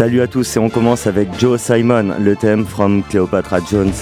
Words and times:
Salut 0.00 0.22
à 0.22 0.26
tous 0.26 0.56
et 0.56 0.58
on 0.58 0.70
commence 0.70 1.06
avec 1.06 1.28
Joe 1.38 1.60
Simon, 1.60 2.14
le 2.18 2.34
thème 2.34 2.64
from 2.64 3.02
Cleopatra 3.02 3.58
Jones. 3.70 3.92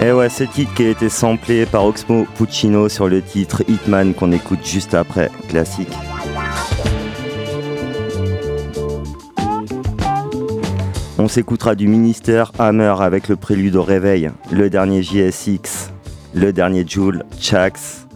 Et 0.00 0.06
eh 0.06 0.12
ouais, 0.12 0.30
ce 0.30 0.44
titre 0.44 0.72
qui 0.72 0.84
a 0.84 0.88
été 0.88 1.10
samplé 1.10 1.66
par 1.66 1.84
Oxmo 1.84 2.26
Puccino 2.38 2.88
sur 2.88 3.06
le 3.06 3.20
titre 3.20 3.62
Hitman 3.68 4.14
qu'on 4.14 4.32
écoute 4.32 4.64
juste 4.64 4.94
après, 4.94 5.30
classique. 5.50 5.92
On 11.18 11.28
s'écoutera 11.28 11.74
du 11.74 11.88
ministère 11.88 12.52
Hammer 12.58 12.94
avec 13.00 13.28
le 13.28 13.36
prélude 13.36 13.76
au 13.76 13.82
réveil, 13.82 14.30
le 14.50 14.70
dernier 14.70 15.02
JSX, 15.02 15.92
le 16.32 16.54
dernier 16.54 16.88
Joule, 16.88 17.24
Chax 17.38 18.07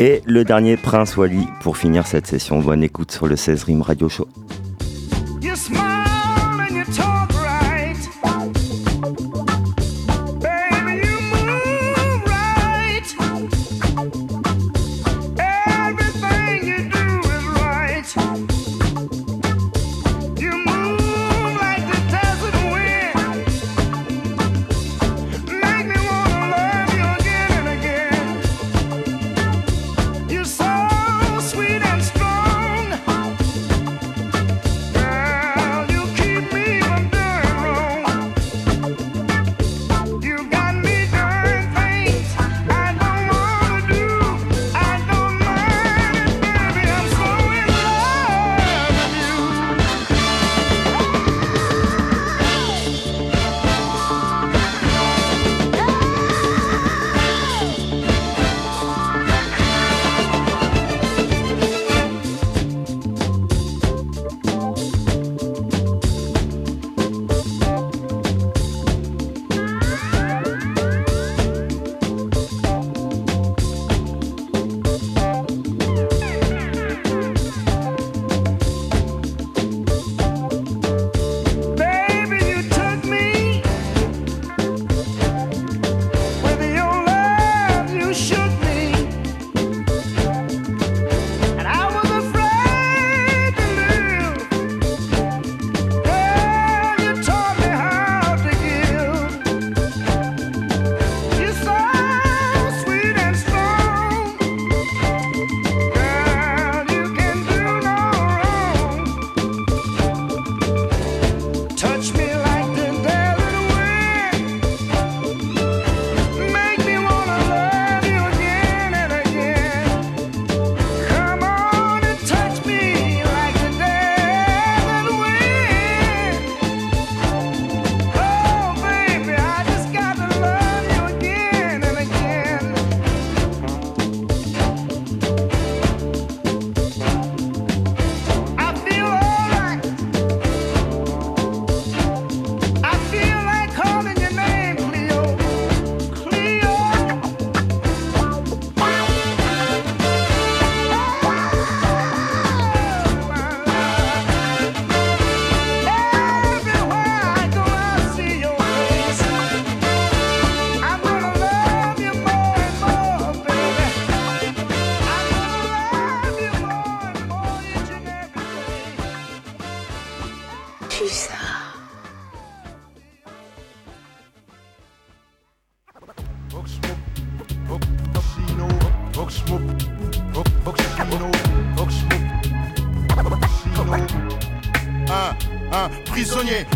et 0.00 0.22
le 0.24 0.44
dernier 0.44 0.78
Prince 0.78 1.16
Wally 1.16 1.46
pour 1.60 1.76
finir 1.76 2.06
cette 2.06 2.26
session. 2.26 2.58
Bonne 2.60 2.82
écoute 2.82 3.12
sur 3.12 3.28
le 3.28 3.36
16 3.36 3.64
Rim 3.64 3.82
Radio 3.82 4.08
Show. 4.08 4.26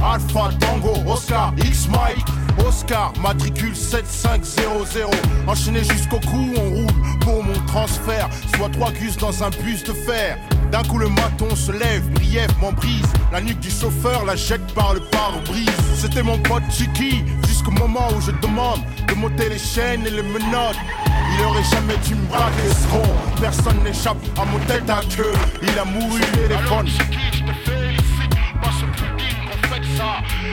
Alpha 0.03 0.51
Tango, 0.61 0.95
Oscar, 1.11 1.53
X 1.59 1.89
Mike, 1.89 2.25
Oscar, 2.67 3.12
matricule 3.21 3.75
7500. 3.75 5.11
Enchaîné 5.47 5.83
jusqu'au 5.83 6.21
cou, 6.21 6.53
on 6.56 6.71
roule 6.71 7.19
pour 7.21 7.43
mon 7.43 7.59
transfert. 7.67 8.29
Soit 8.56 8.69
trois 8.71 8.93
gus 8.93 9.17
dans 9.17 9.43
un 9.43 9.51
bus 9.51 9.83
de 9.85 9.93
fer. 9.93 10.39
D'un 10.75 10.83
coup 10.83 10.99
le 10.99 11.09
maton 11.09 11.55
se 11.55 11.71
lève, 11.71 12.03
brièvement 12.15 12.73
brise. 12.73 13.07
La 13.31 13.41
nuque 13.41 13.61
du 13.61 13.71
chauffeur 13.71 14.25
la 14.25 14.35
jette 14.35 14.67
par 14.75 14.93
le 14.93 14.99
pare-brise. 14.99 15.71
C'était 15.95 16.25
mon 16.25 16.37
pote 16.39 16.65
Chiki 16.69 17.23
Jusqu'au 17.47 17.71
moment 17.71 18.09
où 18.09 18.21
je 18.21 18.33
demande 18.33 18.81
de 19.06 19.15
monter 19.15 19.50
les 19.50 19.59
chaînes 19.61 20.05
et 20.05 20.11
les 20.11 20.25
menottes. 20.25 20.75
Il 21.06 21.44
aurait 21.47 21.62
jamais 21.62 21.97
dû 22.05 22.17
me 22.17 22.26
braquer 22.26 22.71
ce 22.71 23.41
Personne 23.41 23.85
n'échappe 23.85 24.17
à 24.37 24.44
mon 24.47 24.59
tête 24.67 24.91
à 24.91 25.00
queue. 25.15 25.32
Il 25.62 25.79
a 25.79 25.85
mouru 25.85 26.21
téléphone. 26.32 26.88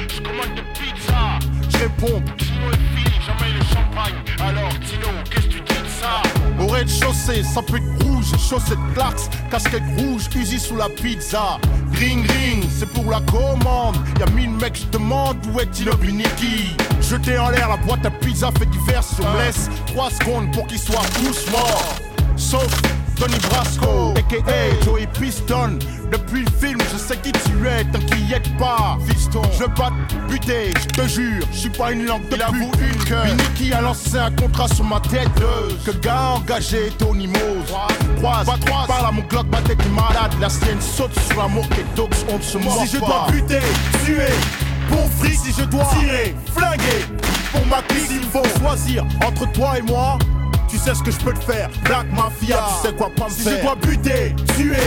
Je 0.07 0.21
commande 0.21 0.53
des 0.56 0.62
pizzas. 0.79 1.39
Je 1.68 1.77
réponds, 1.79 2.21
Tino 2.38 2.69
est 2.69 2.95
fini, 2.95 3.15
jamais 3.25 3.53
le 3.57 3.63
champagne. 3.65 4.21
Alors 4.39 4.69
Tino, 4.81 5.07
qu'est-ce 5.31 5.47
que 5.47 5.53
tu 5.53 5.62
dis 5.62 5.81
de 5.81 5.89
ça? 6.00 6.40
Rez-de-chaussée, 6.81 7.44
ça 7.44 7.62
peut 7.62 7.78
être 7.78 8.06
rouge, 8.06 8.31
chaussette 8.38 8.80
clax, 8.94 9.30
casquette 9.50 9.83
rouge, 9.98 10.24
fusil 10.31 10.60
sous 10.60 10.75
la 10.75 10.89
pizza. 10.89 11.60
Ring 11.94 12.25
ring, 12.30 12.63
c'est 12.75 12.89
pour 12.89 13.10
la 13.12 13.22
commande. 13.22 13.98
Y'a 14.19 14.25
mille 14.31 14.50
mecs, 14.50 14.78
je 14.78 14.98
demande 14.98 15.38
où 15.54 15.60
est 15.60 15.69
Tino 15.69 15.95
Biniki. 15.98 16.75
Jeter 17.01 17.38
en 17.38 17.50
l'air 17.50 17.69
la 17.69 17.78
boîte 17.78 18.06
à 18.06 18.12
pizza 18.12 18.51
fait 18.57 18.66
divers 18.66 19.04
me 19.19 19.45
laisse 19.45 19.69
3 19.88 20.10
secondes 20.12 20.51
pour 20.54 20.66
qu'ils 20.68 20.80
soient 20.80 21.06
tous 21.16 21.51
morts. 21.51 21.95
Sauf 22.36 22.81
Tony 23.21 23.38
Brasco, 23.51 24.13
a.k.a. 24.18 24.83
Joey 24.83 25.06
Piston. 25.19 25.77
Depuis 26.12 26.44
le 26.44 26.50
film, 26.59 26.79
je 26.91 26.97
sais 26.97 27.18
qui 27.18 27.31
tu 27.31 27.68
es, 27.68 27.83
t'inquiète 27.83 28.57
pas. 28.57 28.97
Fiston, 29.07 29.44
je 29.53 29.59
veux 29.59 29.73
pas 29.75 29.91
te 30.07 30.15
buter, 30.27 30.73
je 30.75 30.88
te 30.88 31.07
jure, 31.07 31.45
je 31.51 31.57
suis 31.57 31.69
pas 31.69 31.91
une 31.91 32.07
langue 32.07 32.27
de 32.29 32.35
Il 32.35 32.41
avoue 32.41 32.71
une 32.81 33.03
que 33.03 33.31
Nicky 33.31 33.73
a 33.73 33.81
lancé 33.81 34.18
un 34.18 34.31
contrat 34.31 34.68
sur 34.69 34.85
ma 34.85 35.00
tête. 35.01 35.29
Que 35.85 35.91
gars 35.91 36.31
engagé, 36.38 36.91
Tony 36.97 37.27
Mose. 37.27 37.71
Croise, 38.18 38.47
pas 38.47 38.57
trois, 38.65 38.88
parle 38.88 39.06
à 39.06 39.12
mon 39.12 39.21
Glock, 39.21 39.45
ma 39.51 39.62
tête 39.62 39.77
est 39.79 39.89
malade. 39.89 40.33
La 40.41 40.50
sienne 40.50 40.81
saute 40.81 41.13
sur 41.27 41.38
l'amour 41.39 41.69
qui 41.69 41.83
tox, 41.95 42.25
on 42.27 42.39
ne 42.39 42.41
se 42.41 42.57
mord 42.57 42.81
Si 42.81 42.88
je 42.88 42.97
dois 42.97 43.27
buter, 43.31 43.59
tuer, 44.03 44.33
pour 44.89 45.07
fric, 45.19 45.35
si 45.35 45.53
je 45.56 45.65
dois 45.65 45.85
tirer, 46.00 46.35
flinguer. 46.56 47.06
Pour 47.51 47.68
ma 47.68 47.83
clique, 47.83 48.09
il 48.09 48.23
faut 48.23 48.59
choisir 48.59 49.06
entre 49.23 49.51
toi 49.51 49.77
et 49.77 49.83
moi. 49.83 50.18
Tu 50.71 50.77
sais 50.77 50.95
ce 50.95 51.03
que 51.03 51.12
je 51.12 51.18
peux 51.18 51.33
te 51.33 51.44
faire, 51.44 51.69
Black 51.83 52.09
Mafia, 52.13 52.63
tu 52.81 52.88
sais 52.88 52.95
quoi 52.95 53.09
pas 53.13 53.25
me 53.25 53.29
si 53.29 53.41
faire. 53.41 53.51
Si 53.51 53.57
je 53.57 53.63
dois 53.63 53.75
buter, 53.75 54.35
tuer, 54.56 54.77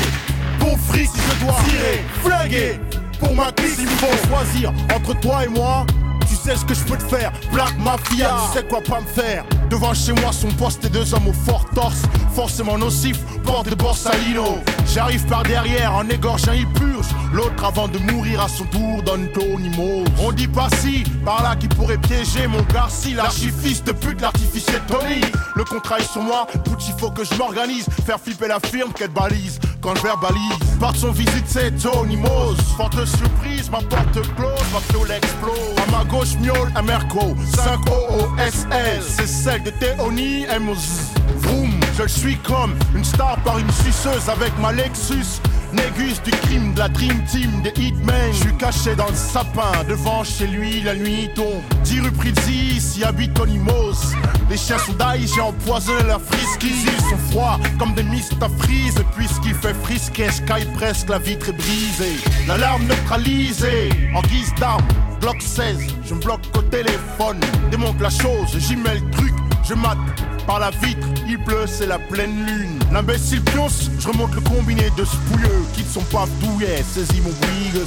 Bon 0.59 0.75
fric 0.79 1.07
si 1.07 1.21
je 1.21 1.45
dois 1.45 1.57
tirer, 1.69 2.03
flinguer. 2.23 2.81
Pour 3.21 3.35
ma 3.35 3.53
glisse 3.53 3.81
il 3.81 3.89
faut 3.89 4.29
choisir 4.29 4.73
entre 4.95 5.21
toi 5.21 5.45
et 5.45 5.49
moi 5.49 5.85
tu 6.29 6.35
sais 6.37 6.57
ce 6.57 6.65
que 6.65 6.75
je 6.75 6.85
peux 6.85 6.97
te 6.97 7.05
faire, 7.05 7.33
Black 7.53 7.77
Mafia, 7.79 8.35
tu 8.47 8.59
sais 8.59 8.65
quoi 8.67 8.81
pas 8.81 9.01
me 9.01 9.07
faire. 9.07 9.45
Devant 9.71 9.95
chez 9.95 10.13
moi 10.13 10.33
sont 10.33 10.51
postés 10.53 10.89
deux 10.89 11.15
hommes 11.15 11.29
au 11.29 11.33
fort 11.33 11.67
torse. 11.75 12.03
Forcément 12.35 12.79
nocif, 12.79 13.19
porte 13.45 13.69
de 13.71 13.75
Borsalino 13.77 14.59
J'arrive 14.93 15.25
par 15.27 15.45
derrière 15.45 15.95
en 15.95 16.09
égorgeant 16.09 16.53
il 16.53 16.67
purge. 16.73 17.07
L'autre 17.33 17.65
avant 17.65 17.89
de 17.89 17.99
mourir 17.99 18.41
à 18.41 18.49
son 18.49 18.65
tour 18.65 19.03
donne 19.05 19.29
Tonimo 19.33 20.05
On 20.19 20.33
dit 20.33 20.49
pas 20.49 20.69
si, 20.81 21.05
par 21.25 21.43
là 21.43 21.57
qui 21.57 21.69
pourrait 21.69 21.99
piéger 21.99 22.47
mon 22.47 22.63
Garci 22.73 23.15
L'archifiste 23.15 23.87
de 23.87 23.93
pute, 23.93 24.21
l'artificiel 24.21 24.81
Tony 24.87 25.21
Le 25.55 25.65
contrat 25.65 25.99
est 25.99 26.13
sur 26.13 26.23
moi, 26.23 26.47
Pucci 26.65 26.93
faut 26.99 27.11
que 27.11 27.25
je 27.25 27.35
m'organise. 27.35 27.87
Faire 28.05 28.21
flipper 28.21 28.49
la 28.49 28.61
firme 28.61 28.93
qu'elle 28.93 29.11
balise 29.11 29.59
quand 29.85 29.95
je 29.97 30.03
verbalise. 30.03 30.41
Par 30.81 30.97
son 30.97 31.13
visite 31.13 31.45
c'est 31.47 31.71
Tony 31.79 32.17
Mose 32.17 32.57
Forte 32.77 33.05
surprise, 33.05 33.71
ma 33.71 33.79
porte 33.79 34.21
close, 34.35 34.65
ma 34.73 34.81
fiole 34.81 35.11
explose. 35.11 35.77
À 35.87 35.91
ma 35.91 36.05
gauche 36.05 36.37
miaule 36.41 36.73
un 36.75 36.83
Merco. 36.83 37.37
5 37.55 37.81
OOSL 37.91 39.03
C'est 39.03 39.27
celle 39.27 39.63
de 39.63 39.71
Théonie 39.71 40.47
M's 40.47 41.13
Vroom, 41.39 41.71
je 41.99 42.09
suis 42.09 42.37
comme 42.39 42.75
une 42.95 43.05
star 43.05 43.37
par 43.45 43.59
une 43.59 43.71
suceuse 43.71 44.29
avec 44.29 44.59
ma 44.59 44.73
Lexus 44.73 45.41
Négus 45.75 46.23
du 46.23 46.31
crime 46.31 46.73
de 46.75 46.79
la 46.79 46.89
Dream 46.89 47.25
Team 47.25 47.51
des 47.63 47.73
Hitmen. 47.81 48.33
Je 48.33 48.39
suis 48.39 48.57
caché 48.57 48.95
dans 48.95 49.09
le 49.09 49.15
sapin, 49.15 49.73
devant 49.89 50.23
chez 50.23 50.47
lui, 50.47 50.83
la 50.83 50.95
nuit 50.95 51.29
tombe. 51.35 51.63
10 51.85 52.01
rue 52.01 52.11
Prizzi, 52.13 52.77
ici 52.77 53.05
habite 53.05 53.39
Onimos. 53.39 54.15
Les 54.49 54.57
chiens 54.57 54.79
sont 54.79 54.95
j'ai 55.35 55.41
empoisonné 55.41 56.03
leur 56.05 56.21
frisky. 56.21 56.71
Ils 56.87 57.11
sont 57.11 57.19
froids 57.31 57.59
comme 57.79 57.95
des 57.95 58.05
mistes 58.05 58.35
à 58.41 58.49
frise. 58.63 58.95
Puisqu'il 59.17 59.55
fait 59.55 59.75
frisquer, 59.83 60.31
sky 60.31 60.65
presque, 60.77 61.09
la 61.09 61.19
vitre 61.19 61.49
est 61.49 61.53
brisée. 61.53 62.17
L'alarme 62.47 62.85
neutralisée, 62.87 63.91
en 64.15 64.23
guise 64.23 64.55
d'arme. 64.61 64.85
Bloc 65.21 65.41
16, 65.41 65.79
je 66.05 66.15
me 66.15 66.21
bloque 66.21 66.45
au 66.57 66.63
téléphone. 66.63 67.41
Démonte 67.71 68.01
la 68.01 68.11
chose, 68.11 68.57
j'y 68.59 68.77
mets 68.77 68.95
le 68.95 69.11
truc, 69.11 69.33
je 69.67 69.75
mate 69.75 69.99
par 70.47 70.59
la 70.59 70.71
vitre, 70.71 71.07
il 71.27 71.39
pleut, 71.39 71.67
c'est 71.67 71.87
la 71.87 71.99
pleine 71.99 72.47
lune. 72.47 72.79
L'imbécile 72.93 73.43
pionce, 73.43 73.91
je 73.99 74.09
remonte 74.09 74.35
le 74.35 74.41
combiné 74.41 74.91
de 74.97 75.05
ce 75.05 75.17
pouilleux 75.17 75.65
qui 75.75 75.83
ne 75.83 75.89
sont 75.89 76.05
pas 76.05 76.27
douillets, 76.41 76.83
saisis 76.83 77.21
mon 77.21 77.31
brigue, 77.31 77.85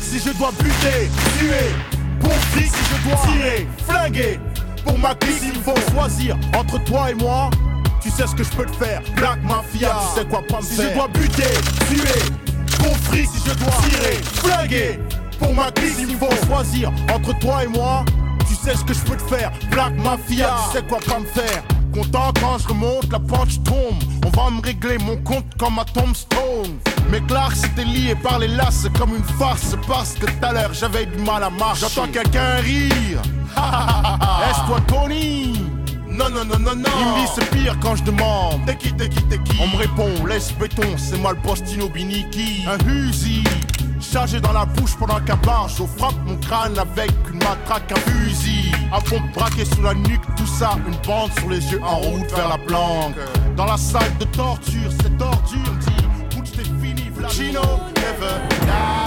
Si 0.00 0.18
je 0.18 0.36
dois 0.38 0.52
buter, 0.58 1.10
tuer, 1.38 1.74
pour 2.20 2.32
si 2.54 2.64
je 2.64 3.08
dois 3.08 3.18
tirer, 3.26 3.68
flinguer, 3.86 4.40
pour 4.84 4.98
ma 4.98 5.14
glisse, 5.14 5.42
il 5.54 5.60
faut 5.60 5.76
choisir 5.92 6.36
entre 6.56 6.82
toi 6.84 7.10
et 7.10 7.14
moi. 7.14 7.50
Tu 8.00 8.10
sais 8.10 8.26
ce 8.26 8.34
que 8.34 8.42
je 8.42 8.50
peux 8.50 8.64
te 8.64 8.76
faire, 8.76 9.02
Black 9.16 9.42
Mafia, 9.42 9.90
tu 9.90 10.20
sais 10.20 10.26
quoi 10.26 10.42
pas 10.48 10.58
me 10.58 10.62
si 10.62 10.76
faire. 10.76 10.84
Si 10.86 10.90
je 10.90 10.94
dois 10.94 11.08
buter, 11.08 11.42
tuer, 11.88 12.32
pour 12.78 12.96
si 13.12 13.28
je 13.46 13.54
dois 13.54 13.72
tirer, 13.82 14.18
flinguer, 14.42 14.98
pour 15.38 15.54
ma 15.54 15.70
glisse, 15.70 16.00
il 16.08 16.16
faut 16.16 16.46
choisir 16.46 16.92
entre 17.14 17.38
toi 17.38 17.64
et 17.64 17.68
moi. 17.68 18.04
Tu 18.46 18.54
sais 18.54 18.74
ce 18.74 18.84
que 18.84 18.94
je 18.94 19.00
peux 19.00 19.16
te 19.16 19.34
faire, 19.34 19.52
Black 19.70 19.94
Mafia, 19.96 20.56
tu 20.66 20.78
sais 20.78 20.84
quoi 20.86 20.98
pas 20.98 21.18
me 21.18 21.26
faire. 21.26 21.62
Content 21.92 22.32
quand 22.40 22.58
je 22.58 22.68
remonte, 22.68 23.10
la 23.10 23.18
pente 23.18 23.62
tombe. 23.64 24.02
On 24.24 24.30
va 24.30 24.50
me 24.50 24.62
régler 24.62 24.98
mon 24.98 25.16
compte 25.18 25.46
comme 25.58 25.78
à 25.78 25.84
tombstone. 25.84 26.78
Mais 27.10 27.20
Clark 27.22 27.54
c'était 27.56 27.84
lié 27.84 28.14
par 28.14 28.38
les 28.38 28.48
laces 28.48 28.86
comme 28.98 29.16
une 29.16 29.38
farce 29.38 29.74
parce 29.86 30.14
que 30.14 30.26
tout 30.26 30.44
à 30.44 30.52
l'heure 30.52 30.72
j'avais 30.74 31.06
du 31.06 31.18
mal 31.22 31.42
à 31.42 31.50
marcher. 31.50 31.86
J'entends 31.94 32.08
quelqu'un 32.12 32.56
rire. 32.56 33.22
Est-ce 33.56 34.66
toi 34.66 34.80
Tony? 34.86 35.64
Non, 36.08 36.28
non, 36.30 36.44
non, 36.44 36.58
non, 36.58 36.74
non. 36.74 36.90
Il 36.98 37.06
me 37.06 37.20
dit 37.20 37.32
c'est 37.34 37.50
pire 37.50 37.76
quand 37.80 37.94
je 37.96 38.02
demande. 38.02 38.66
T'es 38.66 38.76
qui, 38.76 38.92
t'es 38.92 39.08
qui, 39.08 39.22
t'es 39.24 39.38
qui? 39.38 39.56
On 39.60 39.68
me 39.68 39.76
répond, 39.76 40.26
laisse 40.26 40.52
béton, 40.52 40.96
c'est 40.96 41.16
moi 41.16 41.32
le 41.32 41.38
postino 41.38 41.88
Biniki. 41.88 42.64
Un 42.66 42.78
Uzi, 42.88 43.44
chargé 44.12 44.40
dans 44.40 44.52
la 44.52 44.64
bouche 44.64 44.96
pendant 44.98 45.20
qu'un 45.20 45.36
barge. 45.36 45.74
frappe 45.96 46.14
mon 46.24 46.36
crâne 46.36 46.78
avec 46.78 47.10
une 47.32 47.38
matraque, 47.38 47.92
un 47.92 48.10
fusil. 48.10 48.72
À 48.92 49.00
fond 49.00 49.20
braqué 49.34 49.64
sous 49.64 49.82
la 49.82 49.94
nuque, 49.94 50.22
tout 50.36 50.46
ça, 50.46 50.70
une 50.86 50.96
bande 51.06 51.30
sur 51.38 51.48
les 51.48 51.60
yeux 51.72 51.80
en 51.82 51.96
route 51.96 52.30
vers 52.34 52.48
la 52.48 52.58
planque. 52.58 53.16
Dans 53.56 53.66
la 53.66 53.76
salle 53.76 54.16
de 54.18 54.24
torture, 54.24 54.90
cette 55.02 55.20
ordure 55.20 55.74
dit, 55.80 56.36
Butch 56.36 56.52
t'es 56.52 56.64
fini, 56.64 57.10
never 57.10 58.48
die. 58.66 58.97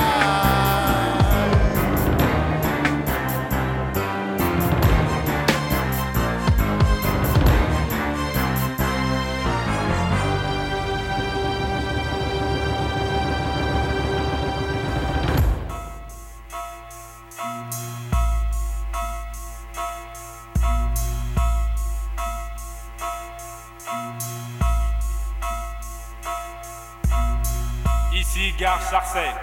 Sarcelles, 28.92 29.34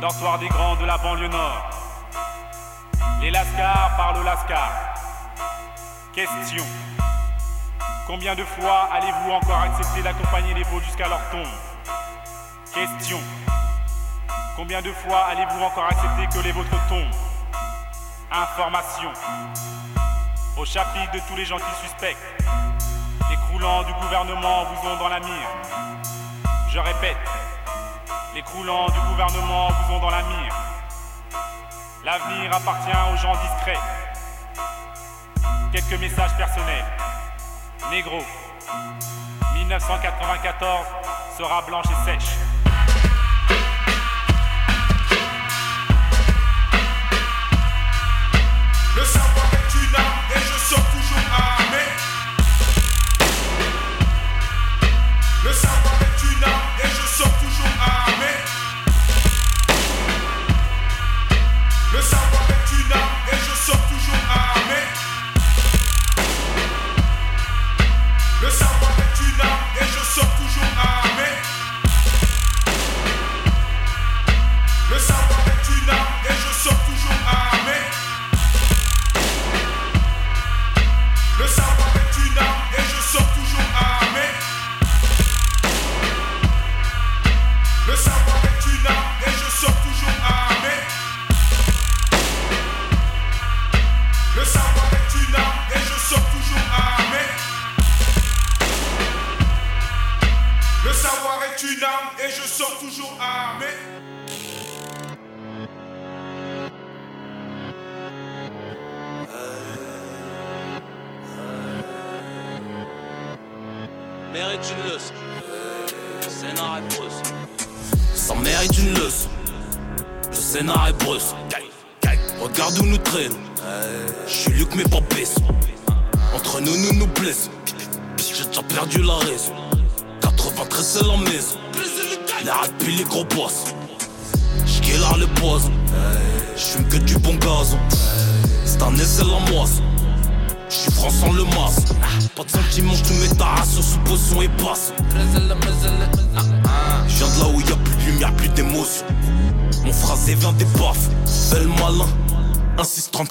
dortoir 0.00 0.38
des 0.38 0.48
grands 0.48 0.74
de 0.76 0.86
la 0.86 0.96
banlieue 0.96 1.28
nord. 1.28 1.68
Les 3.20 3.30
Lascars 3.30 3.94
parlent 3.98 4.16
au 4.16 4.22
Lascar. 4.22 4.72
Question. 6.14 6.64
Combien 8.06 8.34
de 8.34 8.42
fois 8.42 8.88
allez-vous 8.90 9.32
encore 9.32 9.58
accepter 9.58 10.00
d'accompagner 10.00 10.54
les 10.54 10.62
veaux 10.62 10.80
jusqu'à 10.80 11.08
leur 11.08 11.20
tombe? 11.28 11.44
Question. 12.72 13.18
Combien 14.56 14.80
de 14.80 14.92
fois 14.92 15.26
allez-vous 15.30 15.62
encore 15.62 15.84
accepter 15.84 16.26
que 16.32 16.42
les 16.42 16.52
vôtres 16.52 16.88
tombent? 16.88 17.14
Information. 18.30 19.12
Au 20.56 20.64
chapitre 20.64 21.12
de 21.12 21.20
tous 21.28 21.36
les 21.36 21.44
gens 21.44 21.58
qui 21.58 21.86
suspectent, 21.86 22.42
les 23.28 23.36
croulants 23.36 23.82
du 23.82 23.92
gouvernement 23.92 24.64
vous 24.64 24.88
ont 24.88 24.96
dans 24.96 25.10
la 25.10 25.20
mire. 25.20 25.48
Je 26.70 26.78
répète, 26.78 27.18
les 28.34 28.42
croulants 28.42 28.88
du 28.88 28.98
gouvernement 29.10 29.68
vous 29.68 29.94
ont 29.94 30.00
dans 30.00 30.10
la 30.10 30.22
mire. 30.22 30.54
L'avenir 32.04 32.54
appartient 32.54 32.90
aux 33.12 33.16
gens 33.16 33.34
discrets. 33.34 33.78
Quelques 35.72 36.00
messages 36.00 36.36
personnels. 36.36 36.84
Négro. 37.90 38.22
1994 39.54 40.86
sera 41.36 41.62
blanche 41.62 41.86
et 41.86 42.04
sèche. 42.04 42.30
Le 48.96 49.04
savoir 49.04 49.46
est 49.52 49.74
une 49.74 49.94
arme 49.94 50.24
et 50.34 50.40
je 50.40 50.58
sors 50.58 50.90
toujours 50.90 51.18
armé. 51.36 51.82
Le 55.44 55.52
savoir 55.52 56.01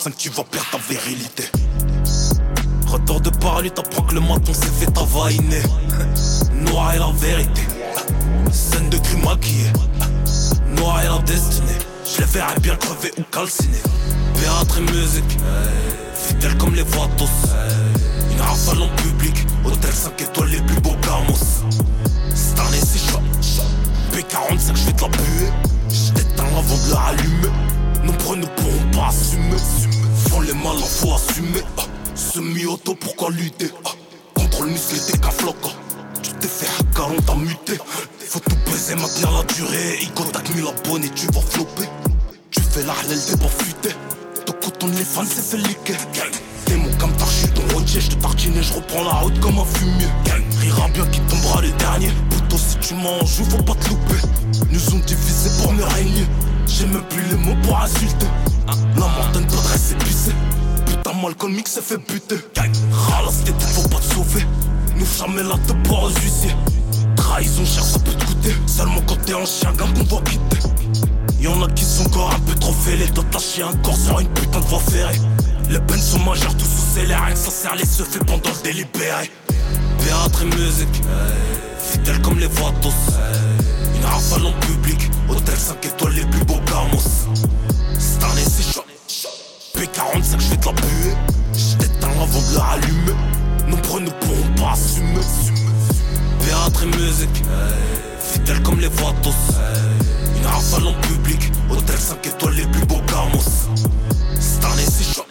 1-6-35, 0.01 0.15
tu 0.17 0.29
vas 0.29 0.43
perdre 0.43 0.67
ta 0.71 0.77
virilité. 0.77 1.43
Retour 2.87 3.21
de 3.21 3.29
Paris, 3.29 3.71
t'apprends 3.71 4.03
que 4.03 4.15
le 4.15 4.21
maton 4.21 4.53
s'est 4.53 4.65
fait 4.65 4.97
avainer. 4.97 5.61
Noir 6.53 6.93
est 6.93 6.99
la 6.99 7.11
vérité. 7.15 7.61
Scène 8.51 8.89
de 8.89 8.97
crime 8.97 9.23
maquillée. 9.23 9.71
Noir 10.75 11.01
est 11.01 11.07
la 11.07 11.19
destinée. 11.19 11.77
Je 12.05 12.21
les 12.21 12.27
verrais 12.27 12.59
bien 12.59 12.75
crever 12.75 13.11
ou 13.17 13.23
calciner. 13.31 13.81
Théâtre 14.35 14.79
et 14.79 14.91
musique. 14.91 15.37
Fidèle 16.15 16.57
comme 16.57 16.73
les 16.75 16.83
voitos. 16.83 17.29
Une 18.31 18.41
rafale 18.41 18.81
en 18.81 18.89
public. 18.95 19.45
Hôtel 19.65 19.93
5 19.93 20.21
étoiles, 20.21 20.49
les 20.49 20.61
plus 20.61 20.81
beaux 20.81 20.95
gamos. 21.03 21.63
Cette 22.33 22.59
année, 22.59 22.79
c'est 22.81 23.11
chaud. 23.11 23.19
P45, 24.13 24.75
je 24.75 24.85
vais 24.85 24.93
te 24.93 25.01
la 25.03 25.09
buer. 25.09 25.51
J't'éteins 25.89 26.45
avant 26.45 26.87
de 26.87 26.91
la 26.91 26.99
rallumer. 26.99 27.80
Nos 28.03 28.13
prenons 28.13 28.47
pourront 28.55 28.91
pas 28.93 29.07
assumer. 29.09 29.57
Font 30.29 30.41
les 30.41 30.53
malins, 30.53 30.79
faut 30.81 31.13
assumer. 31.13 31.63
Ah, 31.77 31.83
Semi-auto, 32.15 32.95
pourquoi 32.95 33.29
lutter 33.31 33.69
ah, 33.85 33.89
Contrôle 34.33 34.67
musclé, 34.71 34.99
t'es 34.99 35.17
qu'un 35.17 35.31
floc. 35.31 35.55
Tu 36.21 36.31
t'es 36.33 36.47
fait 36.47 36.67
hacker, 36.79 37.09
on 37.17 37.21
t'a 37.21 37.35
muté. 37.35 37.77
Faut 38.27 38.39
tout 38.39 38.55
baiser, 38.65 38.95
maintenir 38.95 39.31
la 39.31 39.43
durée. 39.53 39.99
Ico, 40.01 40.23
t'as 40.31 40.41
1000 40.53 40.65
abonnés, 40.67 41.09
tu 41.15 41.27
vas 41.27 41.41
flopper. 41.41 41.87
Tu 42.49 42.61
fais 42.61 42.83
la 42.83 42.93
halal, 42.93 43.19
t'es 43.19 43.37
pas 43.37 43.63
fuité. 43.63 43.89
Ton 44.45 44.53
coton, 44.53 44.87
les 44.87 45.03
fans, 45.03 45.23
c'est 45.25 45.43
fait 45.43 45.57
liquer. 45.57 45.95
T'es 46.65 46.75
mon 46.75 46.91
comme 46.97 47.13
t'as 47.17 47.25
ton 47.53 47.75
routier, 47.75 48.01
je 48.01 48.09
te 48.09 48.15
tartine 48.15 48.55
et 48.57 48.63
je 48.63 48.73
reprends 48.73 49.03
la 49.03 49.11
route 49.11 49.39
comme 49.39 49.57
un 49.59 49.65
fumier. 49.65 50.07
Rira 50.59 50.87
bien 50.89 51.05
qui 51.07 51.19
tombera 51.21 51.61
le 51.61 51.71
dernier. 51.71 52.11
Plutôt 52.29 52.57
si 52.57 52.77
tu 52.77 52.93
manges, 52.95 53.41
faut 53.49 53.63
pas 53.63 53.75
te 53.75 53.89
louper. 53.89 54.21
Nous 54.71 54.95
ont 54.95 54.99
divisés 54.99 55.61
pour 55.61 55.73
me 55.73 55.83
régner. 55.83 56.25
J'ai 56.77 56.85
même 56.85 57.03
plus 57.09 57.21
les 57.29 57.35
mots 57.35 57.55
pour 57.63 57.77
insulter. 57.81 58.27
La 58.67 59.07
montagne 59.07 59.47
faudrait 59.49 59.77
s'épuiser. 59.77 60.33
Putain, 60.85 61.13
Malcolm 61.21 61.57
X 61.57 61.71
s'est 61.71 61.81
fait 61.81 61.97
buter. 61.97 62.37
Ralasse 62.91 63.43
tes 63.43 63.51
faut 63.51 63.87
pas 63.89 63.97
te 63.97 64.13
sauver. 64.13 64.45
Nous 64.95 65.05
jamais 65.05 65.43
la 65.43 65.57
te 65.57 65.73
pour 65.87 66.05
aux. 66.05 66.55
Trahison 67.15 67.65
cher, 67.65 67.83
ça 67.83 67.99
peut 67.99 68.13
te 68.13 68.25
coûter. 68.25 68.55
Seulement 68.65 69.01
quand 69.05 69.17
t'es 69.25 69.33
un 69.33 69.45
chien, 69.45 69.73
gang 69.73 69.93
qu'on 69.93 70.03
doit 70.03 70.21
quitter. 70.21 70.59
Y'en 71.41 71.61
a 71.61 71.69
qui 71.71 71.83
sont 71.83 72.05
encore 72.05 72.31
un 72.33 72.39
peu 72.39 72.55
trop 72.55 72.73
fêlés. 72.73 73.07
D'autres 73.07 73.27
lâcher 73.33 73.63
un 73.63 73.75
corps 73.83 73.97
sur 73.97 74.19
une 74.19 74.29
putain 74.29 74.59
de 74.59 74.65
voie 74.65 74.79
ferrée. 74.79 75.19
Les 75.69 75.79
peines 75.79 76.01
sont 76.01 76.19
majeures, 76.19 76.55
tout 76.55 76.65
sous 76.65 76.99
les 76.99 77.33
que 77.33 77.37
ça 77.37 77.51
sert 77.51 77.75
les 77.75 77.85
se 77.85 78.03
fait 78.03 78.19
pendant 78.19 78.49
le 78.49 78.63
délibéré. 78.63 79.31
Théâtre 79.99 80.43
et 80.43 80.55
musique, 80.55 81.01
fidèle 81.79 82.21
comme 82.21 82.39
les 82.39 82.47
voitos. 82.47 82.89
Une 82.89 83.40
rafale 84.11 84.45
en 84.45 84.53
public, 84.59 85.09
hôtel 85.29 85.57
5 85.57 85.85
étoiles, 85.85 86.13
les 86.13 86.25
plus 86.25 86.43
beaux 86.45 86.59
gamos. 86.67 87.01
Cette 87.97 88.23
année 88.23 88.43
c'est 88.45 88.73
chaud. 88.73 88.83
P45, 89.75 90.39
je 90.39 90.49
vais 90.49 90.57
te 90.57 90.65
la 90.65 90.73
buer. 90.73 91.15
J't'éteins 91.55 92.09
avant 92.09 92.41
de 92.51 92.55
la 92.55 92.63
rallumer. 92.63 93.15
Nos 93.67 93.77
prenons 93.77 94.11
pourront 94.19 94.53
pas 94.57 94.73
assumer. 94.73 95.25
Théâtre 96.39 96.83
et 96.83 96.97
musique, 96.97 97.43
fidèle 98.19 98.61
comme 98.63 98.79
les 98.79 98.89
voitos. 98.89 99.33
Une 100.37 100.45
rafale 100.45 100.87
en 100.87 100.93
public, 101.01 101.51
hôtel 101.69 101.97
5 101.97 102.27
étoiles, 102.27 102.55
les 102.55 102.67
plus 102.67 102.85
beaux 102.85 103.01
gamos. 103.07 103.79
Cette 104.39 104.65
année 104.65 104.85
c'est 104.89 105.15
chaud. 105.15 105.25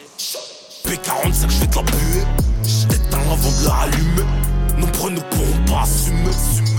P45, 0.84 1.50
je 1.50 1.60
vais 1.60 1.66
te 1.66 1.76
la 1.76 1.82
buer. 1.82 2.24
J't'éteins 2.64 3.18
avant 3.30 3.60
de 3.60 3.64
la 3.64 3.72
rallumer. 3.72 4.26
Nos 4.78 4.86
prenons 4.86 5.22
pourront 5.30 5.64
pas 5.66 5.82
assumer. 5.82 6.69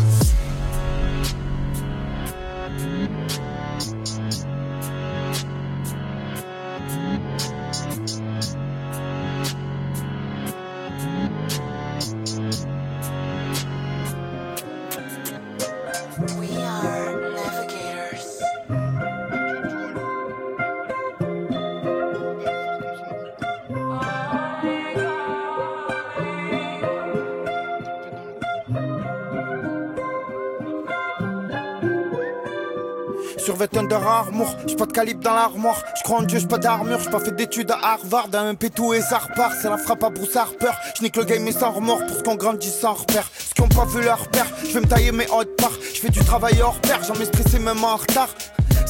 Under 33.78 34.08
Armour, 34.08 34.56
j'ai 34.66 34.76
pas 34.76 34.88
de 34.88 34.92
calibre 34.92 35.22
dans 35.22 35.36
l'armoire. 35.36 35.84
Je 35.96 36.02
crois 36.02 36.20
en 36.20 36.24
Dieu, 36.24 36.40
j'ai 36.40 36.48
pas 36.48 36.58
d'armure, 36.58 37.00
j'ai 37.00 37.12
pas 37.12 37.20
fait 37.20 37.36
d'études 37.36 37.70
à 37.70 37.94
Harvard. 37.94 38.30
Un 38.34 38.54
MP 38.54 38.72
et 38.96 39.02
ça 39.02 39.20
repart, 39.20 39.54
c'est 39.62 39.70
la 39.70 39.78
frappe 39.78 40.04
à 40.04 40.10
Bruce 40.10 40.36
Harper. 40.36 40.72
Je 40.98 41.04
nique 41.04 41.16
le 41.16 41.26
game 41.26 41.44
mais 41.44 41.52
sans 41.52 41.72
remords 41.72 42.04
pour 42.08 42.18
ce 42.18 42.24
qu'on 42.24 42.36
grandit 42.36 42.72
sans 42.72 42.94
repère. 42.94 43.30
Ceux 43.38 43.54
qui 43.54 43.62
ont 43.62 43.68
pas 43.68 43.86
vu 43.86 44.02
leur 44.04 44.28
père, 44.30 44.48
je 44.64 44.74
vais 44.74 44.82
me 44.82 44.88
tailler 44.88 45.12
mes 45.12 45.28
hautes 45.28 45.56
parts. 45.58 45.78
Je 45.94 46.00
fais 46.00 46.10
du 46.10 46.20
travail 46.22 46.60
hors 46.62 46.80
pair, 46.82 47.04
jamais 47.04 47.26
stressé 47.26 47.60
même 47.60 47.84
en 47.84 47.98
retard. 47.98 48.30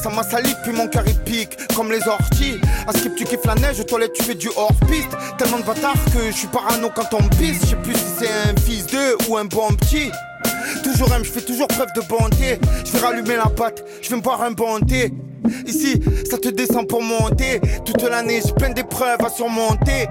Ça 0.02 0.08
m'a 0.08 0.22
sali 0.22 0.54
puis 0.62 0.72
mon 0.72 0.88
cœur 0.88 1.04
il 1.06 1.18
pique 1.20 1.56
comme 1.76 1.92
les 1.92 2.08
orties. 2.08 2.58
À 2.86 2.92
skip 2.92 3.14
tu 3.14 3.24
kiffes 3.24 3.44
la 3.44 3.54
neige, 3.56 3.78
aux 3.80 3.84
toilettes 3.84 4.14
tu 4.14 4.22
fais 4.22 4.34
du 4.34 4.48
hors 4.56 4.74
piste. 4.88 5.10
Tellement 5.36 5.58
de 5.58 5.64
bâtards 5.64 6.04
que 6.14 6.26
je 6.26 6.36
suis 6.36 6.48
parano 6.48 6.88
quand 6.94 7.12
on 7.12 7.28
pisse. 7.36 7.60
Je 7.60 7.66
sais 7.66 7.76
plus 7.76 7.94
si 7.94 8.04
c'est 8.20 8.50
un 8.50 8.60
fils 8.60 8.86
d'eux 8.86 9.16
ou 9.28 9.36
un 9.36 9.44
bon 9.44 9.68
petit. 9.74 10.10
Je 11.22 11.30
fais 11.30 11.40
toujours 11.40 11.66
preuve 11.66 11.92
de 11.94 12.00
bonté. 12.02 12.58
Je 12.84 12.92
vais 12.92 12.98
rallumer 12.98 13.36
la 13.36 13.46
pâte, 13.46 13.84
je 14.00 14.08
vais 14.10 14.16
me 14.16 14.20
boire 14.20 14.42
un 14.42 14.52
bon 14.52 14.78
thé. 14.80 15.12
Ici, 15.66 16.00
ça 16.30 16.38
te 16.38 16.48
descend 16.48 16.86
pour 16.86 17.02
monter. 17.02 17.60
Toute 17.84 18.02
l'année, 18.02 18.40
j'ai 18.44 18.52
plein 18.52 18.70
d'épreuves 18.70 19.20
à 19.24 19.28
surmonter. 19.28 20.06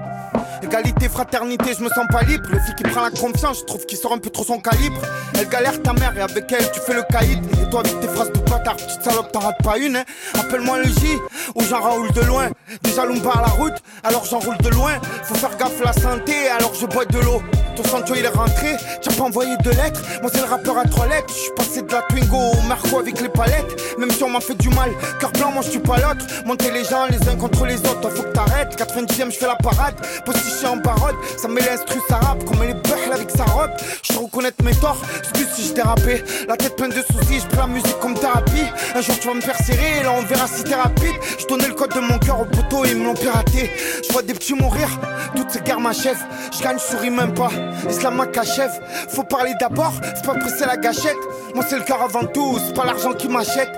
Égalité, 0.62 1.08
fraternité, 1.08 1.72
je 1.78 1.82
me 1.82 1.88
sens 1.88 2.06
pas 2.10 2.22
libre. 2.22 2.44
Le 2.50 2.58
fille 2.60 2.74
qui 2.76 2.82
prend 2.84 3.02
la 3.02 3.10
confiance, 3.10 3.60
je 3.60 3.64
trouve 3.64 3.84
qu'il 3.86 3.96
sort 3.96 4.12
un 4.12 4.18
peu 4.18 4.28
trop 4.28 4.44
son 4.44 4.58
calibre. 4.58 5.00
Elle 5.38 5.48
galère 5.48 5.80
ta 5.82 5.94
mère 5.94 6.16
et 6.16 6.20
avec 6.20 6.52
elle, 6.52 6.70
tu 6.70 6.80
fais 6.80 6.94
le 6.94 7.02
caïd. 7.10 7.40
Et 7.62 7.70
toi, 7.70 7.80
avec 7.80 7.98
tes 8.00 8.08
phrases 8.08 8.32
de 8.32 8.38
bâtard, 8.38 8.76
petite 8.76 9.02
salope, 9.02 9.32
t'en 9.32 9.40
rates 9.40 9.62
pas 9.62 9.78
une. 9.78 9.96
Hein. 9.96 10.04
Appelle-moi 10.38 10.78
le 10.78 10.88
J 10.88 11.16
ou 11.54 11.62
j'en 11.62 11.80
roule 11.80 12.12
de 12.12 12.20
loin. 12.20 12.48
Déjà, 12.82 13.06
l'on 13.06 13.18
part 13.20 13.40
la 13.40 13.48
route, 13.48 13.82
alors 14.04 14.24
j'enroule 14.26 14.58
de 14.58 14.68
loin. 14.68 14.92
Faut 15.24 15.34
faire 15.34 15.56
gaffe 15.56 15.82
la 15.82 15.92
santé, 15.94 16.48
alors 16.54 16.74
je 16.74 16.86
bois 16.86 17.06
de 17.06 17.18
l'eau. 17.18 17.42
Ton 17.76 17.84
sancho 17.84 18.14
il 18.16 18.24
est 18.24 18.28
rentré, 18.28 18.76
t'as 19.02 19.12
pas 19.14 19.22
envoyé 19.22 19.56
de 19.56 19.70
lettres. 19.70 20.02
Moi 20.20 20.30
c'est 20.32 20.40
le 20.40 20.46
rappeur 20.46 20.78
à 20.78 20.84
trois 20.84 21.06
lettres. 21.06 21.28
Je 21.28 21.40
suis 21.40 21.52
passé 21.56 21.82
de 21.82 21.92
la 21.92 22.02
Twingo 22.02 22.36
au 22.36 22.60
Marco 22.68 22.98
avec 22.98 23.20
les 23.20 23.28
palettes. 23.28 23.98
Même 23.98 24.10
si 24.10 24.22
on 24.22 24.30
m'a 24.30 24.40
fait 24.40 24.54
du 24.54 24.68
mal, 24.70 24.90
cœur 25.20 25.32
blanc, 25.32 25.52
moi 25.52 25.62
je 25.62 25.70
suis 25.70 25.80
pas 25.80 25.96
l'autre. 25.96 26.24
Monter 26.44 26.70
les 26.70 26.84
gens 26.84 27.06
les 27.08 27.28
uns 27.28 27.36
contre 27.36 27.64
les 27.66 27.78
autres, 27.78 28.10
faut 28.10 28.22
que 28.24 28.32
t'arrêtes. 28.32 28.76
90ème, 28.78 29.32
je 29.32 29.38
fais 29.38 29.46
la 29.46 29.56
parade. 29.56 29.94
Postiché 30.24 30.66
en 30.66 30.78
parole, 30.78 31.14
ça 31.36 31.48
met 31.48 31.60
l'instru, 31.60 31.98
ça 32.08 32.16
rappe. 32.16 32.44
Comme 32.44 32.62
elle 32.62 32.70
est 32.70 32.88
belle 32.88 33.12
avec 33.12 33.30
sa 33.30 33.44
robe. 33.44 33.70
Je 34.02 34.18
reconnaître 34.18 34.62
mes 34.64 34.74
torts, 34.74 35.00
excuse 35.18 35.48
si 35.54 35.68
je 35.68 35.72
dérapé. 35.74 36.22
La 36.48 36.56
tête 36.56 36.76
pleine 36.76 36.90
de 36.90 37.02
soucis, 37.02 37.40
je 37.50 37.56
la 37.56 37.66
musique 37.66 37.98
comme 38.00 38.14
thérapie. 38.14 38.66
Un 38.94 39.00
jour 39.00 39.18
tu 39.18 39.28
vas 39.28 39.34
me 39.34 39.40
faire 39.40 39.56
serrer, 39.56 40.00
et 40.00 40.02
là 40.02 40.12
on 40.16 40.22
verra 40.22 40.46
si 40.46 40.64
t'es 40.64 40.74
rapide. 40.74 41.14
Je 41.38 41.46
donnais 41.46 41.68
le 41.68 41.74
code 41.74 41.94
de 41.94 42.00
mon 42.00 42.18
cœur 42.18 42.40
au 42.40 42.44
poteau, 42.44 42.84
ils 42.84 42.96
me 42.96 43.04
l'ont 43.04 43.14
piraté. 43.14 43.70
Je 44.02 44.20
des 44.22 44.34
petits 44.34 44.54
mourir, 44.54 44.88
toutes 45.34 45.50
ces 45.50 45.60
guerres 45.60 45.80
m'achèvent. 45.80 46.24
Je 46.52 46.78
souris 46.78 47.10
même 47.10 47.34
pas. 47.34 47.50
Islam 47.88 48.20
achève, 48.38 48.80
faut 49.08 49.24
parler 49.24 49.52
d'abord, 49.60 49.92
c'est 50.14 50.24
pas 50.24 50.34
presser 50.34 50.66
la 50.66 50.76
gâchette. 50.76 51.16
Moi 51.54 51.64
c'est 51.68 51.78
le 51.78 51.84
cœur 51.84 52.02
avant 52.02 52.24
tout, 52.24 52.58
c'est 52.64 52.74
pas 52.74 52.84
l'argent 52.84 53.12
qui 53.12 53.28
m'achète. 53.28 53.70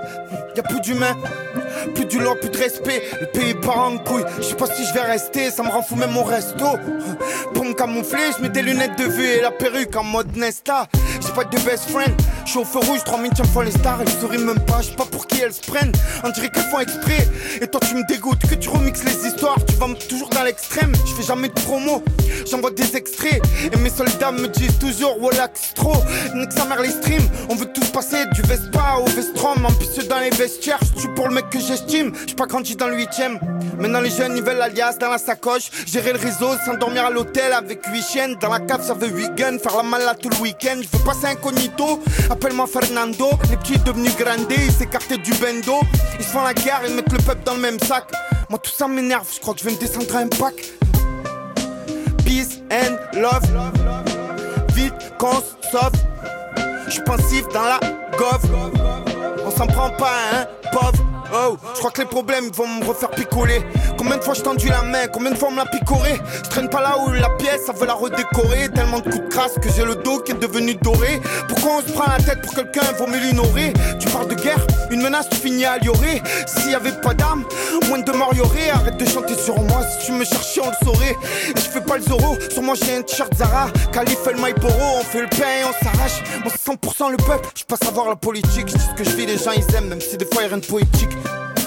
Y 0.56 0.60
a 0.60 0.62
plus 0.62 0.80
d'humain, 0.80 1.16
plus 1.94 2.04
du 2.04 2.20
loi, 2.20 2.36
plus 2.36 2.50
de 2.50 2.56
respect. 2.56 3.02
Le 3.20 3.26
pays 3.26 3.54
part 3.54 3.78
en 3.78 3.98
couille, 3.98 4.24
je 4.38 4.42
sais 4.42 4.54
pas 4.54 4.66
si 4.66 4.84
je 4.84 4.94
vais 4.94 5.00
rester, 5.00 5.50
ça 5.50 5.62
me 5.62 5.68
rend 5.68 5.82
fou 5.82 5.96
même 5.96 6.12
mon 6.12 6.22
resto. 6.22 6.66
Pour 7.54 7.64
me 7.64 7.72
camoufler, 7.72 8.30
je 8.36 8.42
mets 8.42 8.50
des 8.50 8.62
lunettes 8.62 8.96
de 8.98 9.04
vue 9.04 9.26
et 9.26 9.40
la 9.40 9.50
perruque 9.50 9.96
en 9.96 10.04
mode 10.04 10.36
Nesta. 10.36 10.86
J'ai 11.20 11.32
pas 11.32 11.44
de 11.44 11.58
best 11.60 11.90
friend, 11.90 12.14
je 12.44 12.50
suis 12.50 12.58
au 12.58 12.64
feu 12.64 12.78
rouge, 12.80 13.00
3000 13.04 13.32
tiens 13.34 13.44
fois 13.44 13.64
les 13.64 13.70
stars, 13.70 14.00
elles 14.00 14.20
sourient 14.20 14.38
même 14.38 14.60
pas, 14.60 14.80
je 14.80 14.88
sais 14.88 14.96
pas 14.96 15.04
pour 15.04 15.26
qui 15.26 15.40
elles 15.40 15.52
se 15.52 15.60
prennent. 15.60 15.92
On 16.22 16.30
dirait 16.30 16.50
qu'elles 16.50 16.70
font 16.70 16.80
exprès, 16.80 17.26
et 17.60 17.66
toi 17.66 17.80
tu 17.86 17.94
me 17.94 18.06
dégoûtes, 18.06 18.40
que 18.48 18.54
tu 18.54 18.68
remixes 18.68 19.04
les 19.04 19.26
histoires, 19.26 19.56
tu 19.66 19.74
vas 19.76 19.86
toujours 20.08 20.28
dans 20.30 20.42
l'extrême. 20.42 20.92
Je 21.06 21.14
fais 21.14 21.22
jamais 21.22 21.48
de 21.48 21.54
promo, 21.54 22.02
j'envoie 22.50 22.70
des 22.70 22.96
extraits. 22.96 23.40
Et 23.72 23.76
mes 23.76 23.90
soldats 23.90 24.32
me 24.32 24.48
disent 24.48 24.78
toujours 24.78 25.20
Wallax 25.22 25.74
trop. 25.74 25.96
Nique 26.34 26.52
sa 26.52 26.64
mère 26.64 26.82
les 26.82 26.90
streams, 26.90 27.28
on 27.48 27.54
veut 27.54 27.70
tous 27.72 27.86
passer 27.88 28.24
du 28.32 28.42
Vespa 28.42 28.98
au 29.00 29.06
Vestrom. 29.10 29.64
Ambitieux 29.64 30.04
dans 30.04 30.18
les 30.18 30.30
vestiaires, 30.30 30.80
je 30.94 31.00
suis 31.00 31.08
pour 31.14 31.28
le 31.28 31.34
mec 31.34 31.48
que 31.50 31.58
j'estime. 31.58 32.12
J'ai 32.26 32.34
pas 32.34 32.46
grandi 32.46 32.76
dans 32.76 32.88
le 32.88 32.96
8ème. 32.96 33.38
Maintenant 33.78 34.00
les 34.00 34.10
jeunes 34.10 34.36
ils 34.36 34.42
veulent 34.42 34.58
l'alias 34.58 34.96
dans 34.98 35.10
la 35.10 35.18
sacoche. 35.18 35.70
Gérer 35.86 36.12
le 36.12 36.18
réseau, 36.18 36.48
s'endormir 36.64 37.06
à 37.06 37.10
l'hôtel 37.10 37.52
avec 37.52 37.84
8 37.86 38.02
chiennes. 38.02 38.36
Dans 38.40 38.50
la 38.50 38.60
cave 38.60 38.84
ça 38.84 38.94
veut 38.94 39.08
8 39.08 39.34
guns, 39.34 39.58
faire 39.58 39.76
la 39.76 39.82
malade 39.82 40.18
tout 40.20 40.28
le 40.28 40.36
week-end. 40.36 40.76
Je 40.80 40.96
veux 40.96 41.04
passer 41.04 41.26
incognito, 41.26 42.02
appelle-moi 42.34 42.66
Fernando. 42.66 43.30
Les 43.50 43.56
petits 43.56 43.78
devenus 43.78 44.16
grandés, 44.16 44.56
ils 44.66 44.72
s'écartent 44.72 45.12
du 45.12 45.32
bendo. 45.34 45.80
Ils 46.18 46.24
font 46.24 46.42
la 46.42 46.52
guerre, 46.52 46.82
ils 46.86 46.94
mettent 46.94 47.12
le 47.12 47.18
peuple 47.18 47.42
dans 47.44 47.54
le 47.54 47.60
même 47.60 47.78
sac. 47.78 48.04
Moi 48.50 48.58
tout 48.58 48.70
ça 48.70 48.86
m'énerve, 48.86 49.26
je 49.34 49.40
crois 49.40 49.54
que 49.54 49.60
je 49.60 49.64
vais 49.64 49.72
me 49.72 49.78
descendre 49.78 50.14
à 50.14 50.18
un 50.18 50.28
pack. 50.28 50.54
Peace 52.24 52.60
and 52.70 53.18
love. 53.18 53.44
Vite 54.74 54.92
qu'on 55.18 55.42
sauve. 55.70 55.92
Je 56.88 57.00
pensif 57.00 57.44
dans 57.52 57.62
la 57.62 57.80
gove. 58.18 58.44
On 59.46 59.50
s'en 59.50 59.66
prend 59.66 59.90
pas, 59.90 60.12
hein, 60.32 60.46
pauvre. 60.72 61.13
Oh, 61.32 61.56
je 61.74 61.78
crois 61.78 61.90
que 61.90 62.02
les 62.02 62.06
problèmes 62.06 62.50
vont 62.50 62.66
me 62.66 62.84
refaire 62.84 63.10
picoler. 63.10 63.64
Combien 63.96 64.16
de 64.16 64.22
fois 64.22 64.34
je 64.34 64.42
tendu 64.42 64.68
la 64.68 64.82
main, 64.82 65.06
combien 65.12 65.30
de 65.30 65.36
fois 65.36 65.48
on 65.48 65.52
me 65.52 65.56
l'a 65.56 65.66
picoré? 65.66 66.20
Je 66.44 66.50
traîne 66.50 66.68
pas 66.68 66.82
là 66.82 66.96
où 66.98 67.10
la 67.12 67.30
pièce, 67.30 67.64
ça 67.66 67.72
veut 67.72 67.86
la 67.86 67.94
redécorer. 67.94 68.68
Tellement 68.74 68.98
de 68.98 69.10
coups 69.10 69.24
de 69.24 69.28
crasse 69.28 69.54
que 69.60 69.68
j'ai 69.70 69.84
le 69.84 69.94
dos 69.96 70.20
qui 70.20 70.32
est 70.32 70.38
devenu 70.38 70.74
doré. 70.74 71.20
Pourquoi 71.48 71.78
on 71.78 71.80
se 71.80 71.92
prend 71.92 72.10
la 72.10 72.22
tête 72.22 72.42
pour 72.42 72.54
quelqu'un, 72.54 72.82
vaut 72.98 73.06
mieux 73.06 73.18
l'ignorer? 73.18 73.72
Tu 73.98 74.08
parles 74.08 74.28
de 74.28 74.34
guerre, 74.34 74.64
une 74.90 75.02
menace, 75.02 75.28
tu 75.30 75.36
finis 75.36 75.64
à 75.64 75.78
l'iorer. 75.78 76.22
S'il 76.46 76.70
y 76.70 76.74
avait 76.74 76.92
pas 77.00 77.14
d'armes, 77.14 77.44
moins 77.88 78.00
de 78.00 78.12
morts 78.12 78.34
y 78.34 78.40
aurait. 78.40 78.70
Arrête 78.70 78.96
de 78.96 79.06
chanter 79.06 79.34
sur 79.34 79.60
moi, 79.62 79.80
si 79.82 80.06
tu 80.06 80.12
me 80.12 80.24
cherchais, 80.24 80.60
on 80.60 80.68
le 80.68 80.84
saurait. 80.84 81.16
Et 81.56 81.60
je 81.60 81.70
fais 81.70 81.80
pas 81.80 81.96
le 81.96 82.02
zoro, 82.02 82.36
sur 82.50 82.62
moi 82.62 82.74
j'ai 82.74 82.96
un 82.96 83.02
t-shirt 83.02 83.34
Zara. 83.34 83.68
Calife 83.92 84.26
et 84.28 84.34
le 84.34 84.40
Maiporo, 84.40 84.72
on 85.00 85.04
fait 85.04 85.22
le 85.22 85.28
pain 85.28 85.60
et 85.60 85.64
on 85.64 85.84
s'arrache. 85.84 86.22
Moi 86.42 86.52
c'est 86.52 86.72
100% 86.72 87.10
le 87.10 87.16
peuple, 87.16 87.48
je 87.54 87.64
pas 87.64 87.76
savoir 87.76 88.08
la 88.08 88.16
politique. 88.16 88.68
Je 88.68 88.78
ce 88.78 88.94
que 88.96 89.04
je 89.04 89.16
vis, 89.16 89.26
les 89.26 89.38
gens 89.38 89.52
ils 89.52 89.74
aiment, 89.74 89.88
même 89.88 90.00
si 90.00 90.16
des 90.16 90.26
fois 90.26 90.42
y'a 90.42 90.48
rien 90.48 90.58
de 90.58 90.66
poétique. 90.66 91.13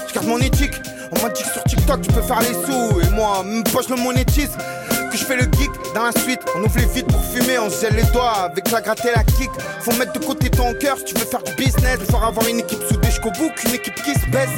Je 0.08 0.14
garde 0.14 0.26
mon 0.26 0.38
éthique. 0.38 0.74
On 1.10 1.22
m'a 1.22 1.30
dit 1.30 1.42
que 1.42 1.50
sur 1.50 1.62
TikTok 1.64 2.02
tu 2.02 2.12
peux 2.12 2.22
faire 2.22 2.40
les 2.40 2.54
sous. 2.54 3.00
Et 3.00 3.10
moi, 3.14 3.44
pas 3.72 3.80
je 3.86 3.94
le 3.94 4.00
monétise. 4.00 4.50
Que 5.10 5.16
je 5.16 5.24
fais 5.24 5.36
le 5.36 5.44
geek 5.44 5.70
dans 5.94 6.04
la 6.04 6.12
suite. 6.12 6.40
On 6.54 6.62
ouvre 6.62 6.78
les 6.78 6.86
vides 6.86 7.06
pour 7.06 7.24
fumer, 7.24 7.58
on 7.58 7.70
se 7.70 7.80
gèle 7.80 7.94
les 7.96 8.10
doigts 8.12 8.50
avec 8.50 8.70
la 8.70 8.80
gratte 8.80 9.04
la 9.04 9.24
kick. 9.24 9.50
Faut 9.80 9.92
mettre 9.92 10.12
de 10.12 10.24
côté 10.24 10.50
ton 10.50 10.74
cœur 10.74 10.98
tu 11.04 11.14
veux 11.14 11.24
faire 11.24 11.42
du 11.42 11.52
business. 11.54 11.98
Faut 12.10 12.16
avoir 12.16 12.46
une 12.46 12.60
équipe 12.60 12.82
soudée 12.88 13.08
jusqu'au 13.08 13.30
bout 13.30 13.50
qu'une 13.56 13.74
équipe 13.74 13.94
qui 14.02 14.14
se 14.14 14.26
baisse. 14.30 14.50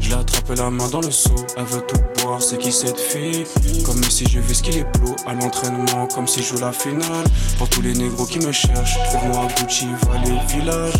Je 0.00 0.10
l'attrape 0.10 0.54
la 0.54 0.68
main 0.68 0.86
dans 0.88 1.00
le 1.00 1.10
seau. 1.10 1.34
Elle 1.56 1.64
veut 1.64 1.80
tout 1.88 1.96
boire, 2.18 2.42
c'est 2.42 2.58
qui 2.58 2.70
cette 2.70 3.00
fille? 3.00 3.46
Comme 3.86 4.02
si 4.04 4.28
je 4.28 4.38
vis 4.38 4.56
ce 4.56 4.62
qu'il 4.62 4.76
est 4.76 4.98
bleu 4.98 5.12
À 5.26 5.32
l'entraînement, 5.32 6.06
comme 6.14 6.26
si 6.26 6.42
je 6.42 6.48
joue 6.48 6.60
la 6.60 6.72
finale. 6.72 7.24
Pour 7.56 7.68
tous 7.70 7.80
les 7.80 7.94
négros 7.94 8.26
qui 8.26 8.38
me 8.38 8.52
cherchent 8.52 8.98
Trouve-moi 9.08 9.48
Gucci, 9.56 9.86
Valet, 10.10 10.38
Village. 10.48 10.92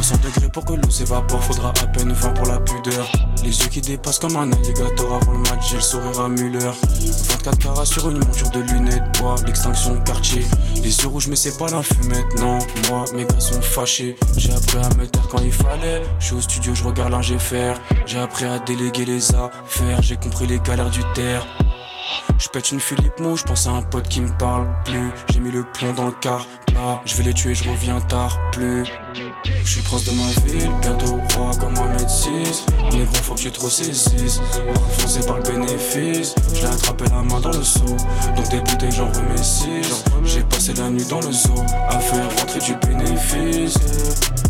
Faut 0.00 0.04
100 0.04 0.22
degrés 0.24 0.48
pour 0.48 0.64
que 0.64 0.72
l'eau 0.72 0.88
s'évapore, 0.88 1.44
faudra 1.44 1.68
à 1.68 1.86
peine 1.88 2.10
20 2.10 2.30
pour 2.30 2.46
la 2.46 2.58
pudeur. 2.58 3.12
Les 3.44 3.50
yeux 3.50 3.68
qui 3.68 3.82
dépassent 3.82 4.18
comme 4.18 4.34
un 4.34 4.50
alligator 4.50 5.12
avant 5.12 5.32
le 5.32 5.40
match, 5.40 5.68
j'ai 5.68 5.76
le 5.76 5.82
sourire 5.82 6.20
à 6.20 6.28
Muller. 6.30 6.70
24 7.28 7.58
carats 7.58 7.84
sur 7.84 8.08
une 8.08 8.16
monture 8.16 8.48
de 8.48 8.60
lunettes, 8.60 9.18
bois, 9.18 9.34
l'extinction 9.44 10.00
quartier. 10.00 10.46
Les 10.76 10.96
yeux 10.98 11.08
rouges, 11.08 11.28
mais 11.28 11.36
c'est 11.36 11.58
pas 11.58 11.68
la 11.68 11.82
fumette, 11.82 12.34
non. 12.38 12.60
Moi, 12.88 13.04
mes 13.14 13.26
gars 13.26 13.40
sont 13.40 13.60
fâchés. 13.60 14.16
J'ai 14.38 14.54
appris 14.54 14.78
à 14.78 14.88
me 14.94 15.06
taire 15.06 15.28
quand 15.28 15.42
il 15.42 15.52
fallait. 15.52 16.02
Je 16.18 16.24
suis 16.24 16.34
au 16.34 16.40
studio, 16.40 16.74
je 16.74 16.84
regarde 16.84 17.12
l'ingé. 17.12 17.36
J'ai 18.06 18.18
appris 18.18 18.46
à 18.46 18.58
déléguer 18.58 19.04
les 19.04 19.34
affaires, 19.34 20.00
j'ai 20.00 20.16
compris 20.16 20.46
les 20.46 20.60
galères 20.60 20.88
du 20.88 21.02
terre. 21.12 21.46
Je 22.38 22.48
pète 22.48 22.72
une 22.72 22.80
Philippe 22.80 23.20
Mou, 23.20 23.36
je 23.36 23.44
pense 23.44 23.66
à 23.66 23.72
un 23.72 23.82
pote 23.82 24.08
qui 24.08 24.22
me 24.22 24.34
parle 24.38 24.66
plus. 24.86 25.10
J'ai 25.30 25.40
mis 25.40 25.50
le 25.50 25.62
plomb 25.62 25.92
dans 25.92 26.06
le 26.06 26.14
car, 26.22 26.46
là, 26.72 27.02
je 27.04 27.14
vais 27.16 27.24
les 27.24 27.34
tuer, 27.34 27.54
je 27.54 27.68
reviens 27.68 28.00
tard, 28.00 28.38
plus. 28.52 28.84
Je 29.64 29.70
suis 29.70 29.82
proche 29.82 30.04
de 30.04 30.12
ma 30.12 30.26
ville, 30.46 30.70
bientôt 30.80 31.20
roi 31.36 31.50
comme 31.58 31.74
Mohamed 31.74 32.08
VI. 32.08 32.96
Négro, 32.96 33.14
faut 33.22 33.34
que 33.34 33.40
tu 33.40 33.50
te 33.50 33.60
ressaisisses. 33.60 34.40
Foncé 34.98 35.20
par 35.26 35.36
le 35.36 35.42
bénéfice, 35.42 36.34
je 36.54 36.60
l'ai 36.60 36.66
attrapé 36.66 37.04
la 37.10 37.22
main 37.22 37.40
dans 37.40 37.52
le 37.52 37.62
seau. 37.62 37.96
Donc 38.36 38.48
des 38.50 38.60
bouteilles, 38.60 38.92
j'en 38.92 39.10
remets 39.12 39.42
six. 39.42 40.04
J'ai 40.24 40.42
passé 40.42 40.72
la 40.74 40.90
nuit 40.90 41.04
dans 41.08 41.20
le 41.20 41.32
zoo, 41.32 41.54
à 41.88 41.98
faire 41.98 42.28
rentrer 42.38 42.60
du 42.60 42.74
bénéfice. 42.86 43.74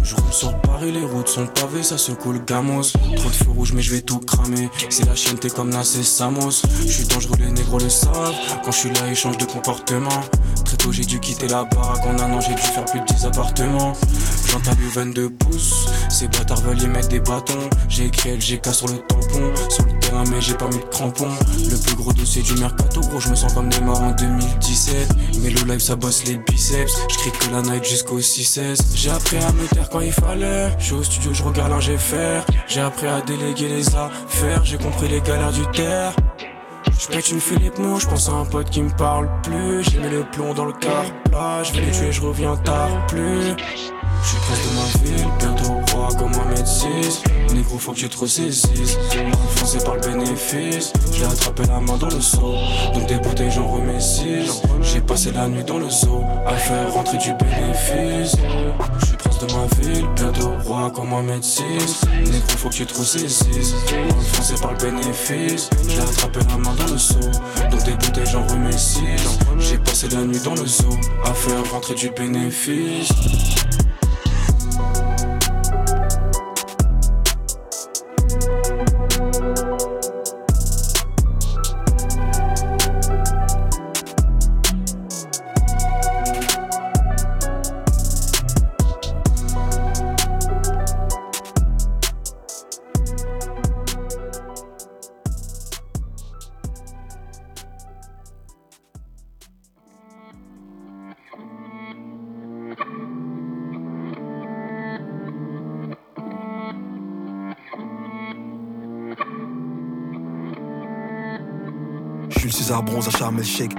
Je 0.02 0.16
roule 0.16 0.32
sur 0.32 0.60
Paris, 0.62 0.90
les 0.90 1.04
routes 1.04 1.28
sont 1.28 1.46
pavées, 1.46 1.82
ça 1.82 1.98
se 1.98 2.12
coule 2.12 2.44
gamos. 2.44 2.92
Trop 3.16 3.28
de 3.28 3.34
feux 3.34 3.50
rouges, 3.50 3.72
mais 3.72 3.82
je 3.82 3.94
vais 3.94 4.00
tout 4.00 4.18
cramer. 4.18 4.68
C'est 4.88 5.06
la 5.06 5.14
chienne, 5.14 5.38
t'es 5.38 5.50
comme 5.50 5.70
Nassé 5.70 6.02
Samos. 6.02 6.62
Je 6.84 6.90
suis 6.90 7.06
dangereux, 7.06 7.36
les 7.38 7.50
négros 7.50 7.78
le 7.78 7.88
savent. 7.88 8.34
Quand 8.64 8.72
je 8.72 8.76
suis 8.76 8.90
là, 8.90 9.02
ils 9.08 9.14
changent 9.14 9.38
de 9.38 9.44
comportement. 9.44 10.20
Très 10.64 10.76
tôt, 10.76 10.92
j'ai 10.92 11.04
dû 11.04 11.20
quitter 11.20 11.48
la 11.48 11.64
baraque. 11.64 12.04
En 12.06 12.18
un 12.18 12.32
an, 12.32 12.40
j'ai 12.40 12.54
dû 12.54 12.62
faire 12.62 12.84
plus 12.86 13.00
de 13.00 13.04
10 13.06 13.26
appartements. 13.26 13.92
J'entends 14.50 14.74
du 14.74 14.88
22 14.88 15.30
pouces. 15.30 15.86
Ces 16.08 16.26
bâtards 16.26 16.60
veulent 16.62 16.82
y 16.82 16.88
mettre 16.88 17.08
des 17.08 17.20
bâtons. 17.20 17.70
J'ai 17.88 18.06
écrit 18.06 18.36
LGK 18.36 18.74
sur 18.74 18.88
le 18.88 18.98
tampon. 18.98 19.52
Sur 19.68 19.84
le 19.86 19.98
terrain, 20.00 20.24
mais 20.28 20.40
j'ai 20.40 20.54
pas 20.54 20.66
mis 20.66 20.78
de 20.78 20.88
crampons. 20.90 21.30
Le 21.70 21.76
plus 21.76 21.94
gros 21.94 22.12
dossier 22.12 22.42
du 22.42 22.54
mercato, 22.54 23.00
gros, 23.00 23.20
je 23.20 23.28
me 23.28 23.36
sens 23.36 23.54
comme 23.54 23.68
Neymar 23.68 24.02
en 24.02 24.10
2017. 24.10 25.08
Mais 25.42 25.50
le 25.50 25.60
live, 25.62 25.78
ça 25.78 25.94
bosse 25.94 26.24
les 26.24 26.36
biceps. 26.36 26.92
Je 27.10 27.16
crie 27.18 27.30
que 27.30 27.52
la 27.52 27.62
night 27.62 27.84
jusqu'au 27.84 28.18
6-16. 28.18 28.96
J'ai 28.96 29.10
appris 29.10 29.36
à 29.36 29.52
me 29.52 29.66
taire 29.68 29.88
quand 29.88 30.00
il 30.00 30.12
fallait. 30.12 30.74
Je 30.80 30.84
suis 30.84 30.94
au 30.94 31.02
studio, 31.04 31.32
je 31.32 31.44
regarde 31.44 31.70
l'ingé 31.70 31.96
faire. 31.96 32.44
J'ai 32.66 32.80
appris 32.80 33.06
à 33.06 33.20
déléguer 33.20 33.68
les 33.68 33.86
affaires. 33.94 34.64
J'ai 34.64 34.78
compris 34.78 35.08
les 35.08 35.20
galères 35.20 35.52
du 35.52 35.64
terre. 35.68 36.12
Je 36.98 37.06
pète 37.06 37.30
une 37.30 37.40
Philippe 37.40 37.78
Mou, 37.78 38.00
je 38.00 38.06
pense 38.06 38.28
à 38.28 38.32
un 38.32 38.44
pote 38.44 38.68
qui 38.68 38.82
me 38.82 38.90
parle 38.90 39.30
plus. 39.42 39.84
J'ai 39.84 40.00
mis 40.00 40.10
le 40.10 40.24
plomb 40.24 40.54
dans 40.54 40.64
le 40.64 40.72
car 40.72 41.04
plat, 41.24 41.62
je 41.62 41.72
vais 41.72 41.86
les 41.86 41.92
tuer, 41.92 42.12
je 42.12 42.20
reviens 42.20 42.56
tard 42.56 43.06
plus. 43.06 43.54
Je 44.22 44.28
suis 44.28 44.36
proche 44.38 44.58
de 44.58 44.74
ma 44.76 45.16
ville, 45.16 45.28
bientôt 45.38 45.96
roi 45.96 46.08
comme 46.18 46.30
Mohamed 46.32 46.66
VI. 46.66 47.54
Négro, 47.54 47.78
faut 47.78 47.92
que 47.92 47.98
tu 47.98 48.08
te 48.08 48.18
ressaisisses. 48.18 48.98
Enfoncé 49.32 49.78
par 49.84 49.94
le 49.94 50.00
bénéfice, 50.00 50.92
j'ai 51.12 51.24
attrapé 51.24 51.62
la 51.66 51.80
main 51.80 51.96
dans 51.96 52.08
le 52.08 52.20
seau. 52.20 52.54
Donc 52.94 53.06
des 53.06 53.16
bouteilles, 53.16 53.50
j'en 53.50 53.66
remets 53.66 54.00
six. 54.00 54.62
J'ai 54.82 55.00
passé 55.00 55.32
la 55.32 55.48
nuit 55.48 55.64
dans 55.64 55.78
le 55.78 55.88
zoo, 55.88 56.22
à 56.46 56.54
faire 56.54 56.92
rentrer 56.92 57.18
du 57.18 57.32
bénéfice. 57.32 58.36
Je 59.00 59.06
suis 59.06 59.16
proche 59.16 59.38
de 59.38 59.46
ma 59.54 59.66
ville, 59.82 60.06
bientôt 60.14 60.52
roi 60.64 60.90
comme 60.94 61.08
Mohamed 61.08 61.42
VI. 61.42 62.30
Négro, 62.30 62.56
faut 62.56 62.68
que 62.68 62.74
tu 62.74 62.86
te 62.86 62.98
ressaisisses. 62.98 63.74
Enfoncé 64.18 64.54
par 64.60 64.72
le 64.72 64.78
bénéfice, 64.78 65.70
j'ai 65.88 66.00
attrapé 66.00 66.40
la 66.48 66.56
main 66.58 66.74
dans 66.74 66.92
le 66.92 66.98
seau. 66.98 67.20
Donc 67.70 67.82
des 67.84 67.92
bouteilles, 67.92 68.26
j'en 68.26 68.46
remets 68.46 68.76
six. 68.76 69.00
J'ai 69.58 69.78
passé 69.78 70.08
la 70.10 70.22
nuit 70.22 70.40
dans 70.44 70.54
le 70.54 70.66
zoo, 70.66 70.96
à 71.24 71.32
faire 71.32 71.72
rentrer 71.72 71.94
du 71.94 72.10
bénéfice. 72.10 73.08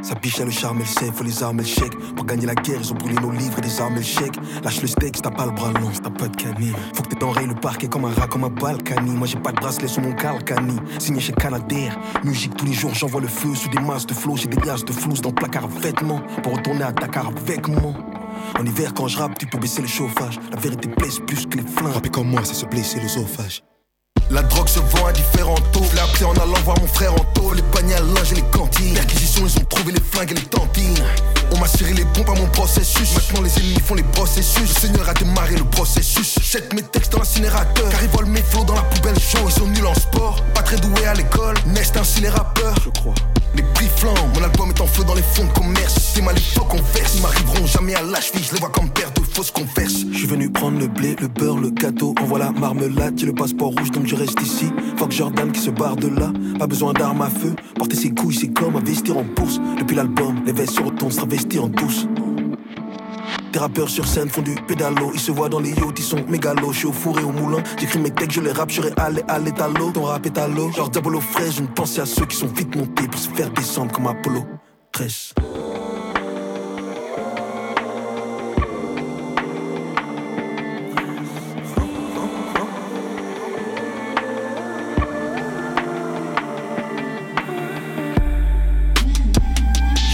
Sa 0.04 0.14
biche 0.16 0.40
le 0.40 0.52
charme 0.52 0.78
et 0.78 0.82
le 0.82 0.86
sait, 0.86 1.12
faut 1.12 1.24
les 1.24 1.42
armes 1.42 1.60
et 1.60 1.64
le 1.64 1.68
chèque. 1.68 1.98
Pour 2.16 2.26
gagner 2.26 2.46
la 2.46 2.54
guerre, 2.54 2.80
ils 2.80 2.92
ont 2.92 2.96
brûlé 2.96 3.16
nos 3.16 3.32
livres 3.32 3.58
et 3.58 3.62
des 3.62 3.82
armes 3.82 3.96
et 3.96 4.00
le 4.00 4.04
chèque. 4.04 4.36
Lâche 4.64 4.82
le 4.82 4.88
steak, 4.88 5.20
t'as 5.22 5.32
pas 5.32 5.46
le 5.46 5.52
bras 5.52 5.72
long, 5.72 5.90
t'as 6.04 6.10
pas 6.12 6.28
de 6.28 6.36
canine. 6.36 6.76
Faut 6.94 7.02
que 7.02 7.16
t'enrayes 7.16 7.48
le 7.48 7.56
parquet 7.56 7.88
comme 7.88 8.06
un 8.06 8.14
rat, 8.14 8.28
comme 8.28 8.44
un 8.44 8.50
balkany. 8.50 9.12
Moi 9.12 9.26
j'ai 9.26 9.40
pas 9.40 9.52
de 9.52 9.58
bracelet 9.58 9.88
sur 9.88 10.04
mon 10.04 10.14
calcani. 10.14 10.78
Signé 11.00 11.20
chez 11.20 11.34
Canadair. 11.34 11.98
Musique 12.24 12.56
tous 12.56 12.66
les 12.66 12.74
jours, 12.74 12.94
j'envoie 12.94 13.22
le 13.22 13.28
feu 13.28 13.56
sous 13.56 13.70
des 13.70 13.80
masses 13.80 14.06
de 14.06 14.14
flots. 14.14 14.38
J'ai 14.38 14.48
des 14.48 14.60
liasses 14.62 14.86
de 14.86 14.94
flouze 14.94 15.22
dans 15.22 15.30
le 15.30 15.36
placard 15.36 15.68
vêtements. 15.68 16.22
Pour 16.44 16.58
retourner 16.58 16.84
à 16.84 16.92
Dakar 16.92 17.28
avec 17.28 17.68
moi. 17.68 17.94
En 18.60 18.66
hiver, 18.66 18.94
quand 18.94 19.08
je 19.08 19.18
rappe, 19.18 19.38
tu 19.40 19.48
peux 19.48 19.58
baisser 19.58 19.82
le 19.82 19.88
chauffage. 19.88 20.40
La 20.52 20.60
vérité 20.60 20.90
blesse 20.90 21.20
plus 21.20 21.48
que 21.48 21.58
les 21.58 21.64
flingues. 21.68 21.94
Rapper 21.94 22.10
comme 22.10 22.28
moi, 22.28 22.42
c'est 22.44 22.54
se 22.54 22.66
blesser 22.66 23.00
l'œsophage. 23.00 23.64
La 24.32 24.42
drogue 24.44 24.70
se 24.70 24.80
vend 24.80 25.08
à 25.08 25.12
différents 25.12 25.60
taux. 25.74 25.84
Appris 26.02 26.24
en 26.24 26.32
allant 26.32 26.54
voir 26.64 26.80
mon 26.80 26.88
frère 26.88 27.14
en 27.14 27.24
taux. 27.34 27.54
Les 27.54 27.62
paniers 27.62 27.96
à 27.96 28.00
linge 28.00 28.32
et 28.32 28.36
les 28.36 28.44
cantines. 28.44 28.94
Perquisition, 28.94 29.46
ils 29.46 29.58
ont 29.58 29.66
trouvé 29.66 29.92
les 29.92 30.00
flingues 30.00 30.32
et 30.32 30.36
les 30.36 30.46
tantines. 30.46 31.04
On 31.52 31.58
m'a 31.60 31.68
serré 31.68 31.94
les 31.94 32.06
pompes 32.06 32.30
à 32.30 32.40
mon 32.40 32.48
processus. 32.48 33.14
Maintenant, 33.14 33.42
les 33.42 33.60
ennemis 33.60 33.82
font 33.86 33.96
les 33.96 34.04
processus. 34.04 34.74
Le 34.74 34.80
Seigneur 34.80 35.10
a 35.10 35.14
démarré 35.14 35.56
le 35.58 35.66
processus. 35.66 36.40
Jette 36.42 36.74
mes 36.74 36.82
textes 36.82 37.12
dans 37.12 37.20
l'incinérateur. 37.20 37.90
Car 37.90 38.02
ils 38.02 38.10
volent 38.10 38.30
mes 38.30 38.42
flots 38.42 38.64
dans 38.64 38.76
la 38.76 38.84
poubelle 38.84 39.20
chaude. 39.20 39.42
Ils 39.48 39.52
sont 39.52 39.68
nuls 39.68 39.86
en 39.86 39.96
sport. 39.96 40.42
Pas 40.54 40.64
très 40.64 40.78
doués 40.78 41.06
à 41.06 41.14
l'école. 41.14 41.56
Nest 41.68 41.98
ainsi 41.98 42.22
les 42.22 42.30
rappeurs. 42.30 42.76
Je 42.86 42.90
crois. 43.02 43.14
Les 43.56 43.64
flambent, 43.88 44.16
mon 44.36 44.44
album 44.44 44.70
est 44.70 44.82
en 44.82 44.88
feu 44.88 45.04
dans 45.04 45.16
les 45.16 45.22
fonds 45.22 45.46
de 45.46 45.52
commerce. 45.52 45.96
C'est 46.14 46.22
mal 46.22 46.36
les 46.36 46.42
faux 46.42 46.64
qu'on 46.64 46.78
verse. 46.78 47.16
Ils 47.16 47.22
m'arriveront 47.22 47.66
jamais 47.66 47.96
à 47.96 48.22
cheville, 48.22 48.44
je 48.44 48.54
les 48.54 48.60
vois 48.60 48.70
comme 48.70 48.90
père 48.90 49.12
de 49.12 49.22
fausses 49.22 49.52
converses. 49.52 50.06
Je 50.12 50.18
suis 50.18 50.28
venu 50.28 50.50
prendre 50.50 50.80
le 50.80 50.88
blé, 50.88 51.16
le 51.20 51.28
beurre, 51.28 51.58
le 51.58 51.70
gâteau. 51.70 52.14
Envoie 52.22 52.40
la 52.40 52.52
marmelade, 52.52 53.16
j'ai 53.18 53.26
le 53.26 53.34
passeport 53.34 53.70
rouge 53.70 53.92
donc 53.92 54.06
je 54.06 54.16
reste 54.16 54.42
ici. 54.42 54.72
Fuck 54.98 55.12
Jordan 55.12 55.52
qui 55.52 55.60
se 55.60 55.70
barre 55.72 55.96
de 55.96 56.08
là. 56.08 56.32
Pas 56.60 56.68
besoin 56.68 56.94
d'armes 56.94 57.22
à 57.22 57.30
feu. 57.30 57.56
Porter 57.76 57.96
ses 57.96 58.12
couilles, 58.12 58.36
c'est 58.36 58.54
comme 58.54 58.76
investir 58.76 59.18
en 59.18 59.24
bourse. 59.24 59.60
Depuis 59.80 59.96
l'album, 59.96 60.42
les 60.46 60.54
vestes 60.54 60.76
se 60.76 60.82
retournent, 60.82 61.12
se 61.12 61.18
travestir 61.18 61.64
en 61.64 61.68
douce. 61.68 62.08
Des 63.52 63.60
rappeurs 63.60 63.90
sur 63.90 64.08
scène 64.08 64.30
font 64.30 64.42
du 64.42 64.56
pédalo, 64.56 65.12
ils 65.14 65.20
se 65.20 65.30
voient 65.32 65.50
dans 65.50 65.60
les 65.60 65.72
yachts, 65.72 66.00
ils 66.00 66.04
sont 66.04 66.24
mégalos. 66.30 66.72
Je 66.72 66.78
suis 66.80 66.88
au 66.88 66.94
four 66.94 67.20
et 67.20 67.24
au 67.24 67.34
moulin, 67.34 67.62
j'écris 67.78 68.00
mes 68.00 68.12
textes, 68.12 68.32
je 68.32 68.42
les 68.42 68.52
rappe, 68.52 68.72
je 68.72 68.82
allé 68.96 69.22
à 69.28 69.40
l'étalo. 69.40 69.92
Ton 69.92 70.04
rap 70.04 70.26
est 70.26 70.38
à 70.38 70.48
l'eau, 70.48 70.72
genre 70.72 70.90
Diabolo 70.90 71.20
fraîche, 71.20 71.56
je 71.56 71.62
ne 71.62 71.68
pensais 71.68 72.00
à 72.00 72.06
ceux 72.06 72.26
qui 72.26 72.38
sont 72.38 72.48
vite 72.48 72.74
montés 72.76 73.08
pour 73.10 73.20
se 73.20 73.30
faire 73.30 73.50
descendre 73.50 73.92
comme 73.92 74.08
Apollo 74.08 74.46
13. 74.94 75.34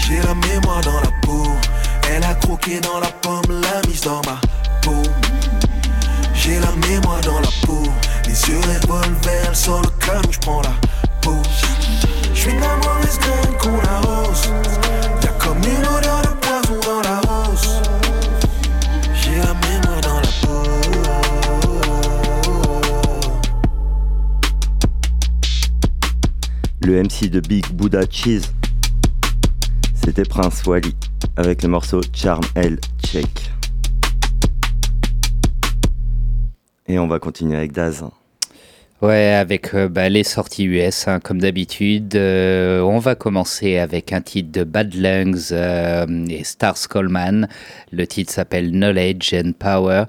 J'ai 0.08 0.22
la 0.22 0.34
mémoire 0.34 0.80
dans 0.80 1.00
la 1.00 1.10
peau. 1.22 1.44
Elle 2.10 2.24
a 2.24 2.34
croqué 2.34 2.80
dans 2.80 2.98
la 2.98 3.06
mise 3.06 3.27
dans 4.08 4.22
ma 4.22 4.40
peau. 4.80 5.02
J'ai 6.34 6.58
la 6.60 6.72
mémoire 6.88 7.20
dans 7.20 7.40
la 7.40 7.48
peau. 7.66 7.82
Les 8.24 8.48
yeux 8.48 8.60
revolver, 8.60 9.54
sur 9.54 9.82
le 9.82 9.90
calme, 10.04 10.30
je 10.30 10.38
prends 10.38 10.62
la 10.62 10.74
pause. 11.20 11.36
Je 12.32 12.40
suis 12.40 12.58
la 12.58 12.76
mauvaise 12.76 13.18
graine 13.18 13.54
qu'on 13.60 13.78
arrose. 13.96 14.50
Y'a 15.22 15.32
comme 15.32 15.58
une 15.58 15.86
odeur 15.94 16.22
de 16.22 16.28
poison 16.40 16.80
dans 16.86 17.02
la 17.02 17.20
rose. 17.20 17.82
J'ai 19.14 19.36
la 19.36 19.52
mémoire 19.68 20.00
dans 20.00 20.20
la 20.20 20.32
peau. 20.40 20.62
Le 26.80 27.02
MC 27.02 27.28
de 27.28 27.40
Big 27.40 27.66
Buddha 27.74 28.04
Cheese, 28.10 28.46
c'était 30.02 30.24
Prince 30.24 30.62
Wally 30.64 30.94
avec 31.36 31.62
le 31.62 31.68
morceau 31.68 32.00
Charm 32.14 32.44
L 32.54 32.78
Check. 33.04 33.57
Et 36.88 36.98
on 36.98 37.06
va 37.06 37.18
continuer 37.18 37.56
avec 37.56 37.72
Daz. 37.72 38.04
Ouais, 39.00 39.32
avec 39.32 39.74
euh, 39.74 39.88
bah, 39.88 40.08
les 40.08 40.24
sorties 40.24 40.64
US, 40.64 41.06
hein, 41.06 41.20
comme 41.20 41.40
d'habitude. 41.40 42.16
Euh, 42.16 42.80
on 42.80 42.98
va 42.98 43.14
commencer 43.14 43.78
avec 43.78 44.12
un 44.12 44.20
titre 44.20 44.50
de 44.50 44.64
Bad 44.64 44.92
Lungs 44.94 45.52
euh, 45.52 46.26
et 46.28 46.42
Stars 46.42 46.88
Coleman. 46.88 47.46
Le 47.92 48.06
titre 48.08 48.32
s'appelle 48.32 48.72
Knowledge 48.72 49.34
and 49.34 49.52
Power. 49.56 50.06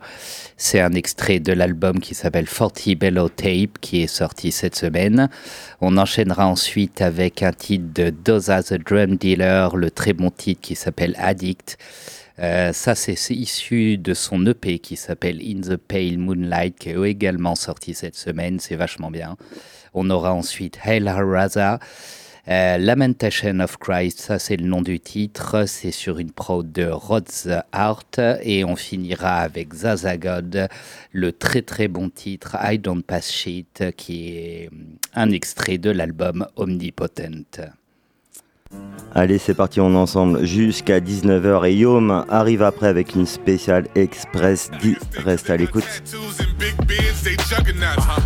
C'est 0.57 0.79
un 0.79 0.93
extrait 0.93 1.39
de 1.39 1.53
l'album 1.53 1.99
qui 1.99 2.15
s'appelle 2.15 2.47
40 2.47 2.95
Bellow 2.97 3.29
Tape, 3.29 3.77
qui 3.79 4.01
est 4.01 4.07
sorti 4.07 4.51
cette 4.51 4.75
semaine. 4.75 5.29
On 5.81 5.95
enchaînera 5.97 6.47
ensuite 6.47 7.03
avec 7.03 7.43
un 7.43 7.53
titre 7.53 7.93
de 7.93 8.09
Doza 8.09 8.63
the 8.63 8.73
Drum 8.73 9.17
Dealer, 9.17 9.75
le 9.75 9.91
très 9.91 10.13
bon 10.13 10.31
titre 10.31 10.61
qui 10.61 10.73
s'appelle 10.73 11.13
Addict. 11.19 11.77
Euh, 12.39 12.71
ça, 12.71 12.95
c'est 12.95 13.13
issu 13.35 13.97
de 13.97 14.13
son 14.13 14.45
EP 14.45 14.79
qui 14.79 14.95
s'appelle 14.95 15.41
In 15.41 15.61
the 15.61 15.75
Pale 15.75 16.17
Moonlight, 16.17 16.79
qui 16.79 16.89
est 16.89 17.09
également 17.09 17.55
sorti 17.55 17.93
cette 17.93 18.15
semaine. 18.15 18.59
C'est 18.59 18.75
vachement 18.75 19.11
bien. 19.11 19.35
On 19.93 20.09
aura 20.09 20.33
ensuite 20.33 20.79
Hail 20.83 21.07
Haraza, 21.07 21.79
euh, 22.47 22.77
Lamentation 22.77 23.59
of 23.59 23.77
Christ, 23.77 24.19
ça 24.19 24.39
c'est 24.39 24.55
le 24.55 24.65
nom 24.65 24.81
du 24.81 24.99
titre. 24.99 25.65
C'est 25.67 25.91
sur 25.91 26.19
une 26.19 26.31
prod 26.31 26.71
de 26.71 26.85
Rod's 26.85 27.49
Art. 27.73 28.05
Et 28.41 28.63
on 28.63 28.77
finira 28.77 29.39
avec 29.39 29.73
Zazagod, 29.73 30.69
le 31.11 31.31
très 31.33 31.61
très 31.61 31.89
bon 31.89 32.09
titre 32.09 32.55
I 32.61 32.79
Don't 32.79 33.03
Pass 33.03 33.31
Shit, 33.31 33.83
qui 33.97 34.29
est 34.29 34.69
un 35.13 35.31
extrait 35.31 35.77
de 35.77 35.89
l'album 35.89 36.47
Omnipotent. 36.55 37.78
Allez, 39.15 39.39
c'est 39.39 39.55
parti, 39.55 39.81
on 39.81 39.95
ensemble 39.95 40.45
jusqu'à 40.45 40.99
19h 40.99 41.67
et 41.67 41.73
Yom 41.73 42.25
arrive 42.29 42.61
après 42.61 42.87
avec 42.87 43.15
une 43.15 43.25
spéciale 43.25 43.87
Express 43.95 44.69
10. 44.81 44.97
Reste 45.25 45.49
à 45.49 45.57
l'écoute. 45.57 45.83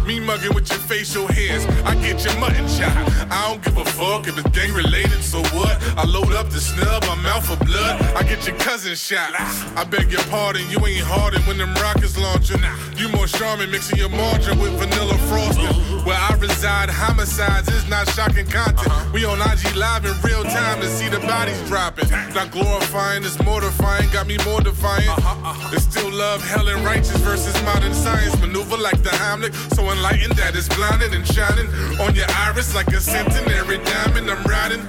Tattoos 0.04 0.10
and 0.10 0.12
big 0.12 0.12
beards, 0.12 0.12
they 0.12 0.12
juggernauts. 0.12 0.12
Me 0.14 0.20
mugging 0.20 0.54
with 0.54 0.70
your 0.70 0.80
facial 0.80 1.28
hairs, 1.28 1.66
I 1.86 1.96
get 1.96 2.24
your 2.24 2.38
mutton 2.40 2.68
chop. 2.68 2.94
I 3.32 3.48
don't 3.48 3.64
give 3.64 3.78
a 3.78 3.86
fuck 3.86 4.28
if 4.28 4.38
it's 4.38 4.50
gang 4.58 4.74
related, 4.74 5.24
so 5.24 5.42
what? 5.56 5.78
I 5.98 6.06
load 6.06 6.34
up 6.34 6.50
the 6.50 6.60
snub, 6.60 7.04
I'm 7.06 7.26
out 7.26 7.44
for 7.44 7.58
blood. 7.66 8.02
I 8.16 8.24
get 8.24 8.46
your 8.48 8.58
cousin 8.58 8.96
shot. 8.96 9.34
I 9.76 9.84
beg 9.84 10.12
your 10.12 10.24
pardon, 10.30 10.70
you 10.70 10.80
ain't 10.86 11.06
hardened 11.06 11.46
when 11.46 11.58
them 11.58 11.74
rockets 11.76 12.18
launching. 12.18 12.62
You 12.98 13.10
more 13.10 13.28
charming, 13.28 13.72
mixing 13.72 13.98
your 13.98 14.10
margarine 14.10 14.60
with 14.60 14.74
vanilla 14.78 15.18
frosting. 15.30 15.74
Where 16.06 16.18
I 16.18 16.36
reside, 16.36 16.90
homicides 16.90 17.70
is 17.70 17.88
not 17.88 18.10
shocking 18.10 18.46
content. 18.46 18.88
Uh-huh. 18.88 19.12
We 19.14 19.26
on 19.26 19.40
IG 19.40 19.76
live 19.76 20.06
in 20.06 20.14
real 20.22 20.44
time 20.44 20.82
to 20.82 20.88
see 20.88 21.08
the 21.08 21.20
bodies 21.20 21.60
dropping. 21.68 22.10
Not 22.34 22.52
glorifying, 22.52 23.24
it's 23.24 23.40
mortifying, 23.44 24.10
got 24.12 24.28
me 24.28 24.38
more 24.46 24.62
defiant. 24.62 25.08
Uh-huh, 25.10 25.50
uh-huh. 25.50 25.72
It's 25.74 25.84
still 25.84 26.12
love, 26.12 26.44
hell, 26.44 26.68
and 26.68 26.84
righteous 26.86 27.18
versus 27.24 27.56
modern 27.64 27.94
science. 27.94 28.38
Maneuver 28.40 28.78
like 28.78 29.02
the 29.02 29.10
Heimlich, 29.10 29.54
so 29.76 29.90
enlightened 29.94 30.34
that 30.34 30.56
it's 30.56 30.68
blinding 30.70 31.14
and 31.14 31.26
shining 31.28 31.68
on 32.02 32.16
your 32.16 32.30
iris 32.30 32.74
like 32.76 32.88
a 32.88 33.00
centenary 33.00 33.78
diamond. 33.78 34.30
I'm 34.30 34.44
riding. 34.44 34.82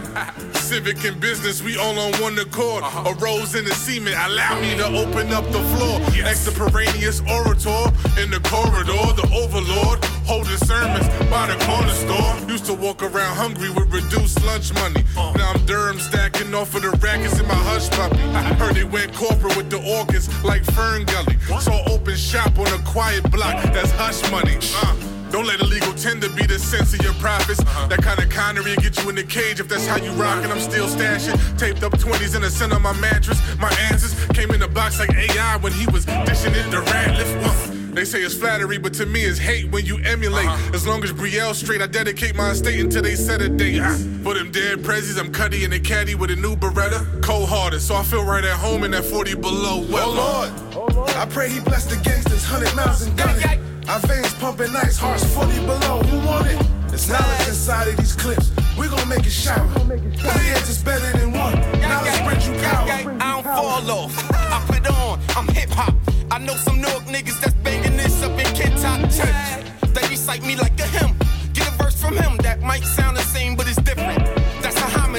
Civic 0.55 1.05
and 1.05 1.21
business, 1.21 1.62
we 1.62 1.77
all 1.77 1.99
on 1.99 2.12
one 2.21 2.38
accord. 2.38 2.83
A 2.83 3.12
rose 3.21 3.55
in 3.55 3.64
the 3.64 3.75
cement, 3.75 4.17
allow 4.17 4.59
me 4.61 4.75
to 4.77 4.87
open 4.87 5.31
up 5.33 5.45
the 5.53 5.62
floor. 5.77 6.01
Extemporaneous 6.27 7.21
orator 7.29 7.85
in 8.21 8.31
the 8.31 8.40
corridor, 8.49 9.05
the 9.21 9.29
overlord 9.35 10.03
holding 10.25 10.57
sermons 10.57 11.07
by 11.31 11.47
the 11.47 11.57
corner 11.64 11.93
store. 11.93 12.49
Used 12.49 12.64
to 12.67 12.75
walk 12.75 13.03
around 13.03 13.37
hungry 13.37 13.71
with 13.71 13.93
reduced 13.93 14.43
lunch 14.45 14.73
money. 14.75 15.05
Now 15.14 15.53
I'm 15.53 15.67
Durham 15.67 15.99
stacking 15.99 16.55
off 16.55 16.75
of 16.75 16.83
the 16.83 16.90
rackets 16.90 17.38
in 17.38 17.47
my 17.47 17.55
hush 17.55 17.90
puppy. 17.90 18.17
Heard 18.61 18.75
they 18.75 18.85
went 18.85 19.12
corporate 19.14 19.57
with 19.57 19.71
the 19.71 19.83
orchids 19.99 20.29
like 20.45 20.64
Fern 20.64 21.05
Gully. 21.05 21.37
So 21.61 21.73
open 21.93 22.17
shop 22.17 22.59
on 22.59 22.69
a 22.69 22.83
quiet 22.85 23.31
block, 23.31 23.62
that's 23.75 23.90
hush 23.93 24.29
money. 24.31 24.57
Uh. 24.77 24.94
Don't 25.35 25.47
let 25.47 25.59
illegal 25.59 25.92
tender 25.94 26.29
be 26.29 26.47
the 26.47 26.61
sense 26.61 26.94
of 26.94 27.03
your 27.03 27.12
profits. 27.14 27.59
That 27.88 28.01
kind 28.05 28.23
of 28.23 28.31
connery 28.31 28.77
will 28.77 28.81
get 28.81 29.03
you 29.03 29.09
in 29.09 29.16
the 29.16 29.25
cage 29.25 29.59
if 29.59 29.66
that's 29.66 29.85
how 29.85 29.97
you 29.97 30.12
rockin'. 30.12 30.49
I'm 30.49 30.61
still 30.61 30.87
stashing. 30.87 31.35
Taped 31.59 31.83
up 31.83 31.90
20s 31.90 32.37
in 32.37 32.42
the 32.42 32.51
center 32.51 32.77
of 32.77 32.83
my 32.83 32.92
mattress. 32.92 33.40
My 33.59 33.68
answers 33.90 34.14
came 34.27 34.53
in 34.53 34.61
the 34.61 34.68
box 34.68 35.01
like 35.01 35.12
AI 35.12 35.57
when 35.57 35.73
he 35.73 35.87
was 35.88 36.05
dishing 36.05 36.55
it 36.55 36.70
to 36.70 36.81
Radcliffe. 36.83 37.35
Uh. 37.44 37.94
They 37.97 38.05
say 38.05 38.23
it's 38.23 38.37
flattery, 38.37 38.79
but 38.79 38.94
to 38.94 39.07
me 39.07 39.25
it's 39.25 39.40
hate 39.40 39.73
when 39.73 39.85
you 39.85 39.99
emulate. 40.05 40.47
As 40.73 40.87
long 40.87 41.03
as 41.03 41.12
Brielle 41.12 41.53
straight, 41.57 41.83
I 41.83 41.88
dedicate 41.88 42.37
my 42.37 42.51
estate 42.51 42.79
until 42.79 43.03
they 43.03 43.16
set 43.16 43.42
a 43.42 43.49
date. 43.49 43.83
For 44.23 44.35
them 44.35 44.53
dead 44.53 44.85
prezzies, 44.85 45.18
I'm 45.18 45.33
cutty 45.33 45.64
in 45.64 45.73
a 45.73 45.81
caddy 45.81 46.14
with 46.14 46.31
a 46.31 46.37
new 46.37 46.55
Beretta. 46.55 47.20
Cold 47.25 47.49
hearted, 47.49 47.81
so 47.81 47.97
I 47.97 48.05
feel 48.05 48.25
right 48.25 48.44
at 48.44 48.57
home 48.57 48.85
in 48.85 48.92
that 48.92 49.05
40 49.05 49.35
below 49.35 49.81
weather. 49.81 50.55
Oh 50.77 50.87
Lord, 50.94 51.11
I 51.11 51.27
pray 51.27 51.49
he 51.49 51.59
bless 51.59 51.87
the 51.87 51.97
gangsters, 52.09 52.44
hundred 52.44 52.73
miles 52.77 53.03
and 53.03 53.18
gunning. 53.18 53.74
Our 53.88 54.01
veins 54.01 54.35
pumping 54.35 54.75
ice, 54.75 54.99
hearts 54.99 55.25
fully 55.35 55.61
below. 55.61 56.03
Who 56.03 56.27
want 56.27 56.47
it? 56.47 56.59
There's 56.88 57.09
knowledge 57.09 57.49
inside 57.49 57.88
of 57.88 57.97
these 57.97 58.14
clips. 58.14 58.51
We 58.79 58.88
gon' 58.88 59.09
make 59.09 59.27
it 59.27 59.31
shower. 59.31 59.68
Three 59.68 60.47
heads 60.53 60.68
is 60.68 60.83
better 60.83 61.18
than 61.18 61.33
one. 61.33 61.55
Now 61.81 62.03
let's 62.03 62.18
spread 62.18 62.42
you 62.44 62.55
power. 62.62 63.16
I 63.20 63.33
don't 63.33 63.44
fall 63.44 63.90
off. 63.90 64.31
I 64.33 64.64
put 64.66 64.90
on, 64.90 65.20
I'm 65.37 65.49
hip 65.49 65.70
hop. 65.70 65.94
I 66.31 66.38
know 66.38 66.55
some 66.55 66.81
Newark 66.81 67.05
niggas 67.05 67.40
that's 67.40 67.55
banging 67.62 67.97
this 67.97 68.23
up 68.23 68.33
in 68.33 68.47
Kid 68.55 68.77
Top 68.79 69.01
Church. 69.11 69.92
They 69.94 70.09
recite 70.09 70.42
me 70.42 70.57
like 70.57 70.79
a 70.81 70.87
hymn. 70.87 71.16
Get 71.53 71.68
a 71.68 71.73
verse 71.73 72.01
from 72.01 72.16
him 72.16 72.37
that 72.38 72.62
might 72.62 72.85
sound 72.85 73.16
the 73.16 73.23
same, 73.23 73.55
but 73.55 73.68
it's 73.68 73.81
different. 73.83 74.25
That's 74.62 74.77
a 74.77 74.99
homage. 74.99 75.14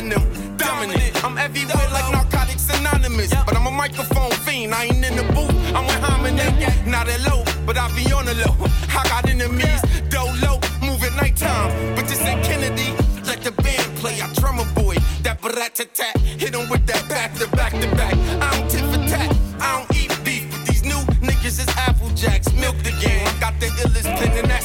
I'm 1.23 1.37
everywhere 1.39 1.87
like 1.91 2.11
narcotics 2.11 2.69
anonymous. 2.77 3.33
But 3.45 3.55
I'm 3.55 3.65
a 3.65 3.71
microphone 3.71 4.31
fiend, 4.31 4.75
I 4.75 4.85
ain't 4.85 5.03
in 5.03 5.15
the 5.15 5.23
booth. 5.33 5.55
I'm 5.73 5.85
with 5.87 6.01
hominin, 6.05 6.85
not 6.85 7.07
a 7.07 7.17
low, 7.29 7.43
but 7.65 7.77
I 7.77 7.87
be 7.95 8.11
on 8.13 8.25
the 8.25 8.35
low. 8.35 8.55
I 8.89 9.03
got 9.09 9.27
enemies, 9.29 9.81
dolo, 10.09 10.59
move 10.81 11.03
at 11.03 11.13
nighttime. 11.15 11.95
But 11.95 12.07
this 12.07 12.21
ain't 12.21 12.43
Kennedy, 12.43 12.91
let 13.25 13.41
the 13.43 13.51
band 13.51 13.97
play. 13.97 14.21
I 14.21 14.31
drum 14.33 14.59
a 14.59 14.65
boy, 14.79 14.95
that 15.23 15.41
barat 15.41 15.75
tat, 15.75 16.17
hit 16.19 16.53
him 16.53 16.69
with 16.69 16.85
that 16.87 17.07
back 17.09 17.33
to 17.35 17.47
back 17.55 17.73
to 17.73 17.87
back. 17.95 18.13
I 18.41 18.57
don't 18.57 18.69
tit 18.69 18.85
for 18.91 19.01
tat, 19.09 19.35
I 19.59 19.79
don't 19.79 19.97
eat 19.97 20.11
beef. 20.23 20.49
But 20.51 20.65
these 20.67 20.83
new 20.83 21.01
niggas 21.25 21.59
is 21.59 21.69
Apple 21.75 22.09
Jacks, 22.09 22.51
milk 22.53 22.77
the 22.83 22.91
game. 23.01 23.27
I 23.27 23.33
got 23.39 23.59
the 23.59 23.67
illest 23.67 24.09
pen, 24.17 24.37
and 24.37 24.49
that's 24.49 24.64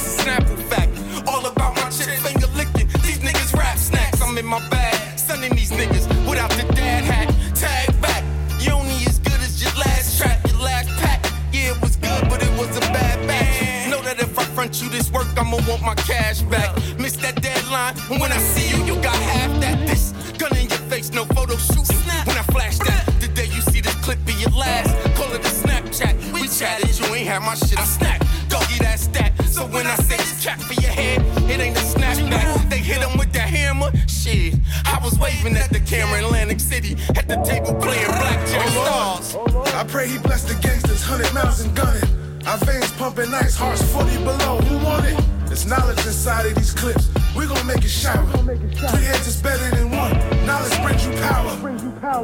this 15.00 15.10
work, 15.12 15.26
I'ma 15.36 15.56
want 15.68 15.82
my 15.82 15.94
cash 15.94 16.42
back. 16.42 16.76
Miss 16.98 17.16
that 17.16 17.40
deadline, 17.40 17.94
and 18.10 18.20
when 18.20 18.30
I 18.32 18.38
see 18.38 18.68
you, 18.68 18.84
you 18.84 18.94
got 19.02 19.16
half 19.16 19.50
that. 19.60 19.86
This 19.86 20.12
gun 20.38 20.54
in 20.56 20.68
your 20.68 20.84
face, 20.90 21.10
no 21.12 21.24
photo 21.24 21.56
shoot. 21.56 21.88
When 22.26 22.36
I 22.36 22.42
flash 22.52 22.78
that, 22.80 23.06
the 23.20 23.28
day 23.28 23.46
you 23.46 23.62
see 23.62 23.80
this 23.80 23.94
clip 24.04 24.18
be 24.26 24.34
your 24.34 24.50
last. 24.50 24.90
Call 25.16 25.32
it 25.32 25.40
a 25.40 25.52
Snapchat. 25.62 26.14
We 26.34 26.48
chatted, 26.48 26.98
you 26.98 27.14
ain't 27.14 27.28
had 27.28 27.40
my 27.40 27.54
shit, 27.54 27.78
I 27.78 27.84
snapped. 27.84 28.26
Doggy 28.48 28.78
that 28.80 28.98
stat. 28.98 29.32
So 29.46 29.66
when 29.66 29.86
I 29.86 29.96
say 29.96 30.18
this 30.18 30.42
track 30.42 30.60
for 30.60 30.74
your 30.74 30.90
head, 30.90 31.20
it 31.50 31.60
ain't 31.60 31.76
a 31.76 31.80
snapback. 31.80 32.68
They 32.68 32.78
hit 32.78 33.00
him 33.00 33.18
with 33.18 33.32
the 33.32 33.40
hammer. 33.40 33.90
Shit, 34.06 34.54
I 34.84 35.00
was 35.02 35.18
waving 35.18 35.56
at 35.56 35.70
the 35.70 35.80
camera 35.80 36.18
in 36.18 36.24
Atlantic 36.24 36.60
City 36.60 36.96
at 37.16 37.26
the 37.26 37.36
table 37.42 37.74
playing 37.80 38.12
blackjack 38.20 38.68
stars. 38.68 39.36
I 39.74 39.84
pray 39.84 40.08
he 40.08 40.18
bless 40.18 40.44
the 40.44 40.54
gangsters, 40.60 41.02
hundred 41.02 41.32
miles 41.32 41.60
and 41.60 41.74
gunning. 41.74 42.29
Our 42.50 42.58
veins 42.58 42.90
pumping 42.94 43.32
ice, 43.32 43.54
hearts 43.54 43.80
fully 43.92 44.16
below. 44.24 44.58
Who 44.62 44.84
want 44.84 45.06
it? 45.06 45.16
There's 45.46 45.66
knowledge 45.66 46.04
inside 46.04 46.46
of 46.46 46.56
these 46.56 46.72
clips. 46.72 47.08
We 47.36 47.46
gon' 47.46 47.64
make 47.64 47.84
it 47.84 47.88
shower. 47.88 48.26
Three 48.26 49.04
heads 49.04 49.28
is 49.28 49.40
better 49.40 49.70
than 49.76 49.92
one. 49.92 50.18
Knowledge 50.46 50.82
brings 50.82 51.06
you 51.06 51.12
power. 51.22 51.52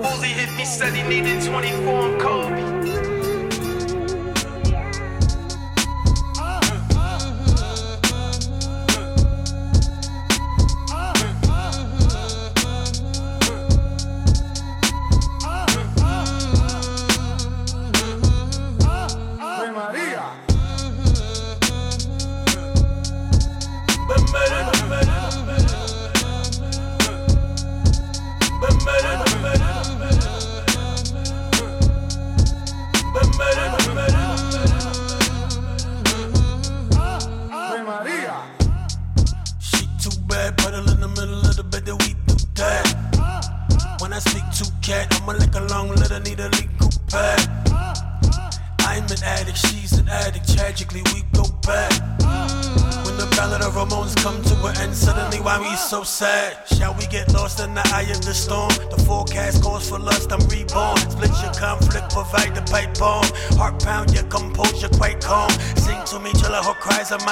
Uzi 0.03 0.27
hit 0.27 0.53
me, 0.57 0.65
said 0.65 0.95
he 0.95 1.05
needed 1.05 1.45
24 1.45 1.95
on 1.95 2.19
Kobe. 2.19 2.76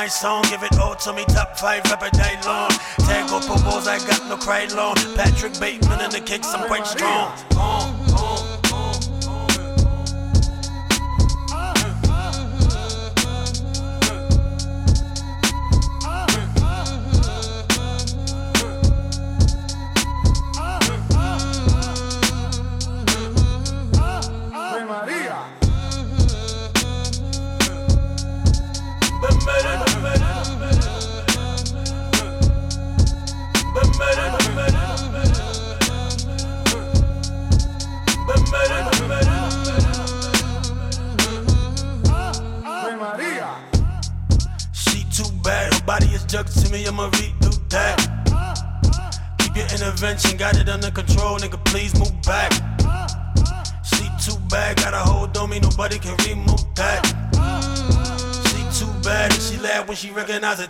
My 0.05 0.09
song. 0.09 0.43
Give 0.51 0.62
it 0.62 0.79
all 0.79 0.95
to 0.95 1.14
me, 1.14 1.25
top 1.29 1.57
five 1.57 1.83
rapper 1.85 2.11
day 2.11 2.37
long. 2.45 2.69
Tag 3.09 3.31
up 3.33 3.47
balls, 3.64 3.88
I 3.88 3.97
got 4.07 4.29
no 4.29 4.37
cry 4.37 4.67
long. 4.67 4.97
Patrick 5.17 5.59
Bateman 5.59 5.99
and 6.01 6.12
the 6.12 6.21
kicks, 6.21 6.53
I'm 6.53 6.67
quite 6.67 6.87
strong. 6.87 7.93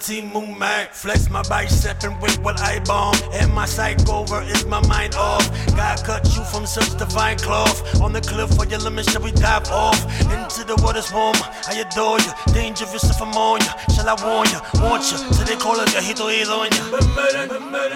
Recognize 0.05 0.11
a 0.11 0.13
team 0.13 0.33
move 0.33 0.59
mad. 0.59 0.89
Flex 0.93 1.31
my 1.31 1.43
bicep 1.43 2.03
and 2.05 2.21
wait 2.21 2.39
while 2.39 2.59
I 2.59 2.81
bomb. 2.81 3.15
And 3.33 3.53
my 3.53 3.67
sight 3.67 4.09
over, 4.09 4.43
is 4.43 4.65
my 4.67 4.87
mind 4.87 5.15
off. 5.15 5.49
God 5.77 6.03
cut 6.05 6.25
you 6.37 6.45
from 6.45 6.67
such 6.67 6.97
divine 6.99 7.39
cloth. 7.39 8.01
On 8.01 8.13
the 8.13 8.21
cliff 8.21 8.51
for 8.55 8.67
your 8.67 8.81
limit, 8.81 9.07
shall 9.07 9.23
we 9.23 9.33
dive 9.33 9.69
off? 9.71 10.01
Into 10.21 10.65
the 10.65 10.77
water's 10.83 11.13
warm, 11.13 11.37
I 11.69 11.85
adore 11.87 12.21
you. 12.21 12.33
Dangerous 12.53 13.05
if 13.05 13.21
I'm 13.21 13.35
on 13.35 13.61
you. 13.61 13.95
Shall 13.95 14.09
I 14.09 14.17
warn 14.25 14.49
you? 14.49 14.61
Want 14.83 15.11
you? 15.11 15.19
Till 15.19 15.45
they 15.45 15.57
call 15.57 15.81
it 15.81 15.89
gajito 15.89 16.29
y 16.31 16.45
doña. 16.45 16.85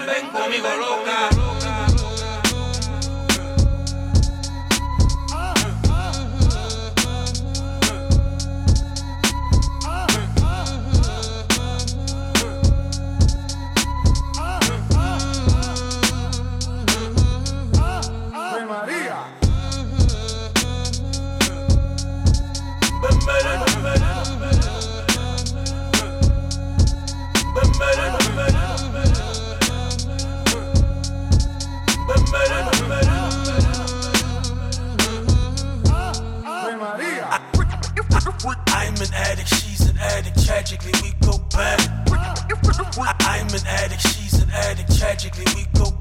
Ven 0.05 0.29
conmigo, 0.31 0.69
loca. 0.79 1.48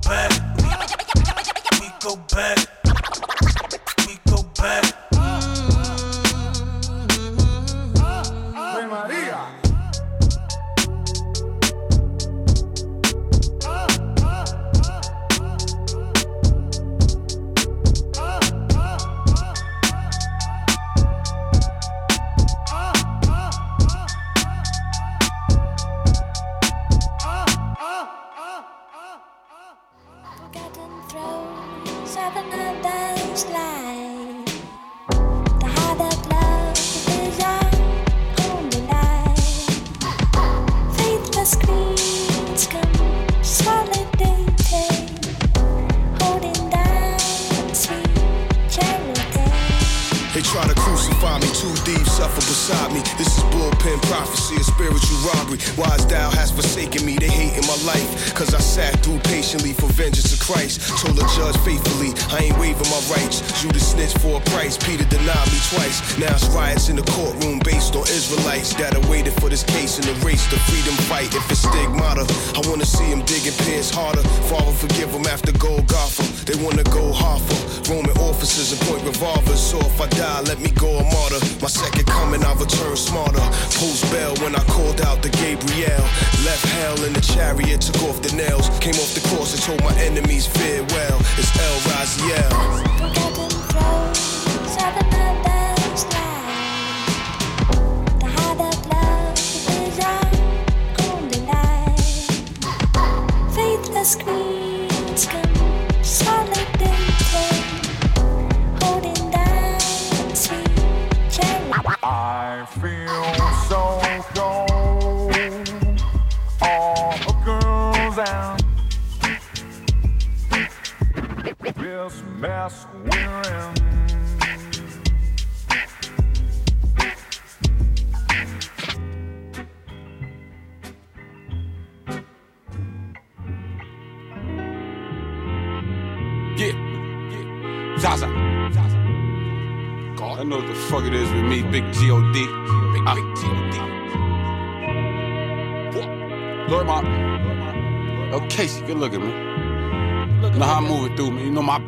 Back. 0.09 0.33
We 1.81 1.91
go 2.01 2.17
back. 2.35 2.78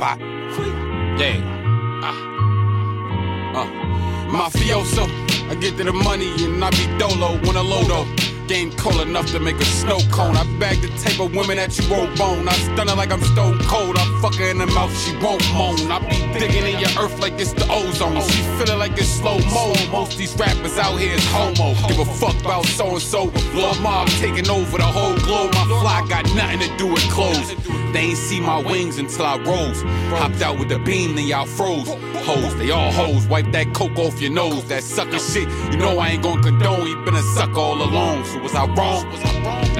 Know. 0.00 1.16
Yeah. 1.18 2.00
Ah. 2.02 3.60
Uh. 3.60 4.30
Mafioso. 4.30 5.04
I 5.50 5.54
get 5.56 5.76
to 5.78 5.84
the 5.84 5.92
money 5.92 6.30
and 6.44 6.64
I 6.64 6.70
be 6.70 6.86
dolo 6.98 7.36
when 7.44 7.56
a 7.56 7.62
lodo. 7.62 8.06
Game 8.48 8.72
cold 8.72 9.00
enough 9.02 9.30
to 9.30 9.38
make 9.38 9.56
a 9.56 9.64
snow 9.64 9.98
cone. 10.10 10.36
I 10.36 10.42
bag 10.58 10.80
the 10.80 10.88
type 10.98 11.20
of 11.20 11.34
women 11.36 11.56
that 11.56 11.76
you 11.78 11.88
won't 11.88 12.16
bone. 12.18 12.48
I 12.48 12.52
stun 12.54 12.88
her 12.88 12.96
like 12.96 13.12
I'm 13.12 13.22
stone 13.22 13.58
cold. 13.62 13.96
I 13.96 14.04
fuck 14.20 14.34
her 14.36 14.50
in 14.50 14.58
the 14.58 14.66
mouth, 14.66 14.90
she 15.04 15.14
won't 15.18 15.42
moan. 15.54 15.78
I 15.90 15.98
be 16.08 16.18
digging 16.38 16.66
in 16.66 16.80
your 16.80 16.90
earth 16.98 17.20
like 17.20 17.34
it's 17.38 17.52
the 17.52 17.66
ozone. 17.70 18.20
She 18.22 18.42
feelin' 18.58 18.78
like 18.78 18.98
it's 18.98 19.06
slow 19.06 19.38
mo. 19.54 19.74
Most 19.92 20.18
these 20.18 20.34
rappers 20.34 20.78
out 20.78 20.98
here 20.98 21.14
is 21.14 21.24
homo. 21.30 21.74
Give 21.86 22.00
a 22.00 22.04
fuck 22.04 22.40
about 22.40 22.66
so 22.66 22.90
and 22.90 23.02
so. 23.02 23.30
Lord 23.54 23.78
Mob 23.82 24.08
taking 24.18 24.50
over 24.50 24.78
the 24.78 24.90
whole 24.98 25.16
globe. 25.18 25.54
My 25.54 25.64
fly 25.82 26.06
got 26.08 26.24
nothing 26.34 26.58
to 26.58 26.76
do 26.76 26.86
with 26.92 27.06
clothes. 27.10 27.54
They 27.92 28.00
ain't 28.00 28.18
see 28.18 28.40
my 28.40 28.58
wings 28.58 28.98
until 28.98 29.26
I 29.26 29.36
rose. 29.38 29.82
Hopped 30.18 30.42
out 30.42 30.58
with 30.58 30.68
the 30.68 30.78
beam, 30.78 31.16
then 31.16 31.26
y'all 31.26 31.46
froze. 31.46 31.88
Hoes, 32.24 32.56
they 32.56 32.70
all 32.70 32.92
hoes. 32.92 33.26
Wipe 33.26 33.50
that 33.52 33.74
coke 33.74 33.98
off 33.98 34.20
your 34.20 34.30
nose. 34.30 34.64
That 34.68 34.82
sucker 34.82 35.18
shit, 35.18 35.48
you 35.72 35.78
know 35.78 35.98
I 35.98 36.10
ain't 36.10 36.22
gon' 36.22 36.42
condone. 36.42 36.86
He 36.86 36.94
been 37.04 37.14
a 37.14 37.22
sucker 37.34 37.58
all 37.58 37.82
along. 37.82 38.24
So 38.26 38.38
was 38.40 38.54
I 38.54 38.66
wrong? 38.66 39.04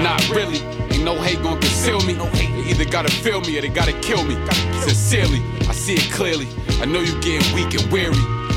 Not 0.03 0.29
really. 0.31 0.59
Ain't 0.93 1.05
no 1.05 1.15
hate 1.23 1.43
gon' 1.43 1.61
conceal 1.61 2.01
me. 2.01 2.15
They 2.15 2.71
either 2.71 2.85
gotta 2.85 3.11
feel 3.11 3.41
me 3.43 3.59
or 3.59 3.63
they 3.63 3.69
gotta 3.69 3.99
kill 4.01 4.25
me. 4.25 4.35
Sincerely, 4.81 5.43
I 5.69 5.73
see 5.73 5.95
it 5.95 6.11
clearly. 6.13 6.49
I 6.81 6.87
know 6.87 7.01
you 7.01 7.19
getting 7.21 7.55
weak 7.55 7.75
and 7.81 7.91
weary. 7.93 8.15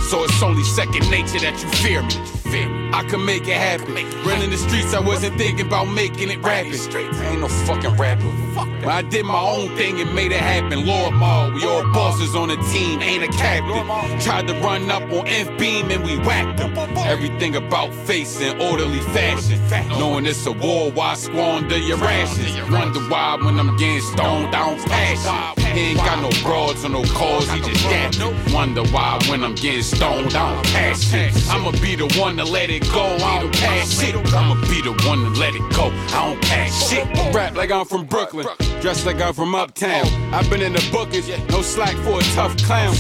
So 0.10 0.24
it's 0.24 0.42
only 0.42 0.64
second 0.64 1.10
nature 1.10 1.40
that 1.40 1.60
you 1.62 1.70
fear 1.84 2.02
me. 2.04 2.43
Me. 2.54 2.92
I 2.94 3.02
can 3.04 3.26
make 3.26 3.48
it 3.48 3.58
happen. 3.58 3.96
Running 4.24 4.52
the 4.52 4.58
streets, 4.58 4.94
I 4.94 5.00
wasn't 5.00 5.38
thinking 5.40 5.66
about 5.66 5.86
making 5.86 6.30
it 6.30 6.40
rapping. 6.44 6.74
I 6.74 7.32
ain't 7.32 7.42
no 7.42 7.48
fucking 7.48 7.96
rapper. 7.98 8.32
But 8.54 8.88
I 8.88 9.02
did 9.02 9.26
my 9.26 9.40
own 9.40 9.76
thing 9.76 10.00
and 10.00 10.14
made 10.14 10.32
it 10.32 10.40
happen. 10.40 10.86
Lord 10.86 11.16
Maul, 11.16 11.52
we 11.52 11.66
all 11.66 11.84
bosses 11.92 12.36
on 12.36 12.50
the 12.50 12.58
team, 12.72 13.02
ain't 13.02 13.24
a 13.24 13.28
captain. 13.30 14.20
Tried 14.20 14.48
to 14.50 14.54
run 14.60 14.92
up 14.92 15.02
on 15.04 15.28
F 15.28 15.58
Beam 15.58 15.90
and 15.90 16.04
we 16.04 16.20
whacked 16.20 16.60
them. 16.60 16.78
Everything 16.98 17.56
about 17.56 17.92
face 18.06 18.40
in 18.40 18.62
orderly 18.62 19.00
fashion. 19.00 19.60
Knowing 19.98 20.28
it's 20.28 20.46
a 20.46 20.52
war, 20.52 20.92
why 20.92 21.16
squander 21.16 21.80
your 21.80 21.98
rations? 21.98 22.56
Wonder 22.70 23.00
why 23.10 23.36
when 23.42 23.60
I'm 23.60 23.76
getting 23.78 24.02
stoned, 24.02 24.54
I 24.54 24.70
don't 24.70 24.86
passion. 24.86 25.63
He 25.74 25.80
ain't 25.90 25.98
got 25.98 26.22
no 26.22 26.30
broads 26.44 26.86
or 26.86 26.90
no 26.90 27.04
calls, 27.04 27.50
he 27.50 27.60
just 27.60 27.84
yapping. 27.86 28.54
Wonder 28.54 28.84
why 28.94 29.20
when 29.28 29.44
I'm 29.44 29.56
getting 29.56 29.82
stoned, 29.82 30.36
I 30.36 30.54
don't 30.54 30.66
passion. 30.68 31.32
I'ma 31.50 31.72
be 31.82 31.96
the 31.96 32.08
one 32.20 32.38
to 32.38 32.44
let 32.44 32.70
it 32.70 32.84
go, 32.92 33.04
I 33.04 33.40
don't 33.42 33.54
pass 33.54 34.00
shit. 34.00 34.16
I'ma 34.16 34.62
be 34.70 34.82
the 34.82 34.94
one 35.08 35.24
to 35.24 35.40
let 35.40 35.56
it 35.56 35.76
go, 35.76 35.90
I 36.16 36.30
don't 36.30 36.42
pass 36.44 36.90
shit. 36.90 37.08
Rap 37.34 37.56
like 37.56 37.72
I'm 37.72 37.86
from 37.86 38.06
Brooklyn, 38.06 38.46
dressed 38.84 39.06
like 39.06 39.22
I'm 39.22 39.34
from 39.34 39.56
uptown. 39.56 40.06
I've 40.34 40.50
been 40.50 40.62
in 40.62 40.74
the 40.74 40.86
bookings, 40.92 41.30
no 41.50 41.62
slack 41.62 41.96
for 42.04 42.20
a 42.20 42.24
tough 42.36 42.58
clown. 42.64 42.94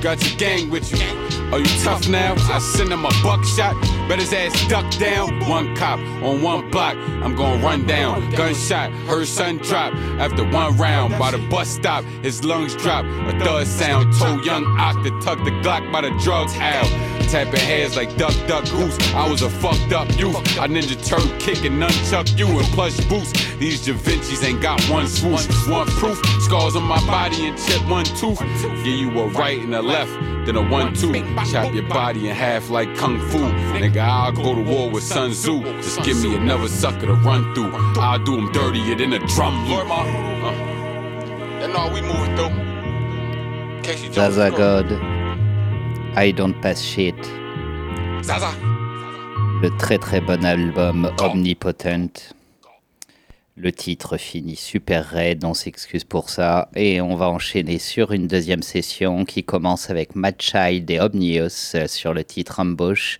Got 0.00 0.18
your 0.28 0.36
gang 0.36 0.68
with 0.68 0.90
you. 0.90 1.28
Are 1.52 1.60
you 1.60 1.82
tough 1.84 2.08
now? 2.08 2.34
I 2.52 2.58
send 2.58 2.92
him 2.92 3.04
a 3.04 3.10
buckshot, 3.22 3.80
bet 4.08 4.18
his 4.18 4.32
ass 4.32 4.68
duck 4.68 4.90
down. 4.98 5.38
One 5.48 5.76
cop 5.76 6.00
on 6.24 6.42
one 6.42 6.68
block, 6.72 6.96
I'm 6.96 7.36
gonna 7.36 7.62
run 7.62 7.86
down. 7.86 8.30
Gunshot, 8.32 8.90
her 9.06 9.24
son 9.24 9.58
drop 9.58 9.94
after 10.18 10.42
one 10.44 10.76
round. 10.76 11.16
By 11.20 11.30
the 11.30 11.38
bus 11.48 11.68
stop, 11.68 12.02
his 12.22 12.44
lungs 12.44 12.74
drop. 12.74 13.04
A 13.04 13.38
thud 13.38 13.68
sound, 13.68 14.12
told 14.14 14.44
young 14.44 14.66
Ock 14.78 15.04
to 15.04 15.10
tuck 15.20 15.38
the 15.44 15.52
Glock 15.62 15.90
by 15.92 16.00
the 16.00 16.10
drugs 16.24 16.54
out. 16.56 16.90
Tapping 17.30 17.60
heads 17.60 17.94
like 17.94 18.16
duck, 18.16 18.34
duck, 18.46 18.64
goose. 18.70 18.98
I 19.14 19.28
was 19.28 19.42
a 19.42 19.50
fucked 19.50 19.92
up 19.92 20.08
youth. 20.18 20.36
I 20.58 20.66
ninja 20.66 20.96
turtle 21.06 21.30
kick 21.38 21.64
and 21.64 21.80
nunchuck 21.80 22.38
you 22.38 22.46
in 22.58 22.64
plush 22.72 22.98
boots. 23.06 23.32
These 23.56 23.84
Da 23.84 23.92
Vinci's 23.92 24.42
ain't 24.42 24.62
got 24.62 24.82
one 24.88 25.06
swoosh, 25.36 25.68
one 25.68 25.86
proof. 25.86 26.18
Scars 26.42 26.76
on 26.76 26.84
my 26.84 26.98
body 27.06 27.48
and 27.48 27.58
chip 27.58 27.86
one 27.88 28.04
tooth. 28.04 28.38
Give 28.84 28.86
you 28.86 29.10
a 29.20 29.26
right 29.28 29.58
and 29.60 29.74
a 29.74 29.82
left, 29.82 30.12
then 30.46 30.56
a 30.56 30.62
one 30.62 30.94
two. 30.94 31.12
Chop 31.50 31.74
your 31.74 31.88
body 31.88 32.28
in 32.28 32.34
half 32.34 32.70
like 32.70 32.94
kung 32.96 33.18
fu. 33.30 33.38
Nigga, 33.78 33.98
I'll 33.98 34.32
go 34.32 34.54
to 34.54 34.62
war 34.62 34.90
with 34.90 35.04
Sun 35.04 35.32
Tzu. 35.32 35.62
Just 35.82 36.02
give 36.02 36.22
me 36.22 36.36
another 36.36 36.68
sucker 36.68 37.06
to 37.06 37.14
run 37.14 37.54
through. 37.54 37.72
I'll 38.00 38.18
do 38.18 38.36
him 38.36 38.50
dirtier 38.52 38.94
than 38.96 39.12
a 39.12 39.18
drum 39.26 39.68
loop. 39.68 39.86
That's 41.60 41.74
all 41.74 41.92
we 41.92 42.00
moving 42.02 42.36
through. 42.36 44.12
Zaza. 44.12 44.50
God, 44.50 44.92
I 46.16 46.30
Don't 46.32 46.60
Pass 46.60 46.80
Shit, 46.82 47.16
Zaza. 48.22 48.52
le 49.62 49.70
très 49.78 49.98
très 49.98 50.20
bon 50.20 50.44
album 50.44 51.10
Omnipotent. 51.20 52.34
Le 53.60 53.72
titre 53.72 54.18
finit 54.18 54.54
super 54.54 55.04
raide, 55.04 55.44
on 55.44 55.52
s'excuse 55.52 56.04
pour 56.04 56.30
ça. 56.30 56.68
Et 56.76 57.00
on 57.00 57.16
va 57.16 57.28
enchaîner 57.28 57.80
sur 57.80 58.12
une 58.12 58.28
deuxième 58.28 58.62
session 58.62 59.24
qui 59.24 59.42
commence 59.42 59.90
avec 59.90 60.14
Mad 60.14 60.40
Child 60.40 60.88
et 60.88 61.00
Omnios 61.00 61.74
euh, 61.74 61.88
sur 61.88 62.14
le 62.14 62.22
titre 62.22 62.60
Ambush. 62.60 63.18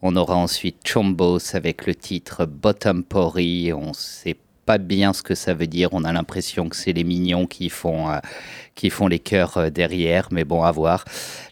On 0.00 0.14
aura 0.14 0.36
ensuite 0.36 0.86
Chombos 0.86 1.56
avec 1.56 1.86
le 1.86 1.96
titre 1.96 2.46
Bottom 2.46 3.02
Pori. 3.02 3.72
On 3.72 3.92
sait 3.92 4.36
pas 4.64 4.78
bien 4.78 5.12
ce 5.12 5.22
que 5.22 5.34
ça 5.34 5.54
veut 5.54 5.66
dire. 5.66 5.88
On 5.92 6.04
a 6.04 6.12
l'impression 6.12 6.68
que 6.68 6.76
c'est 6.76 6.92
les 6.92 7.04
mignons 7.04 7.46
qui 7.46 7.68
font, 7.68 8.10
euh, 8.10 8.18
qui 8.74 8.90
font 8.90 9.06
les 9.08 9.18
chœurs 9.18 9.56
euh, 9.58 9.70
derrière, 9.70 10.28
mais 10.30 10.44
bon, 10.44 10.62
à 10.62 10.70
voir. 10.70 11.04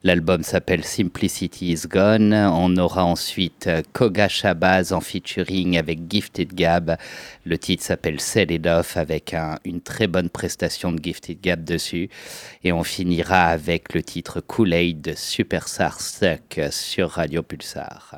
L'album 0.04 0.42
s'appelle 0.42 0.84
Simplicity 0.84 1.72
is 1.72 1.82
Gone. 1.88 2.32
On 2.32 2.76
aura 2.76 3.04
ensuite 3.04 3.66
euh, 3.66 3.82
Koga 3.92 4.28
Shabazz 4.28 4.92
en 4.92 5.00
featuring 5.00 5.76
avec 5.76 6.00
Gifted 6.08 6.54
Gab. 6.54 6.96
Le 7.44 7.58
titre 7.58 7.82
s'appelle 7.82 8.20
Sell 8.20 8.50
It 8.52 8.66
Off 8.66 8.96
avec 8.96 9.34
un- 9.34 9.58
une 9.64 9.80
très 9.80 10.06
bonne 10.06 10.28
prestation 10.30 10.92
de 10.92 11.02
Gifted 11.02 11.40
Gab 11.40 11.64
dessus. 11.64 12.08
Et 12.64 12.72
on 12.72 12.84
finira 12.84 13.46
avec 13.46 13.92
le 13.94 14.02
titre 14.02 14.40
Kool-Aid 14.40 15.00
de 15.00 15.14
Superstar 15.16 16.00
Stuck 16.00 16.60
sur 16.70 17.10
Radio 17.10 17.42
Pulsar. 17.42 18.14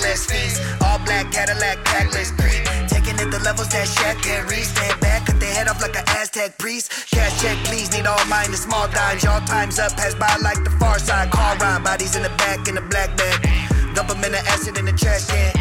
All 0.00 0.98
black 1.04 1.30
Cadillac, 1.30 1.84
backless 1.84 2.32
creep. 2.32 2.64
Taking 2.88 3.20
it 3.20 3.30
the 3.30 3.38
levels 3.44 3.68
that 3.68 3.86
Shaq 3.86 4.16
can 4.24 4.46
reach. 4.48 4.72
Stand 4.72 4.98
back, 5.00 5.26
cut 5.26 5.38
their 5.38 5.52
head 5.52 5.68
off 5.68 5.80
like 5.82 5.94
an 5.94 6.04
Aztec 6.16 6.56
priest. 6.56 6.90
Cash 7.12 7.42
check, 7.42 7.56
please, 7.68 7.92
need 7.92 8.06
all 8.06 8.24
mine, 8.24 8.50
the 8.50 8.56
small 8.56 8.88
dimes. 8.88 9.22
Y'all 9.22 9.44
time's 9.44 9.78
up, 9.78 9.92
pass 9.96 10.14
by 10.14 10.34
like 10.40 10.64
the 10.64 10.70
far 10.80 10.98
side. 10.98 11.30
Car 11.30 11.54
ride, 11.58 11.84
bodies 11.84 12.16
in 12.16 12.22
the 12.22 12.32
back, 12.40 12.66
in 12.66 12.76
the 12.76 12.80
black 12.80 13.14
bag. 13.16 13.44
Dump 13.94 14.08
them 14.08 14.24
in 14.24 14.32
the 14.32 14.40
acid 14.48 14.78
in 14.78 14.86
the 14.86 14.92
trash 14.92 15.26
can. 15.28 15.52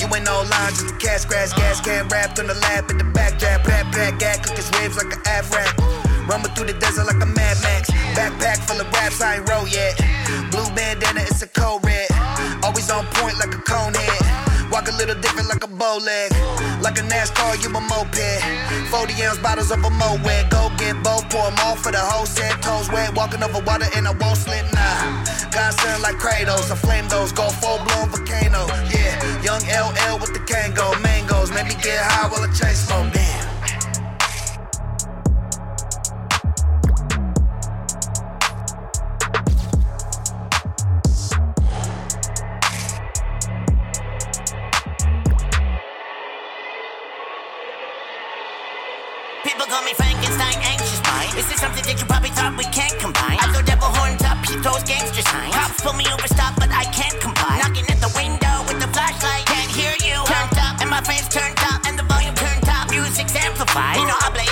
You 0.00 0.08
ain't 0.08 0.24
no 0.24 0.40
lines, 0.40 0.80
just 0.80 0.94
a 0.94 0.96
cash 0.96 1.24
crash. 1.26 1.52
Gas 1.52 1.80
can 1.82 2.08
wrapped 2.08 2.40
on 2.40 2.46
the 2.46 2.54
lap 2.54 2.90
in 2.90 2.96
the 2.96 3.04
back 3.12 3.38
draft. 3.38 3.68
Back, 3.68 3.92
back, 3.92 4.18
gag, 4.18 4.42
click 4.42 4.56
his 4.56 4.70
waves 4.72 4.96
like 4.96 5.12
an 5.12 5.20
avrack. 5.28 5.68
Roaming 6.26 6.50
through 6.56 6.72
the 6.72 6.78
desert 6.80 7.04
like 7.04 7.20
a 7.20 7.28
Mad 7.28 7.56
Max. 7.60 7.90
Backpack 8.16 8.64
full 8.64 8.80
of 8.80 8.88
raps, 8.94 9.20
I 9.20 9.36
ain't 9.36 9.48
roll 9.50 9.68
yet. 9.68 10.00
Blue 10.50 10.64
bandana, 10.74 11.20
it's 11.28 11.42
a 11.42 11.46
cold 11.46 11.84
red. 11.84 12.11
Always 12.62 12.90
on 12.90 13.04
point 13.18 13.38
like 13.38 13.54
a 13.54 13.62
cone 13.62 13.94
head. 13.94 14.70
Walk 14.70 14.88
a 14.88 14.92
little 14.92 15.14
different 15.20 15.48
like 15.48 15.64
a 15.64 15.66
bow 15.66 15.98
leg. 15.98 16.32
Like 16.80 16.98
a 16.98 17.02
NASCAR, 17.02 17.62
you 17.62 17.68
a 17.68 17.80
moped. 17.80 18.42
40 18.90 19.22
ounce 19.24 19.38
bottles 19.38 19.70
of 19.70 19.84
a 19.84 19.90
Moet. 19.90 20.48
Go 20.50 20.70
get 20.78 20.96
both, 21.02 21.28
pour 21.28 21.46
'em 21.46 21.54
all 21.64 21.76
for 21.76 21.92
the 21.92 21.98
whole 21.98 22.24
set. 22.26 22.62
Toes 22.62 22.88
wet, 22.90 23.14
walking 23.14 23.42
over 23.42 23.60
water 23.60 23.88
and 23.96 24.06
I 24.06 24.12
won't 24.12 24.38
slip, 24.38 24.64
nah. 24.72 25.24
Godson 25.50 26.00
like 26.00 26.16
Kratos, 26.16 26.70
I 26.70 26.76
flame 26.76 27.08
those, 27.08 27.32
go 27.32 27.50
full 27.60 27.78
blown 27.84 28.08
volcano. 28.08 28.66
Yeah, 28.94 29.12
young 29.42 29.62
LL 29.68 30.18
with 30.18 30.32
the 30.32 30.40
Kango, 30.50 30.86
mangoes. 31.02 31.50
Make 31.50 31.68
me 31.68 31.76
get 31.82 32.00
high 32.00 32.28
while 32.28 32.42
I 32.42 32.50
chase 32.52 32.86
smoke, 32.86 33.12
damn. 33.12 33.51
Call 49.72 49.82
me 49.88 49.94
Frankenstein, 49.94 50.52
anxious 50.68 51.00
mind. 51.08 51.32
Is 51.32 51.48
this 51.48 51.56
something 51.56 51.80
that 51.88 51.96
you 51.96 52.04
probably 52.04 52.28
thought 52.36 52.52
we 52.60 52.68
can't 52.68 52.92
combine? 53.00 53.40
I 53.40 53.48
throw 53.56 53.64
devil 53.64 53.88
horns 53.88 54.20
up, 54.20 54.36
he 54.44 54.60
throws 54.60 54.84
gangster 54.84 55.24
signs. 55.24 55.56
Cops 55.56 55.80
pull 55.80 55.96
me 55.96 56.04
over, 56.12 56.28
stop, 56.28 56.52
but 56.60 56.68
I 56.68 56.84
can't 56.92 57.16
comply. 57.24 57.56
Knocking 57.64 57.88
at 57.88 57.96
the 58.04 58.12
window 58.12 58.68
with 58.68 58.76
the 58.84 58.90
flashlight, 58.92 59.48
can't 59.48 59.72
hear 59.72 59.96
you. 60.04 60.20
Turned 60.28 60.60
up, 60.60 60.76
and 60.84 60.92
my 60.92 61.00
face 61.00 61.24
turned 61.24 61.56
up, 61.72 61.88
and 61.88 61.96
the 61.96 62.04
volume 62.04 62.36
turned 62.36 62.68
up. 62.68 62.92
Music's 62.92 63.32
amplified. 63.32 63.96
You 63.96 64.12
know 64.12 64.20
habla 64.20 64.44
inglés, 64.44 64.51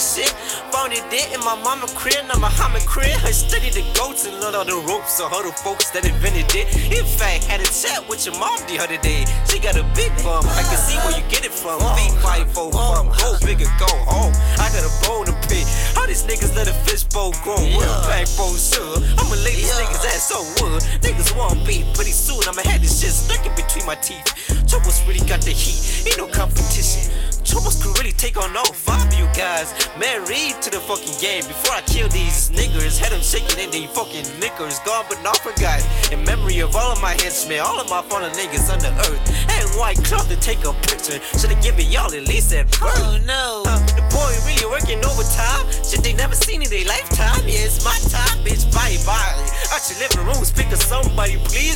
shit, 0.00 0.28
it. 0.28 0.32
Found 0.72 0.92
it 0.92 1.04
there 1.10 1.26
in 1.32 1.40
my 1.40 1.56
mama 1.62 1.86
crib, 1.94 2.20
now 2.28 2.38
Muhammad 2.38 2.84
crib. 2.86 3.16
I 3.24 3.30
studied 3.30 3.72
the 3.72 3.84
goats 3.96 4.26
and 4.26 4.38
learned 4.40 4.56
all 4.56 4.64
the 4.64 4.76
ropes, 4.88 5.20
of 5.20 5.32
all 5.32 5.42
the 5.42 5.52
folks 5.52 5.90
that 5.90 6.04
invented 6.04 6.52
it. 6.54 6.66
In 6.92 7.04
fact, 7.04 7.44
had 7.44 7.60
a 7.60 7.68
chat 7.68 8.04
with 8.08 8.26
your 8.26 8.36
mom 8.38 8.58
the 8.68 8.78
other 8.78 8.98
day. 8.98 9.24
She 9.48 9.58
got 9.58 9.76
a 9.76 9.84
big 9.94 10.12
bum, 10.22 10.44
I 10.44 10.62
can 10.66 10.78
see 10.78 10.96
where 11.04 11.16
you 11.16 11.24
get 11.28 11.44
it 11.44 11.52
from. 11.52 11.80
Big 11.96 12.12
five 12.20 12.50
four 12.52 12.72
from, 12.72 13.08
go 13.14 13.38
big 13.44 13.62
or 13.62 13.72
go 13.78 13.90
home. 14.04 14.34
I 14.60 14.68
got 14.74 14.84
a 14.84 14.92
bone 15.06 15.26
to 15.30 15.34
pick. 15.48 15.64
How 15.94 16.06
these 16.06 16.24
niggas 16.24 16.54
let 16.54 16.68
a 16.68 16.74
fishbowl 16.84 17.32
grow 17.42 17.60
with 17.60 17.86
a 17.86 17.98
backbone 18.08 18.56
sure. 18.56 18.98
I'ma 19.16 19.36
lay 19.44 19.56
these 19.56 19.72
niggas 19.72 20.04
ass 20.12 20.28
so 20.28 20.38
wood. 20.60 20.82
Niggas 21.00 21.36
want 21.36 21.66
beat 21.66 21.86
pretty 21.94 22.12
soon. 22.12 22.42
I'ma 22.46 22.62
have 22.68 22.80
this 22.80 23.00
shit 23.00 23.12
stuck 23.12 23.44
in 23.46 23.54
between 23.54 23.86
my 23.86 23.96
teeth. 23.96 24.28
Troubles 24.66 25.02
really 25.06 25.24
got 25.26 25.40
the 25.42 25.50
heat, 25.50 26.06
ain't 26.06 26.18
no 26.18 26.26
competition. 26.26 27.12
Troubles 27.46 27.80
could 27.80 27.96
really 27.98 28.10
take 28.10 28.36
on 28.36 28.56
all 28.56 28.72
five 28.72 29.06
of 29.06 29.14
you 29.14 29.26
guys. 29.30 29.70
Married 29.98 30.58
to 30.62 30.68
the 30.68 30.82
fucking 30.82 31.14
game. 31.22 31.46
Before 31.46 31.78
I 31.78 31.82
kill 31.86 32.08
these 32.08 32.50
niggas, 32.50 32.98
had 32.98 33.12
them 33.12 33.22
shaking 33.22 33.62
in 33.62 33.70
they 33.70 33.86
fucking 33.86 34.26
knickers. 34.42 34.80
Gone 34.82 35.06
but 35.08 35.22
not 35.22 35.38
forgot. 35.38 35.78
In 36.10 36.24
memory 36.24 36.58
of 36.58 36.74
all 36.74 36.90
of 36.90 37.00
my 37.00 37.14
henchmen, 37.22 37.60
all 37.60 37.78
of 37.78 37.88
my 37.88 38.02
fallen 38.02 38.32
niggas 38.34 38.66
under 38.66 38.90
earth. 39.06 39.22
And 39.46 39.70
white 39.78 40.02
cloth 40.02 40.28
to 40.28 40.36
take 40.42 40.64
a 40.66 40.74
picture. 40.90 41.22
Should've 41.38 41.62
given 41.62 41.86
y'all 41.86 42.10
at 42.10 42.26
least 42.26 42.50
that 42.50 42.66
birth. 42.66 42.98
Oh 42.98 43.18
no. 43.22 43.62
Uh, 43.62 43.78
the 43.94 44.02
boy 44.10 44.34
really 44.42 44.66
working 44.66 44.98
overtime. 45.06 45.70
Shit 45.86 46.02
they 46.02 46.14
never 46.14 46.34
seen 46.34 46.62
in 46.62 46.68
their 46.68 46.84
lifetime. 46.84 47.46
Yeah, 47.46 47.70
it's 47.70 47.84
my 47.86 47.94
time, 48.10 48.42
bitch. 48.42 48.66
Bye 48.74 48.98
bye. 49.06 49.38
Out 49.70 49.86
your 49.86 50.02
living 50.02 50.26
room, 50.26 50.42
speak 50.42 50.68
to 50.74 50.76
somebody. 50.76 51.38
Please 51.46 51.75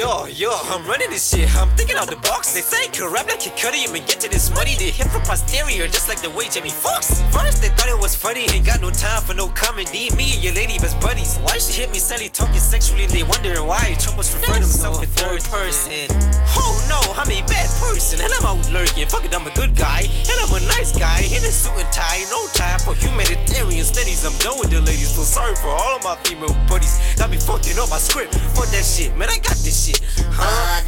Yo, 0.00 0.24
yo, 0.32 0.48
I'm 0.72 0.80
running 0.88 1.10
this 1.10 1.28
shit. 1.28 1.44
I'm 1.60 1.68
thinking 1.76 1.94
out 2.00 2.08
the 2.08 2.16
box. 2.24 2.54
They 2.54 2.62
say 2.62 2.88
can 2.88 3.12
rap 3.12 3.28
like 3.28 3.40
Kid 3.40 3.52
Cudi 3.52 3.84
and 3.84 3.92
get 4.08 4.16
to 4.24 4.30
this 4.30 4.48
money. 4.48 4.72
They 4.80 4.88
hit 4.88 5.12
from 5.12 5.20
posterior, 5.28 5.84
just 5.92 6.08
like 6.08 6.22
the 6.24 6.30
way 6.30 6.48
Jamie 6.48 6.72
Foxx. 6.72 7.20
First, 7.28 7.60
they 7.60 7.68
thought 7.76 7.92
it 7.92 8.00
was 8.00 8.16
funny. 8.16 8.48
Ain't 8.48 8.64
got 8.64 8.80
no 8.80 8.88
time 8.88 9.20
for 9.20 9.34
no 9.34 9.48
comedy. 9.52 10.08
Me 10.16 10.32
and 10.32 10.40
your 10.40 10.54
lady 10.56 10.80
best 10.80 10.96
buddies. 11.04 11.36
Why 11.44 11.60
she 11.60 11.84
hit 11.84 11.92
me 11.92 12.00
silly 12.00 12.30
talking 12.30 12.64
sexually? 12.64 13.12
They 13.12 13.28
wondering 13.28 13.60
why. 13.68 13.92
Troubles 14.00 14.32
refer 14.32 14.56
to 14.56 14.64
himself 14.64 15.04
in 15.04 15.08
third 15.20 15.44
person. 15.52 16.08
Oh 16.56 16.72
no, 16.88 16.96
I'm 17.20 17.28
a 17.28 17.44
bad 17.44 17.68
person 17.76 18.24
and 18.24 18.32
I'm 18.40 18.56
out 18.56 18.64
lurking. 18.72 19.04
Fuck 19.04 19.28
it, 19.28 19.36
I'm 19.36 19.44
a 19.44 19.52
good 19.52 19.76
guy 19.76 20.08
and 20.08 20.36
I'm 20.40 20.56
a 20.56 20.64
nice 20.80 20.96
guy 20.96 21.28
in 21.28 21.44
a 21.44 21.52
suit 21.52 21.76
and 21.76 21.92
tie. 21.92 22.24
No 22.32 22.40
time 22.56 22.80
for 22.80 22.96
humanitarian 22.96 23.84
studies. 23.84 24.24
I'm 24.24 24.32
done 24.40 24.56
with 24.64 24.72
the 24.72 24.80
ladies. 24.80 25.12
Feel 25.12 25.28
sorry 25.28 25.52
for 25.60 25.68
all 25.68 26.00
of 26.00 26.02
my 26.08 26.16
female 26.24 26.56
buddies. 26.72 26.96
Got 27.20 27.28
me 27.28 27.36
fucking 27.36 27.76
up 27.76 27.92
my 27.92 28.00
script. 28.00 28.32
Fuck 28.56 28.72
that 28.72 28.88
shit, 28.88 29.12
man. 29.12 29.28
I 29.28 29.36
got 29.44 29.60
this 29.60 29.76
shit. 29.76 29.89
Huh? 30.32 30.80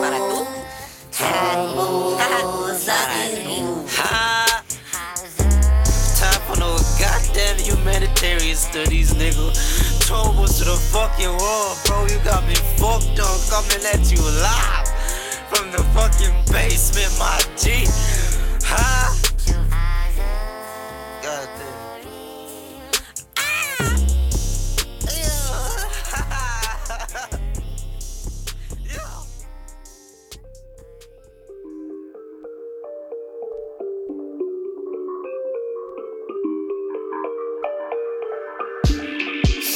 Para 0.00 0.18
tú. 0.18 0.46
Ha. 3.98 4.46
Time 6.18 6.40
for 6.46 6.58
no 6.58 6.76
goddamn 6.98 7.58
humanitarian 7.58 8.56
studies, 8.56 9.14
nigga. 9.14 9.52
Troubles 10.06 10.58
to 10.58 10.64
the 10.64 10.76
fucking 10.76 11.28
world, 11.28 11.78
bro. 11.86 12.06
You 12.06 12.18
got 12.24 12.46
me 12.46 12.54
fucked 12.76 13.18
up 13.20 13.40
coming 13.48 13.84
at 13.92 14.10
you 14.10 14.22
live 14.22 14.88
from 15.50 15.70
the 15.72 15.82
fucking 15.94 16.34
basement, 16.52 17.12
my 17.18 17.40
G. 17.56 17.86
Huh? 18.64 19.35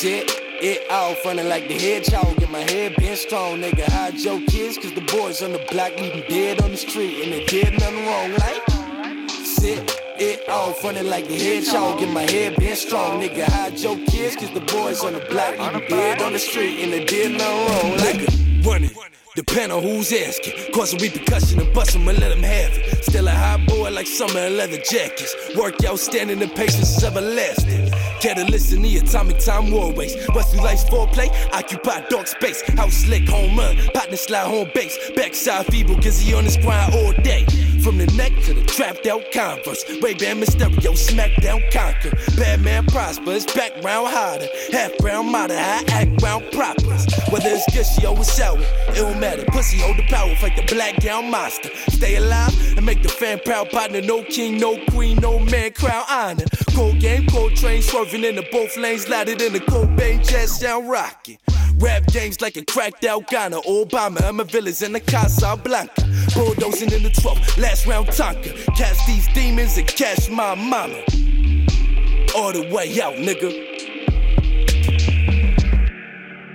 Shit, 0.01 0.30
it 0.62 0.90
all 0.90 1.14
funny 1.16 1.42
like 1.42 1.68
the 1.68 1.74
hedgehog 1.74 2.42
in 2.42 2.51
my 2.51 2.61
head 2.61 2.96
been 2.96 3.14
strong, 3.16 3.61
nigga. 3.61 3.84
Hide 3.84 4.18
your 4.18 4.40
kids, 4.46 4.78
cause 4.78 4.94
the 4.94 5.03
boys 5.03 5.42
on 5.42 5.53
the 5.53 5.59
block 5.70 5.92
leave 6.01 6.14
'em 6.14 6.24
dead 6.26 6.62
on 6.62 6.70
the 6.70 6.78
street 6.78 7.22
and 7.22 7.30
they 7.30 7.44
did 7.44 7.78
nothing 7.78 8.07
wrong, 8.07 8.32
like. 8.32 8.62
Shit, 9.44 10.01
it 10.18 10.48
all 10.48 10.72
funny 10.72 11.03
like 11.03 11.28
the 11.28 11.38
hedgehog 11.38 12.01
in 12.01 12.14
my 12.14 12.22
head 12.22 12.57
been 12.57 12.76
strong, 12.76 13.20
nigga. 13.20 13.44
Hide 13.44 13.78
your 13.78 13.98
kids, 14.07 14.36
cause 14.36 14.48
the 14.55 14.61
boys 14.61 15.05
on 15.05 15.12
the 15.12 15.20
block 15.28 15.59
leave 15.59 15.74
'em 15.74 15.84
dead 15.90 16.22
on 16.22 16.32
the 16.32 16.38
street 16.38 16.82
and 16.82 16.94
they 16.94 17.05
did 17.05 17.32
nothing 17.32 17.66
wrong, 17.66 17.98
like. 17.98 18.16
Nigga, 18.16 18.66
running. 18.66 18.90
Depend 19.36 19.70
on 19.70 19.82
who's 19.82 20.12
asking. 20.12 20.72
Causing 20.72 20.98
repercussion 20.98 21.61
and 21.61 21.72
bust 21.74 21.94
'em 21.94 22.09
and 22.09 22.18
let 22.18 22.32
'em 22.32 22.42
have 22.42 22.72
it. 22.72 23.05
Still 23.05 23.28
a 23.28 23.32
hot 23.32 23.66
boy 23.66 23.90
like 23.90 24.07
summer 24.07 24.40
in 24.46 24.57
leather 24.57 24.78
jackets. 24.78 25.36
Work 25.55 25.84
out 25.84 26.01
standing 26.01 26.38
the 26.38 26.48
patience 26.48 26.96
is 26.96 27.05
everlasting. 27.05 27.89
Catalyst 28.21 28.73
in 28.75 28.83
the 28.83 28.99
atomic 28.99 29.39
time 29.39 29.71
war 29.71 29.95
race. 29.95 30.14
West 30.35 30.55
life's 30.57 30.85
foreplay, 30.85 31.31
occupy 31.53 32.07
dark 32.11 32.27
space. 32.27 32.61
House 32.73 32.95
slick, 32.95 33.27
home 33.29 33.57
run, 33.57 33.77
partner 33.95 34.16
slide 34.16 34.47
home 34.47 34.71
base. 34.75 34.97
Backside 35.16 35.66
feeble, 35.66 35.97
cause 35.97 36.21
he 36.21 36.35
on 36.35 36.45
his 36.45 36.59
grind 36.59 36.95
all 36.95 37.12
day. 37.23 37.47
From 37.83 37.97
the 37.97 38.07
neck 38.09 38.33
to 38.45 38.53
the 38.53 38.62
trapped 38.64 39.07
out 39.07 39.23
converse. 39.33 39.85
Ray 40.03 40.12
Ban 40.14 40.39
Mysterio, 40.39 40.93
smackdown 40.93 41.62
conquer. 41.73 42.14
Batman 42.37 42.85
prosper, 42.87 43.33
his 43.33 43.47
background 43.47 44.09
harder. 44.09 44.49
Half 44.71 44.99
brown 44.99 45.33
model, 45.33 45.57
high 45.57 45.85
act 45.89 46.23
round 46.23 46.45
propers. 46.53 47.07
Whether 47.31 47.49
it's 47.49 47.64
gushy 47.75 48.07
or 48.07 48.18
it's 48.18 48.33
sour, 48.33 48.59
it 48.61 48.97
don't 48.97 49.18
matter. 49.18 49.45
Pussy 49.47 49.79
hold 49.79 49.97
the 49.97 50.03
power, 50.09 50.35
fight 50.37 50.57
the 50.57 50.75
black 50.75 51.01
gown 51.01 51.31
monster. 51.31 51.71
Stay 51.89 52.16
alive 52.16 52.55
and 52.77 52.85
make 52.85 53.03
the 53.03 53.09
fan 53.09 53.41
proud 53.47 53.71
partner. 53.71 54.03
No 54.03 54.23
king, 54.25 54.59
no 54.59 54.77
queen, 54.91 55.16
no 55.16 55.39
man, 55.39 55.73
crown 55.73 56.05
honor. 56.11 56.45
Cold 56.75 57.01
game, 57.01 57.27
cold 57.29 57.57
train, 57.57 57.81
swerving 58.11 58.24
into 58.24 58.48
both 58.50 58.76
lanes, 58.76 59.08
loaded 59.08 59.40
in 59.40 59.52
the 59.52 59.61
Cobain 59.61 60.26
jazz 60.26 60.58
sound 60.58 60.88
rocking. 60.88 61.38
Rap 61.78 62.06
games 62.06 62.40
like 62.40 62.56
a 62.56 62.64
cracked 62.64 63.04
out 63.04 63.26
Ghana. 63.28 63.61
Obama, 63.62 64.22
I'm 64.22 64.40
a 64.40 64.44
villains 64.44 64.82
in 64.82 64.92
the 64.92 65.00
Casablanca. 65.00 66.02
Bulldozing 66.34 66.92
in 66.92 67.02
the 67.02 67.11
12th, 67.11 67.58
last 67.58 67.86
round 67.86 68.08
Tonka. 68.08 68.64
Catch 68.76 69.06
these 69.06 69.26
demons 69.28 69.76
and 69.78 69.86
catch 69.86 70.30
my 70.30 70.54
mama. 70.54 71.02
All 72.36 72.52
the 72.52 72.70
way 72.72 73.00
out, 73.00 73.14
nigga. 73.14 73.50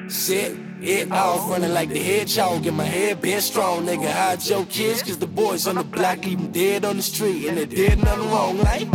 Shit, 0.10 0.58
it 0.82 1.12
off, 1.12 1.50
running 1.50 1.74
like 1.74 1.90
the 1.90 2.00
hedgehog 2.00 2.66
in 2.66 2.76
my 2.76 2.86
head 2.86 3.22
been 3.22 3.42
strong, 3.42 3.86
nigga. 3.86 4.12
Hide 4.12 4.46
your 4.46 4.66
kids, 4.66 5.04
cause 5.04 5.18
the 5.18 5.28
boys 5.28 5.68
on 5.68 5.76
the 5.76 5.84
block 5.84 6.24
leave 6.26 6.40
'em 6.40 6.52
dead 6.52 6.86
on 6.86 6.98
the 6.98 7.04
street 7.04 7.48
and 7.48 7.58
they 7.58 7.66
did 7.66 8.04
nothing 8.04 8.30
wrong, 8.30 8.58
like. 8.60 8.88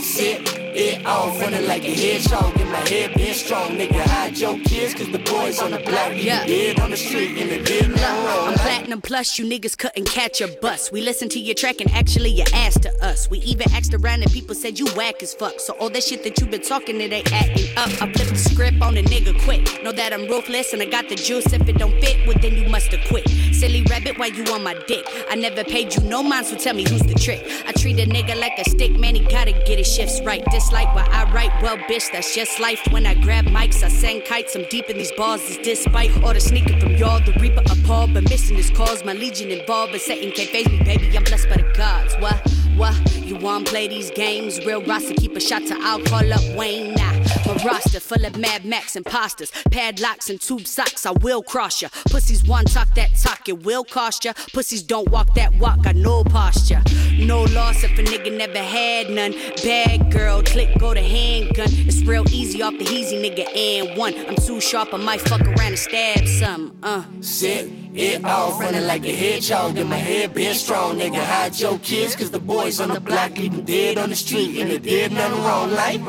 Shit, 0.00 0.57
it 0.78 1.04
all 1.04 1.30
running 1.40 1.66
like 1.66 1.84
a 1.84 1.90
hedgehog 1.94 2.58
in 2.60 2.70
my 2.70 2.78
head 2.88 3.12
been 3.14 3.34
strong, 3.34 3.70
nigga. 3.76 4.00
Hide 4.00 4.38
your 4.38 4.58
kids, 4.60 4.94
cause 4.94 5.10
the 5.10 5.18
boys 5.18 5.60
on 5.60 5.72
the 5.72 5.78
block 5.78 6.12
Yeah. 6.14 6.46
dead 6.46 6.78
on 6.80 6.90
the 6.90 6.96
street 6.96 7.36
and 7.38 7.50
they 7.50 7.62
did 7.62 7.88
nothing 7.88 8.24
wrong, 8.24 8.48
I'm 8.48 8.54
platinum 8.54 9.00
plus, 9.02 9.38
you 9.38 9.44
niggas 9.44 9.76
couldn't 9.76 10.06
catch 10.06 10.40
a 10.40 10.48
bus. 10.48 10.92
We 10.92 11.00
listened 11.00 11.32
to 11.32 11.40
your 11.40 11.54
track 11.54 11.80
and 11.80 11.90
actually 11.92 12.30
you 12.30 12.44
asked 12.54 12.82
to 12.82 13.04
us. 13.04 13.28
We 13.28 13.38
even 13.40 13.70
asked 13.72 13.92
around 13.92 14.22
and 14.22 14.30
people 14.32 14.54
said 14.54 14.78
you 14.78 14.86
whack 14.96 15.22
as 15.22 15.34
fuck. 15.34 15.58
So 15.58 15.72
all 15.74 15.90
that 15.90 16.04
shit 16.04 16.22
that 16.24 16.38
you 16.40 16.46
been 16.46 16.62
talking, 16.62 17.00
it 17.00 17.12
ain't 17.12 17.32
acting 17.32 17.66
up. 17.76 17.88
I 18.00 18.12
flipped 18.12 18.30
the 18.30 18.36
script 18.36 18.80
on 18.80 18.96
a 18.96 19.02
nigga 19.02 19.34
quick. 19.44 19.82
Know 19.82 19.92
that 19.92 20.12
I'm 20.12 20.26
ruthless 20.28 20.72
and 20.72 20.80
I 20.82 20.86
got 20.86 21.08
the 21.08 21.16
juice. 21.16 21.52
If 21.52 21.68
it 21.68 21.76
don't 21.78 21.98
fit, 22.00 22.26
well 22.26 22.36
then 22.40 22.54
you 22.54 22.68
must 22.68 22.92
have 22.92 23.04
quit. 23.08 23.28
Silly 23.52 23.82
rabbit, 23.90 24.18
why 24.18 24.26
you 24.26 24.44
on 24.52 24.62
my 24.62 24.74
dick? 24.86 25.04
I 25.28 25.34
never 25.34 25.64
paid 25.64 25.94
you 25.94 26.02
no 26.02 26.22
mind, 26.22 26.46
so 26.46 26.56
tell 26.56 26.74
me 26.74 26.84
who's 26.88 27.02
the 27.02 27.14
trick. 27.14 27.42
I 27.66 27.72
treat 27.78 27.98
a 28.00 28.06
nigga 28.06 28.38
like 28.38 28.58
a 28.58 28.68
stick, 28.68 28.98
man, 28.98 29.14
he 29.14 29.20
gotta 29.20 29.52
get 29.52 29.78
his 29.78 29.92
shifts 29.92 30.20
right. 30.22 30.44
Dislike 30.50 30.92
what 30.94 31.08
I 31.10 31.30
write, 31.32 31.52
well, 31.62 31.76
bitch, 31.76 32.10
that's 32.10 32.34
just 32.34 32.58
life. 32.58 32.80
When 32.90 33.06
I 33.06 33.14
grab 33.14 33.46
mics, 33.46 33.82
I 33.82 33.88
send 33.88 34.24
kites. 34.24 34.56
I'm 34.56 34.64
deep 34.64 34.90
in 34.90 34.98
these 34.98 35.12
bars, 35.12 35.42
is 35.42 35.58
despite 35.58 36.10
all 36.22 36.34
the 36.34 36.40
sneaking 36.40 36.80
from 36.80 36.96
y'all. 36.96 37.20
The 37.20 37.32
reaper 37.40 37.62
appalled, 37.70 38.14
but 38.14 38.24
missing 38.28 38.56
his 38.56 38.70
cause. 38.70 39.04
My 39.04 39.12
legion 39.12 39.50
involved, 39.50 39.92
but 39.92 40.00
Satan 40.00 40.32
can't 40.32 40.70
me, 40.70 40.82
baby. 40.84 41.16
I'm 41.16 41.24
blessed 41.24 41.48
by 41.48 41.56
the 41.56 41.72
gods. 41.76 42.14
What? 42.16 42.36
What? 42.76 42.96
You 43.24 43.36
wanna 43.36 43.64
play 43.64 43.86
these 43.88 44.10
games? 44.10 44.64
Real 44.64 44.82
roster, 44.82 45.14
keep 45.14 45.36
a 45.36 45.40
shot 45.40 45.64
to 45.66 45.76
I'll 45.78 46.00
call 46.00 46.32
up 46.32 46.56
Wayne. 46.56 46.94
Nah, 46.94 47.07
my 47.48 47.54
roster 47.64 47.98
full 47.98 48.24
of 48.26 48.36
Mad 48.36 48.64
Max 48.64 48.94
imposters, 48.94 49.50
padlocks 49.70 50.28
and 50.28 50.40
tube 50.40 50.66
socks. 50.66 51.06
I 51.06 51.12
will 51.12 51.42
cross 51.42 51.80
ya. 51.80 51.88
Pussies 52.10 52.44
one 52.44 52.66
talk 52.66 52.94
that 52.94 53.14
talk, 53.14 53.48
it 53.48 53.64
will 53.64 53.84
cost 53.84 54.24
ya. 54.24 54.34
Pussies 54.52 54.82
don't 54.82 55.08
walk 55.10 55.34
that 55.34 55.54
walk, 55.54 55.82
got 55.82 55.96
no 55.96 56.24
posture. 56.24 56.82
No 57.18 57.44
loss 57.44 57.82
if 57.82 57.98
a 57.98 58.02
nigga 58.02 58.36
never 58.36 58.58
had 58.58 59.10
none. 59.10 59.32
Bad 59.64 60.12
girl, 60.12 60.42
click, 60.42 60.78
go 60.78 60.92
to 60.92 61.00
handgun. 61.00 61.68
It's 61.70 62.02
real 62.02 62.24
easy 62.30 62.62
off 62.62 62.74
the 62.78 62.84
easy 62.84 63.16
nigga 63.16 63.46
and 63.56 63.96
one. 63.96 64.14
I'm 64.28 64.36
too 64.36 64.60
sharp, 64.60 64.92
I 64.92 64.98
might 64.98 65.22
fuck 65.22 65.40
around 65.40 65.58
and 65.60 65.78
stab 65.78 66.26
some. 66.26 66.76
Uh. 66.82 67.04
Shit, 67.22 67.87
it 67.98 68.24
all 68.24 68.56
running 68.60 68.86
like 68.86 69.04
a 69.04 69.12
hedgehog 69.12 69.76
in 69.76 69.88
my 69.88 69.96
head 69.96 70.32
been 70.32 70.54
strong, 70.54 70.98
nigga. 70.98 71.18
Hide 71.18 71.58
your 71.58 71.78
kids, 71.80 72.14
cause 72.14 72.30
the 72.30 72.38
boys 72.38 72.80
on 72.80 72.90
the 72.90 73.00
block 73.00 73.36
leave 73.36 73.52
'em 73.52 73.64
dead 73.64 73.98
on 73.98 74.10
the 74.10 74.16
street 74.16 74.60
and 74.60 74.70
they 74.70 74.78
did 74.78 75.10
nothing 75.12 75.42
wrong, 75.42 75.72
like. 75.72 76.00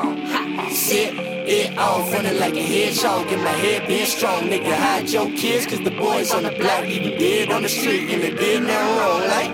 Shit, 0.70 1.14
it 1.18 1.76
all 1.76 2.02
running 2.12 2.38
like 2.38 2.54
a 2.54 2.62
hedgehog 2.62 3.26
in 3.32 3.42
my 3.42 3.56
head 3.64 3.88
been 3.88 4.06
strong, 4.06 4.42
nigga. 4.42 4.72
Hide 4.72 5.10
your 5.10 5.30
kids, 5.32 5.66
cause 5.66 5.80
the 5.80 5.90
boys 5.90 6.32
on 6.32 6.44
the 6.44 6.52
block 6.52 6.82
leave 6.82 7.02
'em 7.02 7.18
dead 7.18 7.50
on 7.50 7.62
the 7.62 7.68
street 7.68 8.08
and 8.12 8.22
they 8.22 8.34
did 8.44 8.62
nothing 8.62 8.96
wrong, 8.98 9.22
like. 9.26 9.52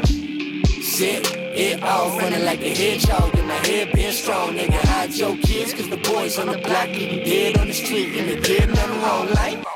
Shit, 0.82 1.22
it 1.56 1.82
all 1.82 2.18
running 2.18 2.44
like 2.44 2.60
a 2.60 2.72
hedgehog 2.74 3.34
in 3.38 3.46
my 3.46 3.60
head 3.66 3.92
been 3.92 4.12
strong, 4.12 4.54
nigga. 4.58 4.80
Hide 4.92 5.14
your 5.14 5.36
kids, 5.38 5.72
cause 5.72 5.88
the 5.88 6.02
boys 6.10 6.38
on 6.38 6.48
the 6.48 6.58
block 6.58 6.88
leave 6.88 7.12
'em 7.12 7.24
dead 7.24 7.56
on 7.56 7.68
the 7.68 7.74
street 7.74 8.10
and 8.18 8.28
they 8.28 8.40
did 8.40 8.68
nothing 8.68 9.00
wrong, 9.00 9.28
like. 9.40 9.75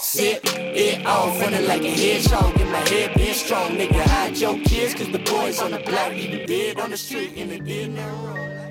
Shit, 0.00 0.40
it 0.54 1.04
all 1.06 1.28
running 1.40 1.66
like 1.66 1.82
a 1.82 1.90
hedgehog 1.90 2.60
in 2.60 2.70
my 2.70 2.78
head 2.88 3.14
been 3.16 3.34
strong, 3.34 3.72
nigga. 3.72 4.00
Hide 4.02 4.36
your 4.38 4.54
kids, 4.60 4.94
cause 4.94 5.10
the 5.10 5.18
boys 5.18 5.60
on 5.60 5.72
the 5.72 5.78
block 5.80 6.12
leave 6.12 6.40
'em 6.40 6.46
dead 6.46 6.78
on 6.80 6.90
the 6.90 6.96
street 6.96 7.32
and 7.36 7.50
they 7.50 7.58
did 7.58 7.90
nothing 7.94 8.24
wrong. 8.24 8.68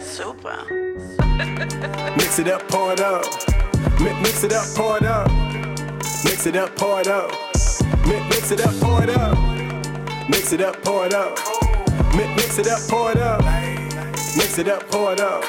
Super. 0.00 0.64
Mix 2.16 2.38
it 2.38 2.48
up, 2.48 2.66
pour 2.68 2.92
it 2.92 3.00
up. 3.00 3.24
Mi- 4.00 4.12
Mix 4.22 4.44
it 4.44 4.52
up, 4.52 4.66
pour 4.74 4.96
it 4.96 5.04
up. 5.04 5.30
Mix 6.24 6.46
it 6.46 6.56
up, 6.56 6.76
pour 6.76 7.00
it 7.00 7.06
up. 7.06 7.49
Mi- 8.06 8.20
Mix 8.28 8.50
it 8.50 8.60
up, 8.60 8.74
pour 8.80 9.02
it 9.02 9.10
up. 9.10 9.36
Mix 10.28 10.52
it 10.52 10.60
up, 10.60 10.76
pour 10.82 11.06
it 11.06 11.14
up. 11.14 11.38
Mi- 12.14 12.34
Mix 12.36 12.58
it 12.58 12.68
up, 12.68 12.80
pour 12.88 13.10
it 13.10 13.18
up. 13.18 13.42
Mix 14.36 14.58
it 14.58 14.68
up, 14.68 14.88
pour 14.90 15.12
it 15.12 15.20
up. 15.20 15.44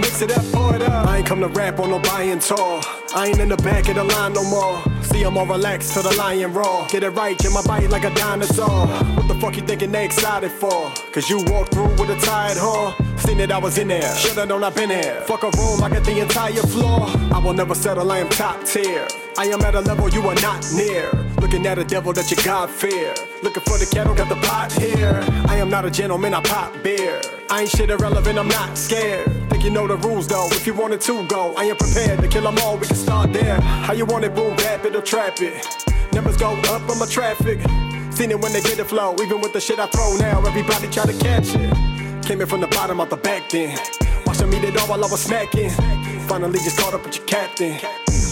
Mix 0.00 0.22
it 0.22 0.30
up, 0.36 0.44
pour 0.52 0.74
it 0.74 0.82
up. 0.82 1.06
I 1.06 1.18
ain't 1.18 1.26
come 1.26 1.40
to 1.40 1.48
rap 1.48 1.78
on 1.80 1.90
no 1.90 1.98
buying 2.00 2.38
tour. 2.40 2.80
I 3.14 3.26
ain't 3.28 3.40
in 3.40 3.48
the 3.48 3.56
back 3.58 3.88
of 3.88 3.94
the 3.96 4.04
line 4.04 4.32
no 4.32 4.44
more. 4.44 4.82
I'm 5.24 5.34
more 5.34 5.46
relaxed 5.46 5.94
to 5.94 6.02
the 6.02 6.14
lion 6.16 6.52
raw. 6.52 6.86
Get 6.88 7.02
it 7.02 7.10
right, 7.10 7.36
get 7.38 7.52
my 7.52 7.62
bite 7.62 7.90
like 7.90 8.04
a 8.04 8.14
dinosaur. 8.14 8.86
What 9.16 9.28
the 9.28 9.34
fuck 9.40 9.56
you 9.56 9.62
thinking 9.62 9.92
they 9.92 10.04
excited 10.04 10.50
for? 10.50 10.90
Cause 11.12 11.28
you 11.28 11.42
walked 11.46 11.74
through 11.74 11.90
with 11.98 12.10
a 12.10 12.18
tired 12.24 12.56
whore. 12.56 12.94
Seen 13.20 13.40
it, 13.40 13.50
I 13.50 13.58
was 13.58 13.78
in 13.78 13.88
there. 13.88 14.14
Shoulda 14.16 14.46
known 14.46 14.64
I've 14.64 14.74
been 14.74 14.90
here. 14.90 15.20
Fuck 15.26 15.42
a 15.42 15.50
room, 15.58 15.82
I 15.82 15.90
got 15.90 16.04
the 16.04 16.20
entire 16.20 16.62
floor. 16.62 17.06
I 17.34 17.38
will 17.38 17.52
never 17.52 17.74
settle, 17.74 18.10
I 18.10 18.18
am 18.18 18.28
top 18.28 18.64
tier. 18.64 19.06
I 19.36 19.44
am 19.46 19.60
at 19.62 19.74
a 19.74 19.80
level 19.80 20.08
you 20.08 20.22
are 20.28 20.34
not 20.36 20.64
near. 20.74 21.10
Looking 21.40 21.66
at 21.66 21.78
a 21.78 21.84
devil 21.84 22.12
that 22.12 22.30
you 22.30 22.36
God 22.42 22.70
fear. 22.70 23.14
Looking 23.42 23.62
for 23.62 23.78
the 23.78 23.86
cattle, 23.86 24.14
got 24.14 24.28
the 24.28 24.34
pot 24.46 24.72
here. 24.72 25.22
I 25.46 25.56
am 25.56 25.70
not 25.70 25.84
a 25.84 25.90
gentleman, 25.90 26.34
I 26.34 26.42
pop 26.42 26.72
beer. 26.82 27.20
I 27.48 27.60
ain't 27.60 27.70
shit 27.70 27.88
irrelevant, 27.88 28.36
I'm 28.36 28.48
not 28.48 28.76
scared. 28.76 29.26
Think 29.48 29.62
you 29.62 29.70
know 29.70 29.86
the 29.86 29.96
rules 29.96 30.26
though. 30.26 30.48
If 30.50 30.66
you 30.66 30.74
wanted 30.74 31.00
to 31.02 31.26
go, 31.28 31.54
I 31.56 31.64
am 31.64 31.76
prepared 31.76 32.20
to 32.20 32.28
kill 32.28 32.42
them 32.42 32.58
all. 32.58 32.76
We 32.76 32.86
can 32.88 32.96
start 32.96 33.32
there. 33.32 33.60
How 33.60 33.92
you 33.92 34.06
want 34.06 34.24
it, 34.24 34.34
boom, 34.34 34.56
bap 34.56 34.84
it 34.84 34.96
or 34.96 35.02
trap 35.02 35.40
it. 35.40 35.64
Numbers 36.12 36.36
go 36.36 36.50
up 36.50 36.88
on 36.90 36.98
my 36.98 37.06
traffic. 37.06 37.60
Seen 38.12 38.32
it 38.32 38.40
when 38.40 38.52
they 38.52 38.60
get 38.60 38.76
the 38.76 38.84
flow, 38.84 39.14
even 39.22 39.40
with 39.40 39.52
the 39.52 39.60
shit 39.60 39.78
I 39.78 39.86
throw 39.86 40.16
now. 40.16 40.44
Everybody 40.44 40.88
try 40.88 41.06
to 41.06 41.16
catch 41.18 41.54
it. 41.54 42.24
Came 42.24 42.40
in 42.40 42.48
from 42.48 42.60
the 42.60 42.66
bottom 42.68 43.00
out 43.00 43.08
the 43.08 43.16
back 43.16 43.48
then. 43.50 43.78
Watching 44.26 44.50
me 44.50 44.60
did 44.60 44.76
all 44.76 44.88
while 44.88 45.04
I 45.04 45.08
was 45.08 45.24
snacking. 45.24 45.70
Finally 46.26 46.58
just 46.58 46.76
caught 46.76 46.92
up 46.92 47.04
with 47.04 47.16
your 47.16 47.26
captain. 47.26 47.78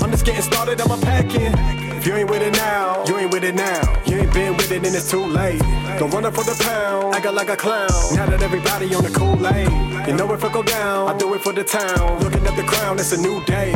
I'm 0.03 0.11
just 0.11 0.27
getting 0.27 0.43
started, 0.43 0.81
I'm 0.81 0.91
unpacking. 0.91 1.86
If 1.99 2.07
you 2.07 2.15
ain't 2.15 2.31
with 2.31 2.43
it 2.43 2.53
now, 2.55 3.05
you 3.07 3.19
ain't 3.19 3.33
with 3.33 3.45
it 3.45 3.55
now. 3.55 3.81
You 4.07 4.19
ain't 4.19 4.33
been 4.33 4.57
with 4.57 4.71
it, 4.71 4.85
and 4.87 4.95
it's 4.95 5.11
too 5.11 5.25
late. 5.25 5.61
Don't 5.99 6.13
run 6.13 6.25
up 6.25 6.35
for 6.35 6.45
the 6.45 6.57
pound, 6.63 7.15
I 7.15 7.21
got 7.21 7.35
like 7.35 7.49
a 7.49 7.57
clown. 7.57 7.89
Now 8.15 8.27
that 8.27 8.43
everybody 8.43 8.95
on 8.95 9.03
the 9.03 9.11
Kool-Aid. 9.11 10.07
You 10.09 10.15
know 10.15 10.33
if 10.35 10.45
I 10.45 10.53
go 10.53 10.63
down, 10.63 11.09
I 11.09 11.17
do 11.19 11.35
it 11.35 11.41
for 11.43 11.53
the 11.53 11.65
town. 11.65 12.21
Looking 12.23 12.47
at 12.47 12.55
the 12.57 12.63
crown, 12.63 12.99
it's 12.99 13.13
a 13.13 13.21
new 13.21 13.43
day. 13.45 13.73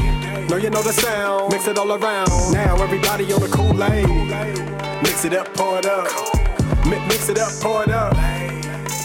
Know 0.48 0.56
you 0.56 0.70
know 0.70 0.82
the 0.82 0.92
sound, 0.92 1.50
mix 1.52 1.66
it 1.66 1.78
all 1.78 1.90
around. 1.92 2.28
Now 2.52 2.76
everybody 2.82 3.32
on 3.32 3.40
the 3.40 3.48
Kool-Aid. 3.48 4.06
Mix 5.02 5.24
it 5.24 5.34
up, 5.34 5.52
pour 5.54 5.78
it 5.78 5.86
up. 5.86 6.06
Mi- 6.86 6.98
Mix 7.08 7.28
it 7.28 7.38
up, 7.38 7.52
pour 7.60 7.82
it 7.82 7.90
up. 7.90 8.14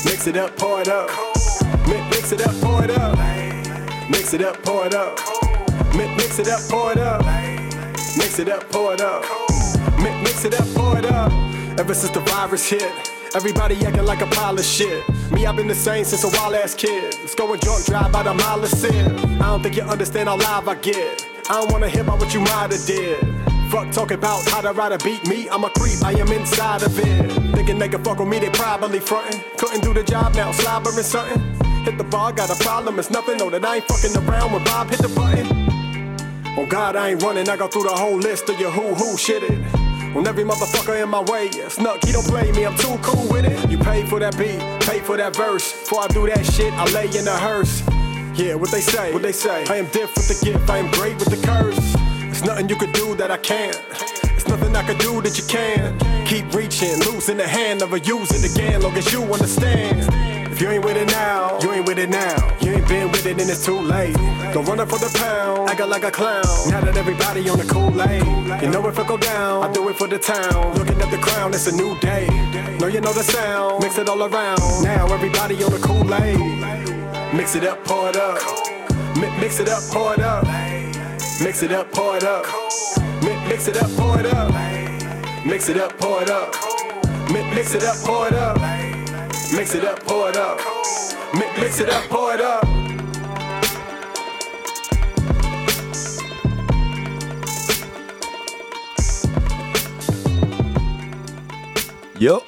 Mix 0.06 0.28
it 0.28 0.38
up, 0.38 0.56
pour 0.58 0.82
it 0.82 0.88
up. 0.88 1.10
Mi- 1.88 2.02
Mix 2.10 2.32
it 2.32 2.42
up, 2.46 2.54
pour 2.62 2.84
it 2.84 2.92
up. 2.92 3.18
Mix 4.10 4.34
it 4.34 4.42
up, 4.42 4.62
pour 4.64 4.86
it 4.86 4.94
up. 4.94 5.20
Mi- 5.96 6.16
Mix 6.16 6.40
it 6.40 6.48
up, 6.48 6.60
pour 6.70 6.92
it 6.92 6.98
up. 7.00 7.65
Mix 8.18 8.40
it 8.40 8.50
up, 8.50 8.70
pour 8.72 8.94
it 8.94 9.02
up. 9.02 9.24
Mi- 10.00 10.22
Mix 10.22 10.46
it 10.46 10.60
up, 10.60 10.68
pour 10.74 10.98
it 10.98 11.06
up. 11.06 11.32
Ever 11.80 11.94
since 11.94 12.12
the 12.14 12.22
virus 12.22 12.70
hit, 12.70 12.92
everybody 13.36 13.76
acting 13.86 14.06
like 14.06 14.22
a 14.22 14.28
pile 14.28 14.58
of 14.58 14.64
shit. 14.66 15.04
Me, 15.32 15.46
I've 15.46 15.56
been 15.56 15.68
the 15.68 15.76
same 15.76 16.06
since 16.06 16.24
a 16.24 16.30
wild 16.38 16.54
ass 16.56 16.74
kid. 16.74 17.14
Let's 17.20 17.36
go 17.36 17.52
and 17.52 17.62
drunk 17.62 17.86
drive 17.86 18.12
by 18.12 18.24
the 18.24 18.34
mile 18.34 18.64
of 18.64 18.70
sin. 18.70 19.18
I 19.42 19.48
don't 19.48 19.62
think 19.62 19.76
you 19.76 19.84
understand 19.84 20.30
how 20.30 20.38
live 20.38 20.68
I 20.68 20.76
get. 20.76 21.28
I 21.50 21.60
don't 21.60 21.72
wanna 21.72 21.90
hear 21.90 22.02
about 22.02 22.20
what 22.20 22.34
you 22.34 22.40
might 22.40 22.72
have 22.72 22.86
did. 22.86 23.20
Fuck 23.70 23.92
talking 23.92 24.18
about 24.18 24.48
how 24.50 24.62
to 24.62 24.72
ride 24.72 24.94
a 24.94 24.98
beat 25.00 25.28
me. 25.28 25.50
I'm 25.50 25.64
a 25.64 25.70
creep, 25.72 26.02
I 26.04 26.14
am 26.14 26.32
inside 26.32 26.84
of 26.84 26.98
it. 26.98 27.32
Thinking 27.56 27.78
they 27.80 27.90
can 27.90 28.04
fuck 28.04 28.20
with 28.20 28.30
me, 28.30 28.40
they 28.40 28.50
probably 28.50 29.00
frontin'. 29.00 29.42
Couldn't 29.58 29.82
do 29.82 29.94
the 29.94 30.04
job 30.04 30.36
now, 30.36 30.52
slobbering 30.52 31.04
something. 31.04 31.42
Hit 31.84 31.98
the 31.98 32.04
bar, 32.06 32.32
got 32.32 32.50
a 32.50 32.64
problem, 32.64 32.98
it's 33.00 33.10
nothing. 33.10 33.38
Know 33.38 33.50
that 33.50 33.66
I 33.66 33.78
ain't 33.78 33.88
fucking 33.88 34.16
around 34.26 34.54
when 34.54 34.64
Bob 34.64 34.90
hit 34.90 35.00
the 35.00 35.10
button. 35.10 35.75
Oh 36.58 36.66
God, 36.66 36.96
I 36.96 37.10
ain't 37.10 37.22
running. 37.22 37.50
I 37.50 37.58
go 37.58 37.68
through 37.68 37.84
the 37.84 37.96
whole 37.96 38.18
list 38.18 38.48
of 38.48 38.58
your 38.58 38.72
who 38.72 38.94
who 38.96 39.18
shit 39.18 39.44
it. 39.44 39.60
When 40.16 40.26
every 40.26 40.46
motherfucker 40.46 41.04
in 41.04 41.10
my 41.10 41.20
way, 41.20 41.52
snuck, 41.68 42.02
he 42.06 42.14
don't 42.14 42.26
play 42.26 42.50
me. 42.54 42.66
I'm 42.66 42.78
too 42.78 42.98
cool 43.02 43.28
with 43.28 43.44
it. 43.44 43.70
You 43.70 43.78
pay 43.78 44.06
for 44.06 44.20
that 44.20 44.38
beat, 44.38 44.60
pay 44.88 45.02
for 45.02 45.18
that 45.18 45.36
verse. 45.36 45.74
Before 45.74 46.04
I 46.04 46.08
do 46.08 46.26
that 46.28 46.46
shit, 46.46 46.72
I 46.74 46.86
lay 46.94 47.08
in 47.08 47.26
the 47.26 47.36
hearse. 47.36 47.84
Yeah, 48.40 48.56
what 48.56 48.72
they 48.72 48.80
say, 48.80 49.12
what 49.12 49.22
they 49.22 49.34
say. 49.34 49.66
I 49.66 49.76
am 49.76 49.88
diff 49.88 50.16
with 50.16 50.30
the 50.30 50.46
gift, 50.46 50.70
I 50.70 50.78
am 50.78 50.90
great 50.92 51.20
with 51.20 51.30
the 51.30 51.46
curse. 51.46 51.78
It's 52.32 52.46
nothing 52.46 52.70
you 52.70 52.78
could 52.78 52.94
do 52.94 53.16
that 53.16 53.32
I 53.32 53.38
can't. 53.38 53.78
It's 54.24 54.48
nothing 54.48 54.74
I 54.78 54.84
could 54.84 55.00
do 55.00 55.22
that 55.24 55.38
you 55.38 55.44
can. 55.48 56.00
Keep 56.26 56.54
reaching, 56.54 56.98
losing 57.12 57.36
the 57.36 57.48
hand 57.48 57.82
a 57.82 58.00
use 58.00 58.32
it 58.32 58.50
again, 58.50 58.82
long 58.82 58.96
as 58.96 59.12
you 59.12 59.24
understand. 59.24 60.35
If 60.56 60.62
you 60.62 60.70
ain't 60.70 60.86
with 60.86 60.96
it 60.96 61.08
now, 61.08 61.60
you 61.62 61.74
ain't 61.74 61.86
with 61.86 62.00
it 62.00 62.10
now. 62.10 62.58
You 62.62 62.72
ain't 62.76 62.88
been 62.88 63.12
with 63.12 63.26
it, 63.26 63.42
and 63.42 63.50
it's 63.50 63.66
too 63.66 63.78
late. 63.78 64.16
Don't 64.54 64.64
run 64.64 64.80
up 64.80 64.88
for 64.88 64.98
the 64.98 65.12
pound, 65.20 65.70
act 65.70 65.82
like 65.82 66.06
a 66.06 66.12
clown. 66.12 66.46
Now 66.70 66.80
that 66.80 66.96
everybody 66.96 67.50
on 67.50 67.58
the 67.58 67.66
Kool-Aid, 67.66 68.24
you 68.64 68.70
know 68.70 68.88
if 68.88 68.98
I 68.98 69.06
go 69.06 69.18
down, 69.18 69.66
I 69.66 69.74
do 69.74 69.90
it 69.90 69.98
for 69.98 70.08
the 70.08 70.18
town. 70.18 70.74
Looking 70.78 71.02
at 71.02 71.12
the 71.12 71.18
crown, 71.18 71.54
it's 71.54 71.68
a 71.68 71.76
new 71.76 72.00
day. 72.00 72.28
Know 72.80 72.88
you 72.88 73.02
know 73.02 73.12
the 73.12 73.24
sound, 73.24 73.84
mix 73.84 73.98
it 73.98 74.08
all 74.08 74.24
around. 74.24 74.62
Now 74.82 75.12
everybody 75.14 75.62
on 75.62 75.72
the 75.72 75.80
Kool-Aid, 75.80 76.40
mix 77.36 77.56
it 77.56 77.66
up, 77.66 77.84
pour 77.84 78.08
it 78.08 78.16
up. 78.16 78.40
Mi- 79.18 79.38
Mix 79.42 79.60
it 79.60 79.68
up, 79.68 79.84
pour 79.92 80.14
it 80.14 80.22
up. 80.22 80.46
Mix 81.44 81.64
it 81.64 81.74
up, 81.74 81.92
pour 81.92 82.16
it 82.16 82.24
up. 82.24 82.46
Mi- 83.24 83.48
Mix 83.50 83.68
it 83.68 83.76
up, 83.76 83.92
pour 83.98 84.18
it 84.22 84.26
up. 84.26 84.54
Mix 85.46 85.68
it 85.68 85.76
up, 85.78 85.98
pour 86.00 86.22
it 86.22 86.30
up. 86.30 86.56
Mi- 87.30 87.44
Mix 87.54 87.76
it 87.76 87.84
up, 87.84 87.98
pour 88.06 88.28
it 88.28 88.34
up. 88.34 88.95
Mix 89.56 89.74
it 89.76 89.84
up, 89.86 90.00
pour 90.06 90.30
it 90.30 90.38
up. 90.38 90.60
Mi- 91.34 91.62
Mix 91.62 91.80
it 91.80 91.90
up, 91.90 92.04
pour 92.10 92.34
it 92.34 92.42
up. 92.42 92.64
Yo 102.20 102.42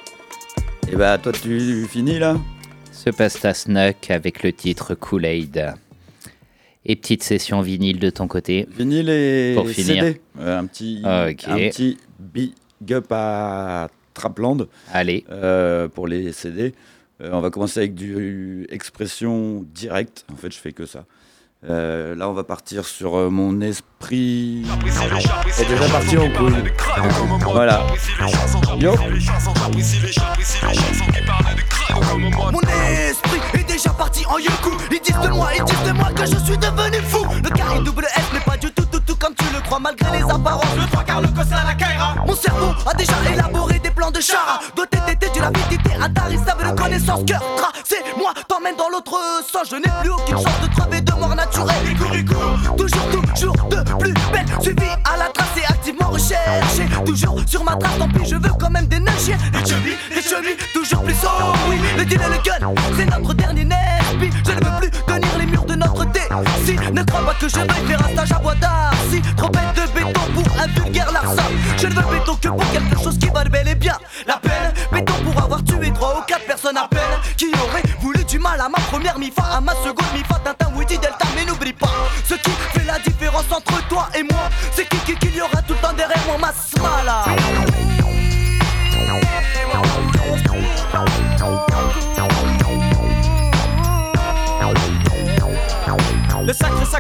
Et 0.92 0.96
bah 0.96 1.18
toi 1.18 1.32
tu 1.32 1.86
finis 1.90 2.20
là? 2.20 2.38
Se 2.92 3.10
passe 3.10 3.40
ta 3.40 3.54
snack 3.54 4.10
avec 4.12 4.44
le 4.44 4.52
titre 4.54 4.96
Kool-Aid. 4.96 5.74
Et 6.86 6.96
petite 6.96 7.24
session 7.24 7.62
vinyle 7.62 8.00
de 8.00 8.10
ton 8.10 8.28
côté. 8.28 8.68
Vinyle 8.78 9.10
et 9.10 9.54
Pour 9.56 9.68
finir. 9.70 10.04
CD. 10.04 10.22
Euh, 10.40 10.60
un 10.60 10.66
petit, 10.66 11.02
un 11.04 11.34
petit 11.34 11.98
big 12.20 12.54
up 12.92 13.08
à 13.12 13.90
Trapland. 14.14 14.68
Allez. 14.92 15.26
Euh, 15.30 15.88
pour 15.90 16.08
les 16.08 16.32
CD. 16.32 16.74
Euh, 17.22 17.30
on 17.32 17.42
va 17.42 17.50
commencer 17.50 17.80
avec 17.80 17.96
du 17.96 18.68
expression 18.70 19.66
directe. 19.74 20.26
En 20.32 20.36
fait, 20.36 20.52
je 20.52 20.58
fais 20.58 20.72
que 20.72 20.86
ça. 20.86 21.06
Euh, 21.68 22.14
là, 22.14 22.30
on 22.30 22.34
va 22.34 22.44
partir 22.44 22.86
sur 22.86 23.16
euh, 23.16 23.30
mon 23.32 23.62
esprit. 23.62 24.64
est 24.86 25.68
déjà 25.68 25.90
parti 25.90 26.18
en 26.18 26.30
couille. 26.32 26.54
Voilà. 27.42 27.88
Yo. 28.80 28.94
Mon 32.52 32.62
esprit 32.62 33.60
est 33.60 33.68
déjà 33.68 33.90
parti 33.92 34.24
en 34.28 34.38
yoku 34.38 34.78
Ils 34.92 35.00
disent 35.00 35.20
de 35.20 35.30
moi, 35.30 35.50
ils 35.58 35.64
disent 35.64 35.84
de 35.84 35.92
moi 35.94 36.12
que 36.14 36.26
je 36.26 36.38
suis 36.38 36.58
devenu 36.58 36.98
fou 37.08 37.26
Le 37.44 37.50
carré 37.50 37.80
double 37.84 38.06
S 38.16 38.34
n'est 38.34 38.40
pas 38.42 38.58
du 38.58 38.72
tout 38.72 38.86
tout 38.86 39.07
comme 39.20 39.34
tu 39.36 39.46
le 39.54 39.60
crois 39.62 39.80
Malgré 39.80 40.18
les 40.18 40.24
apparences, 40.24 40.76
le 40.76 40.86
trois 40.92 41.04
quarts 41.04 41.22
le 41.22 41.28
cossin 41.28 41.64
la 41.66 41.74
Kaira. 41.74 42.16
Mon 42.26 42.36
cerveau 42.36 42.72
a 42.90 42.94
déjà 42.94 43.14
élaboré 43.32 43.80
des 43.80 43.92
plans 43.92 44.12
de 44.12 44.20
chara. 44.20 44.60
Doté 44.76 44.98
d'été 45.06 45.30
d'une 45.30 45.44
avidité 45.44 45.96
intarissable 46.02 46.64
de 46.72 46.76
connaissances 46.76 47.24
Cœur 47.26 47.44
tracé, 47.58 47.98
moi 48.18 48.34
t'emmène 48.48 48.76
dans 48.76 48.90
l'autre 48.90 49.18
sens. 49.52 49.68
Je 49.70 49.76
n'ai 49.76 49.92
plus 50.02 50.12
aucune 50.12 50.38
chance 50.38 50.62
de 50.62 50.68
crever 50.76 50.87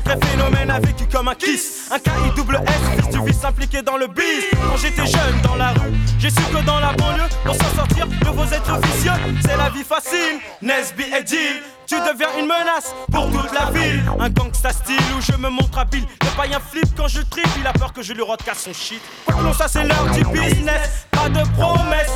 sacré 0.07 0.27
phénomène 0.27 0.69
a 0.69 0.79
vécu 0.79 1.05
comme 1.11 1.27
un 1.27 1.35
kiss. 1.35 1.89
Un 1.91 1.99
KI 1.99 2.35
double 2.35 2.61
S, 2.65 3.05
fils 3.25 3.39
du 3.39 3.45
impliqué 3.45 3.81
dans 3.81 3.97
le 3.97 4.07
biz. 4.07 4.45
Quand 4.51 4.77
j'étais 4.77 5.05
jeune 5.05 5.41
dans 5.43 5.55
la 5.55 5.69
rue, 5.69 5.93
j'ai 6.19 6.29
su 6.29 6.41
que 6.41 6.65
dans 6.65 6.79
la 6.79 6.93
banlieue 6.93 7.27
Pour 7.43 7.55
s'en 7.55 7.75
sortir 7.75 8.07
de 8.07 8.29
vos 8.29 8.45
êtres 8.45 8.79
vicieux 8.81 9.11
C'est 9.41 9.57
la 9.57 9.69
vie 9.69 9.83
facile, 9.83 10.39
Nesby 10.61 11.03
et 11.17 11.23
Deal 11.23 11.61
tu 11.87 11.95
deviens 11.95 12.27
une 12.37 12.47
menace 12.47 12.93
pour 13.09 13.31
toute 13.31 13.53
la 13.53 13.71
ville. 13.71 14.03
Un 14.19 14.29
gangsta 14.29 14.73
style 14.73 14.97
où 15.17 15.21
je 15.21 15.31
me 15.37 15.47
montre 15.47 15.79
habile. 15.79 16.03
Le 16.21 16.35
païen 16.35 16.59
flip 16.59 16.83
quand 16.97 17.07
je 17.07 17.21
tripe 17.21 17.47
Il 17.57 17.65
a 17.65 17.71
peur 17.71 17.93
que 17.93 18.01
je 18.01 18.11
lui 18.11 18.23
casse 18.45 18.63
son 18.63 18.73
shit. 18.73 19.01
Non 19.41 19.53
ça 19.53 19.69
c'est 19.69 19.85
l'heure 19.85 20.11
du 20.11 20.21
business. 20.25 21.07
Pas 21.11 21.29
de 21.29 21.47
promesses 21.55 22.11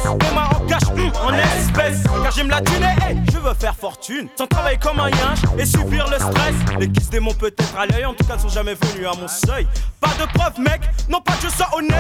hum, 0.89 1.11
en 1.23 1.34
espèces 1.34 2.03
Car 2.23 2.32
j'aime 2.32 2.49
la 2.49 2.61
thune 2.61 2.86
je 3.32 3.38
veux 3.38 3.53
faire 3.53 3.75
fortune. 3.75 4.27
Sans 4.38 4.47
travailler 4.47 4.77
comme 4.77 4.99
un 4.99 5.09
yinche 5.09 5.39
et 5.57 5.65
subir 5.65 6.07
le 6.09 6.17
stress. 6.17 6.55
Les 6.79 6.89
kisses 6.89 7.09
démons 7.09 7.34
peut-être 7.34 7.77
à 7.77 7.86
l'œil 7.86 8.05
En 8.05 8.13
tout 8.13 8.23
cas 8.23 8.36
ne 8.36 8.41
sont 8.41 8.49
jamais 8.49 8.75
venus 8.75 9.07
à 9.07 9.19
mon 9.19 9.27
seuil. 9.27 9.67
Pas 9.99 10.09
de 10.19 10.25
preuve 10.38 10.59
mec, 10.59 10.82
non 11.09 11.21
pas 11.21 11.34
que 11.34 11.47
je 11.47 11.55
sois 11.55 11.69
honnête. 11.73 11.93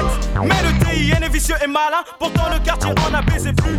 Mais 0.43 0.55
le 0.63 0.85
TIN 0.85 1.21
est 1.21 1.29
vicieux 1.29 1.55
et 1.63 1.67
malin. 1.67 2.03
Pourtant 2.19 2.49
le 2.51 2.59
quartier 2.59 2.91
en 2.91 3.13
a 3.13 3.21
baisé 3.21 3.53
plus. 3.53 3.77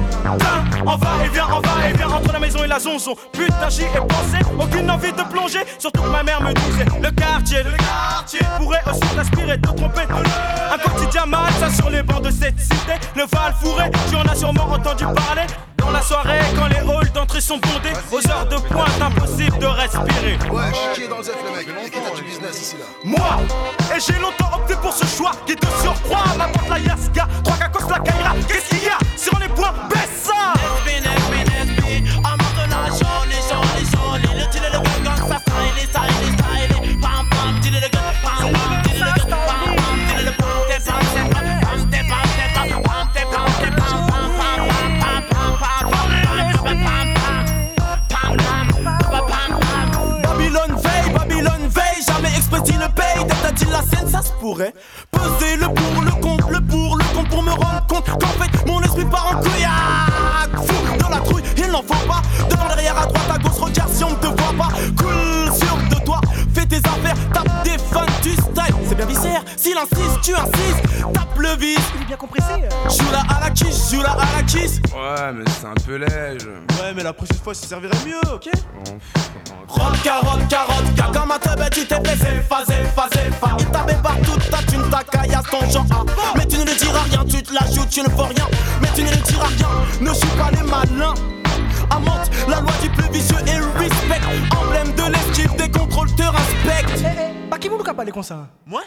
En 0.86 0.96
va 0.96 1.24
et 1.24 1.28
vient, 1.28 1.46
en 1.46 1.61
va 1.61 1.88
et 1.88 1.92
vient 1.92 2.09
Entre 2.09 2.32
la 2.32 2.38
maison 2.38 2.64
et 2.64 2.66
la 2.66 2.78
zonzon 2.78 3.14
Putain 3.32 3.68
j'y 3.68 3.82
ai 3.82 4.00
pensé, 4.09 4.38
aucune 4.59 4.90
envie 4.90 5.12
de 5.12 5.22
plonger 5.22 5.61
Surtout 5.78 6.03
que 6.03 6.09
ma 6.09 6.22
mère 6.22 6.40
me 6.40 6.53
disait 6.53 6.86
Le 7.00 7.11
quartier, 7.11 7.62
le 7.62 7.76
quartier 7.76 8.40
Pourrait 8.59 8.82
aussi 8.90 9.14
t'inspirer 9.14 9.57
de 9.59 9.66
tromper 9.66 10.03
Un 10.11 10.78
quotidien 10.78 11.26
malsain 11.26 11.70
sur 11.70 11.90
les 11.90 12.03
bancs 12.03 12.22
de 12.22 12.30
cette 12.30 12.59
cité. 12.59 12.94
Le 13.16 13.22
Val 13.32 13.55
fourré, 13.61 13.90
tu 14.09 14.16
en 14.16 14.22
as 14.22 14.34
sûrement 14.34 14.64
entendu 14.64 14.91
parler 14.97 15.47
dans 15.78 15.90
la 15.90 16.03
soirée, 16.03 16.40
quand 16.57 16.66
les 16.66 16.76
halls 16.76 17.12
d'entrée 17.12 17.40
sont 17.40 17.59
bondés, 17.59 17.93
aux 18.11 18.30
heures 18.30 18.47
de 18.47 18.57
pointe, 18.57 19.01
impossible 19.01 19.59
de 19.59 19.66
respirer. 19.66 20.38
Ouais, 20.51 20.62
qui 20.95 21.03
est 21.03 21.09
dans 21.09 21.18
le 21.18 21.22
zef, 21.24 21.36
le 21.45 21.57
mec. 21.57 21.66
Et 21.84 21.90
qui 21.90 21.99
t'a 21.99 22.14
du 22.14 22.22
business 22.22 22.61
ici 22.61 22.76
là. 22.78 22.84
Moi 23.05 23.40
Et 23.95 24.01
j'ai 24.01 24.18
longtemps 24.20 24.51
opté 24.55 24.74
pour 24.76 24.93
ce 24.93 25.07
choix 25.07 25.32
qui 25.47 25.57
te 25.57 25.66
surcroît 25.82 26.24
Ma 26.38 26.47
la 77.13 77.17
prochaine 77.17 77.43
fois, 77.45 77.53
ça 77.53 77.67
servirait 77.67 78.07
mieux, 78.07 78.33
ok? 78.33 78.49
Rock, 79.69 80.03
carotte, 80.03 80.49
carotte, 80.49 80.95
car 80.97 81.13
comme 81.13 81.31
un 81.31 81.39
teubé, 81.39 81.65
tu 81.71 81.87
t'es 81.87 81.95
fait 82.17 82.41
phasé, 82.49 82.75
phasé, 82.97 83.31
phasé. 83.39 83.59
Il 83.59 83.67
t'avait 83.67 84.03
partout, 84.03 84.39
ta 84.51 84.59
thune, 84.63 84.89
ta 84.91 85.05
caillasse, 85.05 85.45
ton 85.51 85.69
genre. 85.69 86.07
Mais 86.37 86.47
tu 86.47 86.57
ne 86.57 86.65
le 86.65 86.75
diras 86.75 87.03
rien, 87.11 87.25
tu 87.27 87.43
te 87.43 87.53
la 87.53 87.71
joues, 87.71 87.85
tu 87.91 88.01
ne 88.01 88.09
fais 88.09 88.23
rien. 88.23 88.49
Mais 88.81 88.89
tu 88.95 89.03
ne 89.03 89.11
le 89.11 89.17
diras 89.17 89.49
rien, 89.49 89.69
ne 90.01 90.15
suis 90.15 90.29
pas 90.29 90.51
les 90.53 90.63
malins. 90.63 91.15
Amante, 91.91 92.31
la 92.49 92.61
loi 92.61 92.73
du 92.81 92.89
plus 92.89 93.11
vicieux 93.13 93.37
et 93.47 93.79
respect. 93.79 94.21
Emblème 94.57 94.93
de 94.95 95.13
l'esquive, 95.13 95.55
des 95.57 95.71
contrôles 95.71 96.15
te 96.15 96.23
respectent. 96.23 97.05
Pas 97.51 97.59
qui 97.59 97.69
vous 97.69 97.77
le 97.77 97.85
capalez 97.85 98.13
comme 98.13 98.23
ça 98.23 98.49
Moi? 98.67 98.81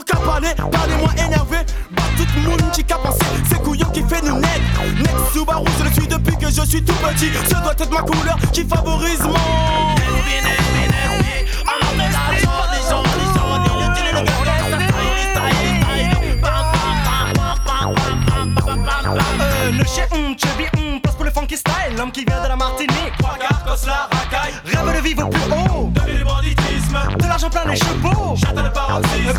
En 0.00 0.02
capalé, 0.02 0.48
parlez-moi 0.70 1.10
énervé 1.18 1.58
Bah 1.90 2.02
tout 2.16 2.24
le 2.36 2.48
monde 2.48 2.70
qui 2.72 2.80
a 2.92 2.96
pensé 2.96 3.24
C'est 3.48 3.62
couillon 3.62 3.88
qui 3.90 4.02
fait 4.02 4.22
nous 4.22 4.38
net 4.38 4.60
Net 4.98 5.14
Subaru, 5.32 5.64
je 5.78 5.84
le 5.84 5.92
suis 5.92 6.06
depuis 6.06 6.36
que 6.36 6.46
je 6.50 6.62
suis 6.62 6.82
tout 6.82 6.94
petit 6.94 7.30
Ce 7.44 7.54
doit 7.54 7.72
être 7.72 7.90
ma 7.90 8.02
couleur 8.02 8.38
qui 8.52 8.64
favorise 8.64 9.20
mon 9.20 9.34
Euh, 19.12 19.72
le 19.72 19.84
chien, 19.84 20.04
hum, 20.12 20.36
chubby, 20.38 21.00
passe 21.02 21.14
pour 21.14 21.24
le 21.24 21.30
funky 21.30 21.56
style, 21.56 21.96
l'homme 21.96 22.12
qui 22.12 22.24
vient 22.24 22.42
de 22.42 22.48
la 22.48 22.56
Martinique. 22.56 23.12
Trois 23.18 23.36
quarts, 23.36 23.76
la 23.86 24.08
racaille. 24.16 24.54
Rêve 24.64 24.96
de 24.96 25.02
vivre 25.02 25.26
au 25.26 25.28
plus 25.28 25.42
haut. 25.52 25.92
De 27.18 27.26
l'argent 27.26 27.50
plein 27.50 27.64
les 27.66 27.76
chevaux. 27.76 28.29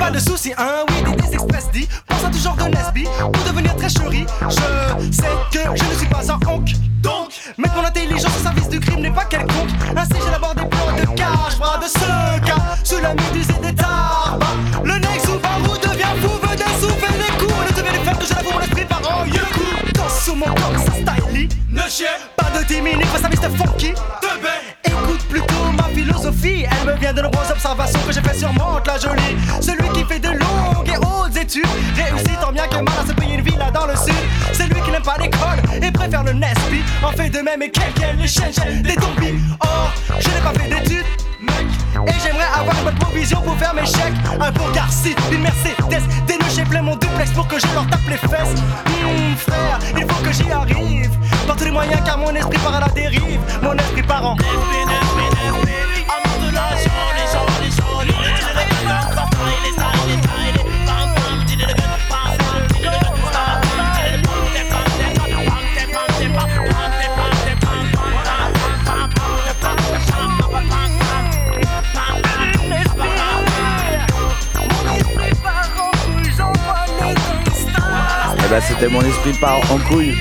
Pas 0.01 0.09
de 0.09 0.17
soucis, 0.17 0.51
hein, 0.57 0.83
oui, 0.89 1.15
des, 1.15 1.35
express 1.35 1.69
dit. 1.71 1.87
Pense 2.07 2.23
à 2.25 2.29
tout 2.31 2.39
genre 2.39 2.55
de 2.55 2.63
Nesby 2.63 3.03
pour 3.19 3.43
devenir 3.43 3.75
très 3.75 3.87
chéri. 3.87 4.25
Je 4.49 5.11
sais 5.11 5.23
que 5.51 5.59
je 5.75 5.83
ne 5.83 5.93
suis 5.95 6.07
pas 6.07 6.23
un 6.27 6.39
honk. 6.49 6.71
Donc, 7.03 7.29
mettre 7.59 7.75
mon 7.75 7.85
intelligence 7.85 8.35
au 8.35 8.41
service 8.41 8.67
du 8.67 8.79
crime 8.79 9.01
n'est 9.01 9.11
pas 9.11 9.25
quelconque. 9.25 9.69
Ainsi, 9.95 10.19
j'élabore 10.25 10.55
des 10.55 10.65
plans 10.65 10.95
de 10.97 11.15
cache, 11.15 11.59
bras 11.59 11.77
de 11.77 11.85
ce 11.85 12.39
cas. 12.47 12.77
Sous 12.83 12.99
la 12.99 13.13
méduse 13.13 13.47
et 13.51 13.67
des 13.67 13.75
tarbes. 13.75 14.43
Le 14.83 14.95
nec 14.95 15.21
Subaru 15.21 15.77
devient 15.83 16.15
fou, 16.19 16.47
venez 16.47 16.81
souffler 16.81 17.17
les 17.19 17.37
coups. 17.37 17.53
Ne 17.69 17.77
devez 17.77 17.91
les 17.91 18.03
faire 18.03 18.17
que 18.17 18.25
je 18.25 18.33
l'avoue, 18.33 18.53
mon 18.53 18.61
esprit 18.61 18.85
par 18.85 19.01
en. 19.01 19.25
Danse 19.93 20.23
sur 20.23 20.35
mon 20.35 20.45
corps, 20.47 20.83
ça 20.83 20.93
style. 20.93 21.49
Ne 21.69 21.81
chie 21.87 22.05
pas 22.35 22.49
de 22.57 22.65
10 22.65 22.81
minutes 22.81 23.05
face 23.05 23.23
à 23.23 23.29
Mr. 23.29 23.55
Funky. 23.55 23.93
De 27.21 27.25
nombreuses 27.27 27.51
observations 27.51 27.99
que 28.07 28.13
j'ai 28.13 28.21
fait 28.21 28.33
sur 28.33 28.51
Monte 28.53 28.87
la 28.87 28.97
jolie. 28.97 29.37
Celui 29.61 29.87
qui 29.89 30.03
fait 30.05 30.19
de 30.19 30.29
longues 30.29 30.87
et 30.87 30.97
hautes 30.97 31.35
études 31.37 31.67
réussit 31.95 32.39
tant 32.39 32.51
bien 32.51 32.67
que 32.67 32.75
mal 32.77 32.93
à 33.03 33.07
se 33.07 33.13
payer 33.13 33.35
une 33.35 33.41
villa 33.41 33.69
dans 33.69 33.85
le 33.85 33.95
sud. 33.95 34.15
C'est 34.53 34.65
lui 34.65 34.81
qui 34.81 34.91
n'aime 34.91 35.03
pas 35.03 35.17
l'école 35.19 35.61
et 35.81 35.91
préfère 35.91 36.23
le 36.23 36.33
Nesby. 36.33 36.81
En 37.03 37.11
fait 37.11 37.29
de 37.29 37.39
même 37.39 37.61
et 37.61 37.69
quelqu'un 37.69 38.13
les 38.17 38.27
chaînes, 38.27 38.81
des 38.81 38.93
zombies. 38.93 39.39
Or, 39.59 39.91
je 40.19 40.29
n'ai 40.29 40.41
pas 40.41 40.59
fait 40.59 40.69
d'études. 40.69 41.05
Mec, 41.41 41.65
et 42.07 42.19
j'aimerais 42.23 42.59
avoir 42.59 42.75
une 42.77 42.85
bonne 42.85 42.99
provision 42.99 43.41
pour 43.41 43.57
faire 43.57 43.73
mes 43.73 43.85
chèques. 43.85 44.13
Un 44.39 44.51
beau 44.51 44.71
Garci, 44.73 45.15
une 45.31 45.41
Mercedes, 45.41 46.03
des 46.27 46.37
nœuds 46.37 46.65
plein 46.69 46.81
mon 46.81 46.95
duplex 46.95 47.31
pour 47.31 47.47
que 47.47 47.59
je 47.59 47.67
leur 47.73 47.85
tape 47.87 48.07
les 48.07 48.17
fesses. 48.17 48.55
Hum, 49.03 49.35
frère, 49.37 49.79
il 49.95 50.11
faut 50.11 50.23
que 50.23 50.31
j'y 50.31 50.51
arrive. 50.51 51.11
Par 51.45 51.55
tous 51.55 51.65
les 51.65 51.71
moyens, 51.71 52.01
car 52.03 52.17
mon 52.17 52.33
esprit 52.33 52.57
part 52.59 52.75
à 52.75 52.79
la 52.79 52.87
dérive. 52.89 53.39
Mon 53.61 53.73
esprit 53.73 54.03
part 54.03 54.25
en. 54.25 54.35
Bah 78.51 78.59
c'était 78.59 78.89
mon 78.89 78.99
esprit 78.99 79.31
part 79.39 79.61
en 79.71 79.77
couille. 79.87 80.13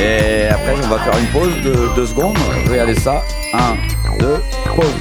Et 0.00 0.48
après 0.48 0.74
on 0.82 0.88
va 0.88 0.98
faire 0.98 1.18
une 1.18 1.26
pause 1.26 1.54
de 1.62 1.94
2 1.94 2.06
secondes. 2.06 2.38
Regardez 2.70 2.94
ça. 2.94 3.22
1, 3.52 3.76
2, 4.18 4.36
pause. 4.74 4.94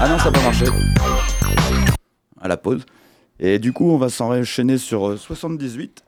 Ah 0.00 0.08
non 0.08 0.18
ça 0.20 0.26
n'a 0.26 0.30
pas 0.30 0.42
marché. 0.44 0.66
À 2.40 2.46
la 2.46 2.56
pause. 2.56 2.86
Et 3.40 3.58
du 3.58 3.72
coup 3.72 3.90
on 3.90 3.98
va 3.98 4.08
s'enchaîner 4.08 4.78
sur 4.78 5.08
euh, 5.08 5.16
78. 5.16 6.04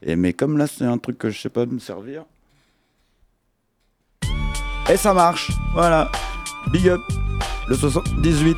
Et 0.00 0.16
mais 0.16 0.32
comme 0.32 0.56
là 0.56 0.66
c'est 0.66 0.86
un 0.86 0.96
truc 0.96 1.18
que 1.18 1.28
je 1.28 1.38
sais 1.38 1.50
pas 1.50 1.66
me 1.66 1.78
servir. 1.78 2.24
Et 4.90 4.96
ça 4.96 5.12
marche. 5.12 5.50
Voilà. 5.74 6.10
Big 6.72 6.88
up. 6.88 7.00
Le 7.68 7.76
78. 7.76 8.56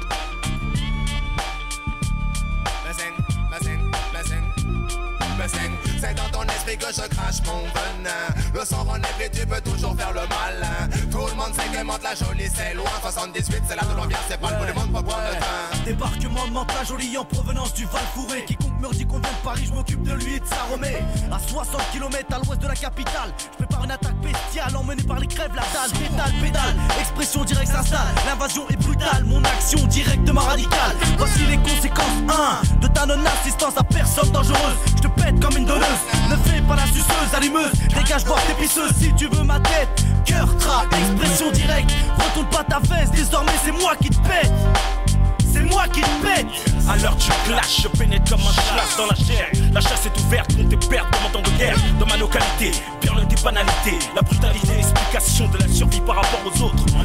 Ton 6.93 7.05
esprit 7.05 7.20
mon 7.47 7.61
venin. 7.61 8.11
Le 8.55 8.65
sang 8.65 8.83
renègre 8.83 9.21
et 9.21 9.31
tu 9.31 9.47
peux 9.47 9.61
toujours 9.61 9.97
faire 9.97 10.13
le 10.13 10.23
malin. 10.23 10.89
Tout 11.11 11.27
le 11.27 11.35
monde 11.35 11.53
monte 11.85 12.03
la 12.03 12.15
jolie, 12.15 12.51
c'est 12.53 12.75
loin. 12.75 12.91
78, 13.03 13.63
c'est 13.69 13.77
là 13.77 13.83
l'on 13.97 14.07
vient, 14.07 14.19
c'est 14.29 14.41
pas 14.41 14.51
le 14.51 14.67
du 14.67 14.79
monde 14.79 14.93
pour 14.93 15.05
prendre 15.05 15.23
le 15.31 15.39
train. 15.39 15.85
Débarquement 15.85 16.47
de 16.47 16.53
Mantes 16.53 16.73
jolie 16.89 17.17
en 17.17 17.25
provenance 17.25 17.75
du 17.75 17.85
Val 17.85 18.03
Fouré. 18.15 18.45
Quiconque 18.47 18.81
me 18.81 18.93
dit 18.93 19.07
qu'on 19.07 19.19
vient 19.19 19.31
de 19.31 19.45
Paris, 19.45 19.65
je 19.67 19.73
m'occupe 19.73 20.03
de 20.03 20.13
lui 20.13 20.37
et 20.37 20.41
de 20.41 20.47
sa 20.47 20.63
remée. 20.73 20.97
À 21.31 21.39
60 21.39 21.81
km 21.93 22.27
à 22.33 22.39
l'ouest 22.39 22.61
de 22.61 22.67
la 22.67 22.75
capitale, 22.75 23.33
je 23.39 23.57
prépare 23.57 23.85
une 23.85 23.91
attaque 23.91 24.17
bestiale 24.17 24.77
emmenée 24.77 25.03
par 25.03 25.21
les 25.21 25.27
crèves, 25.27 25.55
la 25.55 25.63
dalle, 25.63 25.91
pétale, 25.93 26.33
pédale. 26.43 26.75
Expression 26.99 27.45
directe 27.45 27.73
s'installe, 27.73 28.09
l'invasion 28.27 28.69
est 28.69 28.77
brutale, 28.77 29.25
mon 29.25 29.43
action 29.45 29.87
directement 29.87 30.43
radicale. 30.43 30.97
Voici 31.19 31.47
les 31.47 31.59
conséquences 31.59 32.07
1 32.75 32.79
de 32.81 32.87
ta 32.89 33.07
non-assistance 33.07 33.77
à 33.77 33.85
personne 33.85 34.31
dangereuse. 34.31 34.79
Je 34.97 35.03
te 35.03 35.09
pète 35.21 35.39
comme 35.41 35.57
une 35.57 35.67
donneuse, 35.67 36.03
ne 36.29 36.37
fais 36.37 36.61
pas 36.63 36.77
la 36.77 36.87
suceuse, 36.87 37.20
allumeuse. 37.35 37.73
Dégage 37.95 38.25
voir 38.25 38.41
tes 38.47 38.55
pisseuses 38.55 38.93
si 38.99 39.13
tu 39.15 39.29
veux 39.29 39.45
ma 39.45 39.61
tête. 39.61 39.89
Cœur 40.25 40.49
trap, 40.59 40.87
expression 40.93 41.51
directe. 41.51 41.91
Retourne 42.19 42.49
pas 42.49 42.65
ta 42.65 42.79
veste, 42.81 43.13
désormais 43.15 43.53
c'est 43.65 43.73
moi 43.73 43.95
qui 44.01 44.11
te 44.11 44.19
pète. 44.29 44.53
C'est 45.53 45.63
moi 45.63 45.85
qui 45.93 46.01
te 46.01 46.23
pète 46.23 46.47
Alors 46.89 47.17
tu 47.17 47.31
clashes, 47.45 47.83
je 47.83 47.89
pénètre 47.89 48.31
comme 48.31 48.41
un 48.41 48.53
slash 48.53 48.97
dans 48.97 49.07
la 49.07 49.15
chair 49.17 49.49
La 49.73 49.81
chasse 49.81 50.07
est 50.07 50.21
ouverte, 50.21 50.51
on 50.61 50.69
tes 50.69 50.77
pertes 50.77 51.11
dans 51.13 51.21
mon 51.21 51.29
temps 51.31 51.51
de 51.51 51.59
guerre 51.59 51.77
Dans 51.99 52.07
ma 52.07 52.17
localité, 52.17 52.71
perle 53.01 53.27
des 53.27 53.35
banalités 53.43 53.99
La 54.15 54.23
brutalité, 54.23 54.79
explication 54.79 55.49
de 55.49 55.59
la 55.59 55.67
survie 55.67 56.01
par 56.03 56.17
rapport 56.17 56.41
aux 56.45 56.63
autres 56.63 56.85
En 56.95 57.03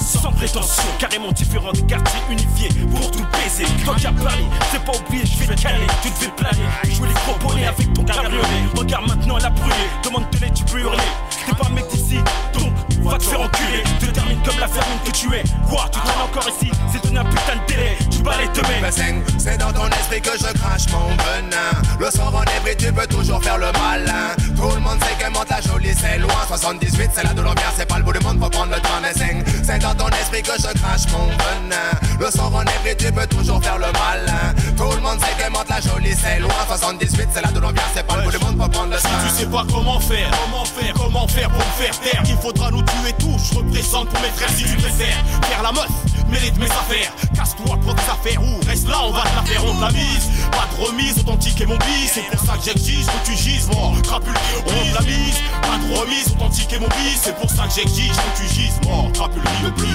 sans 0.00 0.32
prétention, 0.32 0.82
carrément 0.98 1.32
différent 1.32 1.72
des 1.72 1.82
quartiers 1.82 2.20
unifiés 2.30 2.68
pour 2.90 3.10
tout 3.10 3.24
baiser. 3.32 3.64
Qui 3.64 4.06
as 4.06 4.12
parlé, 4.12 4.44
c'est 4.72 4.84
pas 4.84 4.92
oublié, 4.96 5.24
je 5.24 5.44
vais 5.44 5.54
te 5.54 5.62
caler, 5.62 5.86
tu 6.02 6.10
devais 6.10 6.32
planer. 6.32 6.94
Jouer 6.94 7.08
les 7.08 7.46
bonnets 7.46 7.66
avec 7.66 7.92
ton 7.92 8.04
cabriolet. 8.04 8.42
Regarde 8.76 9.06
maintenant, 9.08 9.38
elle 9.38 9.46
a 9.46 9.50
brûlé, 9.50 9.74
demande-te-les, 10.04 10.50
tu 10.50 10.64
peux 10.64 10.80
hurler. 10.80 10.98
T'es 11.46 11.54
pas 11.54 11.66
un 11.66 11.70
mec 11.70 11.86
d'ici, 11.88 12.18
donc 12.54 12.72
va 13.08 13.18
te 13.18 13.24
faire 13.24 13.40
enculer. 13.40 13.82
Te 14.00 14.06
termine 14.06 14.40
comme 14.42 14.58
la 14.58 14.66
vermine 14.66 14.98
que 15.04 15.10
tu 15.10 15.26
es. 15.34 15.42
Quoi, 15.68 15.88
tu 15.92 16.00
traînes 16.00 16.22
encore 16.22 16.48
ici, 16.48 16.70
c'est 16.92 17.02
donné 17.04 17.18
un 17.18 17.24
putain 17.24 17.56
de 17.56 17.66
délai. 17.72 17.96
Tu 18.10 18.18
balais. 18.22 18.46
Bazing, 18.82 19.22
C'est 19.38 19.58
dans 19.58 19.72
ton 19.72 19.88
esprit 19.88 20.20
que 20.20 20.30
je 20.38 20.52
crache 20.58 20.88
mon 20.92 21.08
venin. 21.08 21.72
Le 21.98 22.10
sang 22.10 22.30
renègre 22.30 22.68
et 22.70 22.76
tu 22.76 22.92
peux 22.92 23.06
toujours 23.06 23.42
faire 23.42 23.58
le 23.58 23.70
malin. 23.72 24.34
Tout 24.56 24.70
le 24.74 24.80
monde 24.80 24.98
sait 25.02 25.24
que 25.24 25.30
monte 25.32 25.48
la 25.50 25.60
jolie, 25.60 25.94
c'est 25.98 26.18
loin. 26.18 26.34
78, 26.48 27.10
c'est 27.14 27.34
d'où 27.34 27.42
l'on 27.42 27.52
vient, 27.52 27.72
c'est 27.76 27.86
pas 27.86 27.98
le 27.98 28.04
bout 28.04 28.12
du 28.12 28.20
monde, 28.24 28.38
faut 28.42 28.50
prendre 28.50 28.72
le 28.74 28.80
train. 28.80 29.00
Bazing, 29.00 29.42
C'est 29.62 29.78
dans 29.78 29.94
ton 29.94 30.08
esprit 30.08 30.42
que 30.42 30.52
je 30.58 30.78
crache 30.80 31.06
mon 31.12 31.26
venin. 31.26 31.90
Le 32.18 32.30
sang 32.30 32.48
renègre 32.50 32.86
et 32.86 32.96
tu 32.96 33.10
peux 33.12 33.26
toujours 33.26 33.62
faire 33.62 33.78
le 33.78 33.86
malin. 33.92 34.54
Tout 34.76 34.90
le 34.94 35.00
monde 35.00 35.18
sait 35.20 35.44
que 35.44 35.50
monte 35.50 35.68
la 35.68 35.80
jolie, 35.80 36.14
c'est 36.14 36.38
loin. 36.40 36.50
78, 36.68 37.28
c'est 37.34 37.52
d'où 37.54 37.60
l'on 37.60 37.70
vient, 37.72 37.82
c'est 37.94 38.06
pas 38.06 38.16
le 38.16 38.22
bout 38.24 38.30
du 38.30 38.38
monde, 38.44 38.56
faut 38.60 38.68
prendre 38.68 38.90
le 38.92 38.96
Si 38.98 39.02
train. 39.04 39.12
tu 39.28 39.34
sais 39.34 39.46
pas 39.46 39.64
comment 39.72 40.00
faire, 40.00 40.30
comment 40.44 40.64
faire, 40.64 40.94
comment 40.94 41.28
faire 41.28 41.48
pour 41.50 41.58
me 41.58 41.84
faire 41.84 42.00
taire, 42.00 42.22
qu'il 42.22 42.36
faudra 42.36 42.70
nous 42.70 42.82
tuer 42.90 43.12
tous. 43.18 43.52
Je 43.52 43.58
représente 43.58 44.08
pour 44.08 44.20
mes 44.20 44.30
frères 44.30 44.50
si 44.50 44.64
tu 44.64 44.76
préfères. 44.76 45.24
Faire 45.48 45.62
la 45.62 45.72
meuf, 45.72 45.88
de 46.30 46.58
mes 46.60 46.66
affaires. 46.66 47.12
Casse-toi 47.34 47.76
pour 47.82 47.94
tes 47.94 48.10
affaires 48.10 48.40
ou 48.42 48.66
reste 48.66 48.88
là, 48.88 48.98
on 49.04 49.10
va 49.10 49.22
te 49.22 49.36
la 49.36 49.42
faire, 49.42 49.64
on 49.64 49.74
te 49.74 49.80
la 49.80 49.90
mise. 49.90 50.30
Pas 50.50 50.68
de 50.70 50.86
remise, 50.86 51.18
authentique 51.18 51.60
et 51.60 51.66
mon 51.66 51.76
bis. 51.76 52.10
C'est 52.14 52.22
pour 52.30 52.40
ça 52.46 52.56
que 52.56 52.64
j'exige 52.64 53.06
que 53.06 53.26
tu 53.26 53.36
gises, 53.36 53.68
moi. 53.68 53.92
Crapule, 54.02 54.34
on 54.66 54.70
te 54.70 54.94
la 54.94 55.00
mise. 55.02 55.36
Pas 55.62 55.78
de 55.78 55.98
remise, 55.98 56.28
authentique 56.28 56.72
et 56.72 56.78
mon 56.78 56.88
bis. 56.88 57.20
C'est 57.22 57.36
pour 57.36 57.50
ça 57.50 57.64
que 57.64 57.74
j'exige 57.74 58.12
que 58.12 58.40
tu 58.40 58.54
gises, 58.54 58.80
moi. 58.84 59.10
Crapule, 59.12 59.42
le 59.64 59.70
plus. 59.72 59.88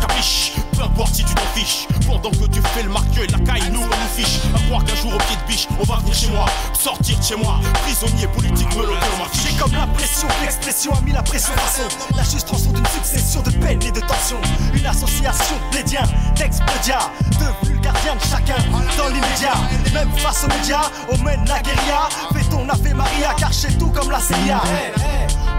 Capiche, 0.00 0.52
peu 0.72 0.82
importe 0.82 1.14
si 1.14 1.24
tu 1.24 1.34
t'en 1.34 1.46
fiches. 1.54 1.86
Pendant 2.06 2.30
que 2.30 2.46
tu 2.46 2.60
fais 2.74 2.82
le 2.82 2.90
marqueux, 2.90 3.26
la 3.30 3.38
caille, 3.40 3.70
nous 3.72 3.80
on 3.80 3.86
nous 3.86 4.14
fiche. 4.16 4.40
On 5.80 5.84
va 5.84 5.96
venir 5.98 6.14
chez 6.14 6.30
moi, 6.30 6.46
sortir 6.78 7.18
de 7.18 7.22
chez 7.22 7.36
moi. 7.36 7.60
Prisonnier 7.82 8.26
politique, 8.28 8.68
me 8.76 8.82
ma 8.82 9.28
J'ai 9.32 9.56
comme 9.56 9.72
l'impression 9.72 10.28
que 10.28 10.44
l'expression 10.44 10.92
a 10.94 11.00
mis 11.02 11.12
la 11.12 11.22
pression 11.22 11.52
façon 11.54 11.88
La 12.16 12.22
juste 12.22 12.48
d'une 12.72 12.86
succession 12.86 13.42
de 13.42 13.50
peines 13.50 13.82
et 13.82 13.92
de 13.92 14.00
tensions. 14.00 14.40
Une 14.74 14.86
association 14.86 15.56
plédien 15.70 16.02
d'explodia 16.34 16.98
De 17.40 17.68
vulgardiens 17.68 18.16
de 18.16 18.20
chacun. 18.20 18.62
Dans 18.96 19.08
l'immédiat 19.08 19.54
Même 19.92 20.10
face 20.18 20.44
aux 20.44 20.48
médias, 20.48 20.90
on 21.10 21.18
mène 21.18 21.44
la 21.46 21.60
guérilla. 21.60 22.08
Fais 22.32 22.44
ton 22.50 22.68
Ave 22.68 22.94
Maria 22.94 23.34
car 23.36 23.52
chez 23.52 23.72
tout 23.78 23.88
comme 23.88 24.10
la 24.10 24.20
CIA 24.20 24.60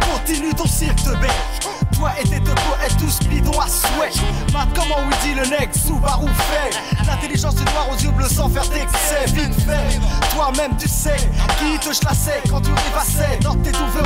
Continue 0.02 0.54
ton 0.54 0.68
cirque 0.68 1.04
de 1.04 1.16
bête 1.16 1.77
toi 1.96 2.12
et 2.20 2.28
tes 2.28 2.40
topos 2.40 2.78
est 2.86 2.98
tous 2.98 3.20
bidons 3.28 3.60
à 3.60 3.68
souhait 3.68 4.12
Mat 4.54 4.68
comment 4.76 5.08
dit 5.24 5.34
le 5.34 5.46
nec 5.48 5.70
Subaru 5.74 6.28
fait? 6.28 6.78
L'intelligence 7.06 7.56
du 7.56 7.64
noir 7.64 7.88
aux 7.92 7.98
yeux 7.98 8.12
bleus 8.12 8.30
sans 8.30 8.50
faire 8.50 8.68
d'excès 8.68 9.26
Vite 9.28 9.54
fait, 9.62 10.00
toi-même 10.36 10.76
tu 10.78 10.88
sais 10.88 11.18
Qui 11.60 11.80
te 11.80 11.94
chlassait 12.00 12.42
quand 12.50 12.62
tu 12.62 12.72
dépassais 12.72 13.40
Dans 13.42 13.56
tes 13.56 13.72
douves 13.72 14.04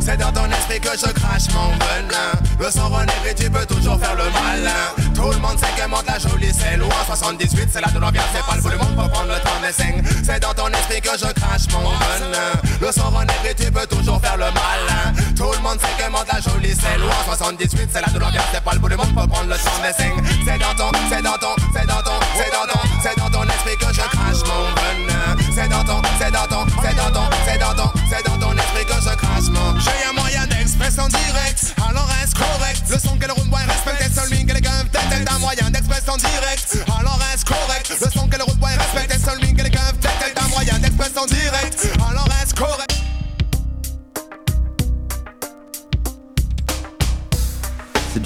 C'est 0.00 0.16
dans 0.16 0.32
ton 0.32 0.46
esprit 0.50 0.80
que 0.80 0.90
je 0.96 1.12
crache 1.12 1.48
mon 1.54 1.70
venin. 1.70 2.32
Le 2.58 2.70
sang 2.70 2.88
renègre 2.88 3.26
et 3.30 3.34
tu 3.34 3.50
peux 3.50 3.66
toujours 3.66 3.98
faire 3.98 4.14
le 4.14 4.24
malin. 4.24 5.12
Tout 5.14 5.30
le 5.30 5.38
monde 5.38 5.58
sait 5.58 5.80
que 5.80 5.88
monte 5.88 6.06
la 6.06 6.18
jolie, 6.18 6.52
c'est 6.52 6.76
loin. 6.76 6.88
78, 7.06 7.68
c'est 7.72 7.80
là 7.80 7.88
de 7.88 7.98
l'ambiance, 7.98 8.24
c'est 8.32 8.44
pas 8.44 8.70
le 8.70 8.78
monde 8.78 8.94
pour 8.94 9.10
prendre 9.10 9.28
le 9.28 9.40
temps 9.40 9.60
des 9.62 9.72
signes. 9.72 10.02
C'est 10.24 10.40
dans 10.40 10.54
ton 10.54 10.68
esprit 10.68 11.00
que 11.00 11.10
je 11.18 11.32
crache 11.32 11.66
mon 11.72 11.90
venin. 11.90 12.52
Le 12.80 12.92
sang 12.92 13.10
renègre 13.10 13.46
et 13.50 13.54
tu 13.54 13.70
peux 13.70 13.86
toujours 13.86 14.20
faire 14.20 14.36
le 14.36 14.46
malin. 14.46 15.12
Tout 15.36 15.52
le 15.52 15.62
monde 15.62 15.78
sait 15.80 16.04
que 16.04 16.10
monte 16.10 16.26
la 16.32 16.40
jolie, 16.40 16.74
c'est 16.74 16.97
loin. 16.98 17.14
78, 17.24 17.88
c'est 17.92 18.12
de 18.14 18.18
l'ambiance, 18.18 18.44
c'est 18.52 18.62
pas 18.62 18.72
le 18.72 18.78
bout 18.78 18.88
du 18.88 18.96
monde 18.96 19.14
pour 19.14 19.26
prendre 19.28 19.48
le 19.48 19.56
temps 19.56 19.80
des 19.82 19.94
signes. 20.02 20.22
C'est 20.44 20.58
dans 20.58 20.74
ton, 20.74 20.90
c'est 21.10 21.22
dans 21.22 21.38
ton, 21.38 21.54
c'est 21.74 21.86
dans 21.86 22.02
ton, 22.02 22.18
c'est 22.36 22.50
dans 22.50 22.66
ton, 22.66 22.80
c'est 23.02 23.16
dans 23.18 23.30
ton 23.30 23.44
esprit 23.44 23.76
que 23.76 23.92
je 23.92 24.00
crache 24.00 24.42
mon 24.46 24.64
venin. 24.76 25.36
C'est 25.54 25.68
dans 25.68 25.84
ton, 25.84 26.02
c'est 26.18 26.30
dans 26.30 26.46
ton, 26.46 26.66
c'est 26.82 26.96
dans 26.96 27.10
ton, 27.10 27.26
c'est 27.46 27.58
dans 27.58 27.74
ton, 27.74 27.90
c'est 28.10 28.24
dans 28.24 28.38
ton 28.38 28.52
esprit 28.56 28.84
que 28.84 28.94
je 28.94 29.16
crache 29.16 29.48
mon. 29.50 29.78
J'ai 29.80 30.08
un 30.08 30.12
moyen 30.12 30.46
d'expression 30.46 31.08
direct, 31.08 31.74
alors 31.88 32.06
reste 32.20 32.36
correct? 32.38 32.82
Le 32.88 32.98
son 32.98 33.16
que 33.16 33.26
le 33.26 33.32
room 33.32 33.48
boy 33.48 33.62
respecte, 33.64 34.14
seul 34.14 34.30
lui 34.30 34.46
que 34.46 34.54
les 34.54 34.60
gars 34.60 34.70
tête 34.92 35.28
un 35.30 35.38
moyen 35.38 35.70
d'expression 35.70 36.16
direct, 36.16 36.78
alors 36.98 37.18
reste 37.30 37.48
correct? 37.48 37.92
Le 38.00 38.10
son 38.10 38.28
que 38.28 38.36
le 38.36 38.44
room 38.44 38.56
boy 38.56 38.72
respecte, 38.74 39.24
seul 39.24 39.38
lui 39.40 39.54
que 39.54 39.62
les 39.62 39.70
gars 39.70 39.92
tête 40.00 40.38
un 40.40 40.48
moyen 40.48 40.78
d'expression 40.78 41.26
direct, 41.26 41.88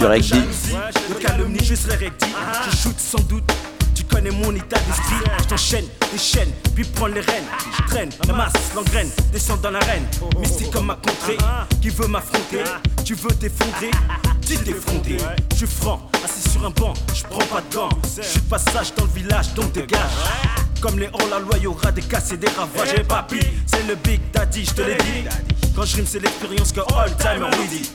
du 0.02 0.06
rugby. 0.06 0.42
De 1.08 1.14
calomnie, 1.14 1.64
juste 1.64 1.88
les 1.88 2.06
recti. 2.06 2.26
Je 2.70 2.76
shoot 2.76 2.98
sans 2.98 3.20
doute. 3.22 3.44
Tu 3.94 4.04
connais 4.04 4.30
mon 4.30 4.54
état 4.54 4.78
d'esprit. 4.80 5.30
Je 5.40 5.44
t'enchaîne, 5.44 5.84
des 6.12 6.18
chaînes, 6.18 6.50
puis 6.74 6.84
prends 6.84 7.06
les 7.06 7.20
rênes. 7.20 7.44
Je 7.76 7.82
traîne, 7.86 8.10
la 8.26 8.34
masse, 8.34 8.52
l'engraine, 8.74 9.10
descends 9.32 9.56
dans 9.56 9.70
l'arène. 9.70 10.06
Mystique 10.38 10.70
comme 10.70 10.86
ma 10.86 10.94
contrée, 10.94 11.38
qui 11.80 11.90
veut 11.90 12.08
m'affronter. 12.08 12.64
Tu 13.04 13.14
veux 13.14 13.30
t'effondrer, 13.30 13.90
tu 14.46 14.56
t'effondrer. 14.56 15.18
Je 15.52 15.56
suis 15.56 15.66
franc, 15.66 16.10
assis 16.24 16.48
sur 16.48 16.64
un 16.64 16.70
banc, 16.70 16.94
je 17.14 17.22
prends 17.24 17.46
pas 17.46 17.60
de 17.60 17.74
gants. 17.74 17.88
Je 18.16 18.22
suis 18.22 18.40
passage 18.40 18.94
dans 18.94 19.04
le 19.04 19.10
village, 19.10 19.52
donc 19.54 19.72
dégage. 19.72 20.00
Comme 20.80 20.98
les 20.98 21.08
hors-la-loi, 21.12 21.58
y'aura 21.58 21.92
des 21.92 22.02
casses 22.02 22.32
et 22.32 22.36
des 22.36 22.48
ravages. 22.48 22.94
Et 22.96 23.04
papi, 23.04 23.40
c'est 23.66 23.86
le 23.86 23.94
Big 23.96 24.20
Daddy, 24.32 24.64
je 24.64 24.72
te 24.72 24.82
l'ai 24.82 24.96
dit. 24.96 25.28
Quand 25.76 25.84
je 25.84 25.96
rime, 25.96 26.06
c'est 26.08 26.20
l'expérience 26.20 26.72
que 26.72 26.80
all 26.80 27.14
time 27.16 27.46
on 27.46 27.66
dit. 27.66 27.90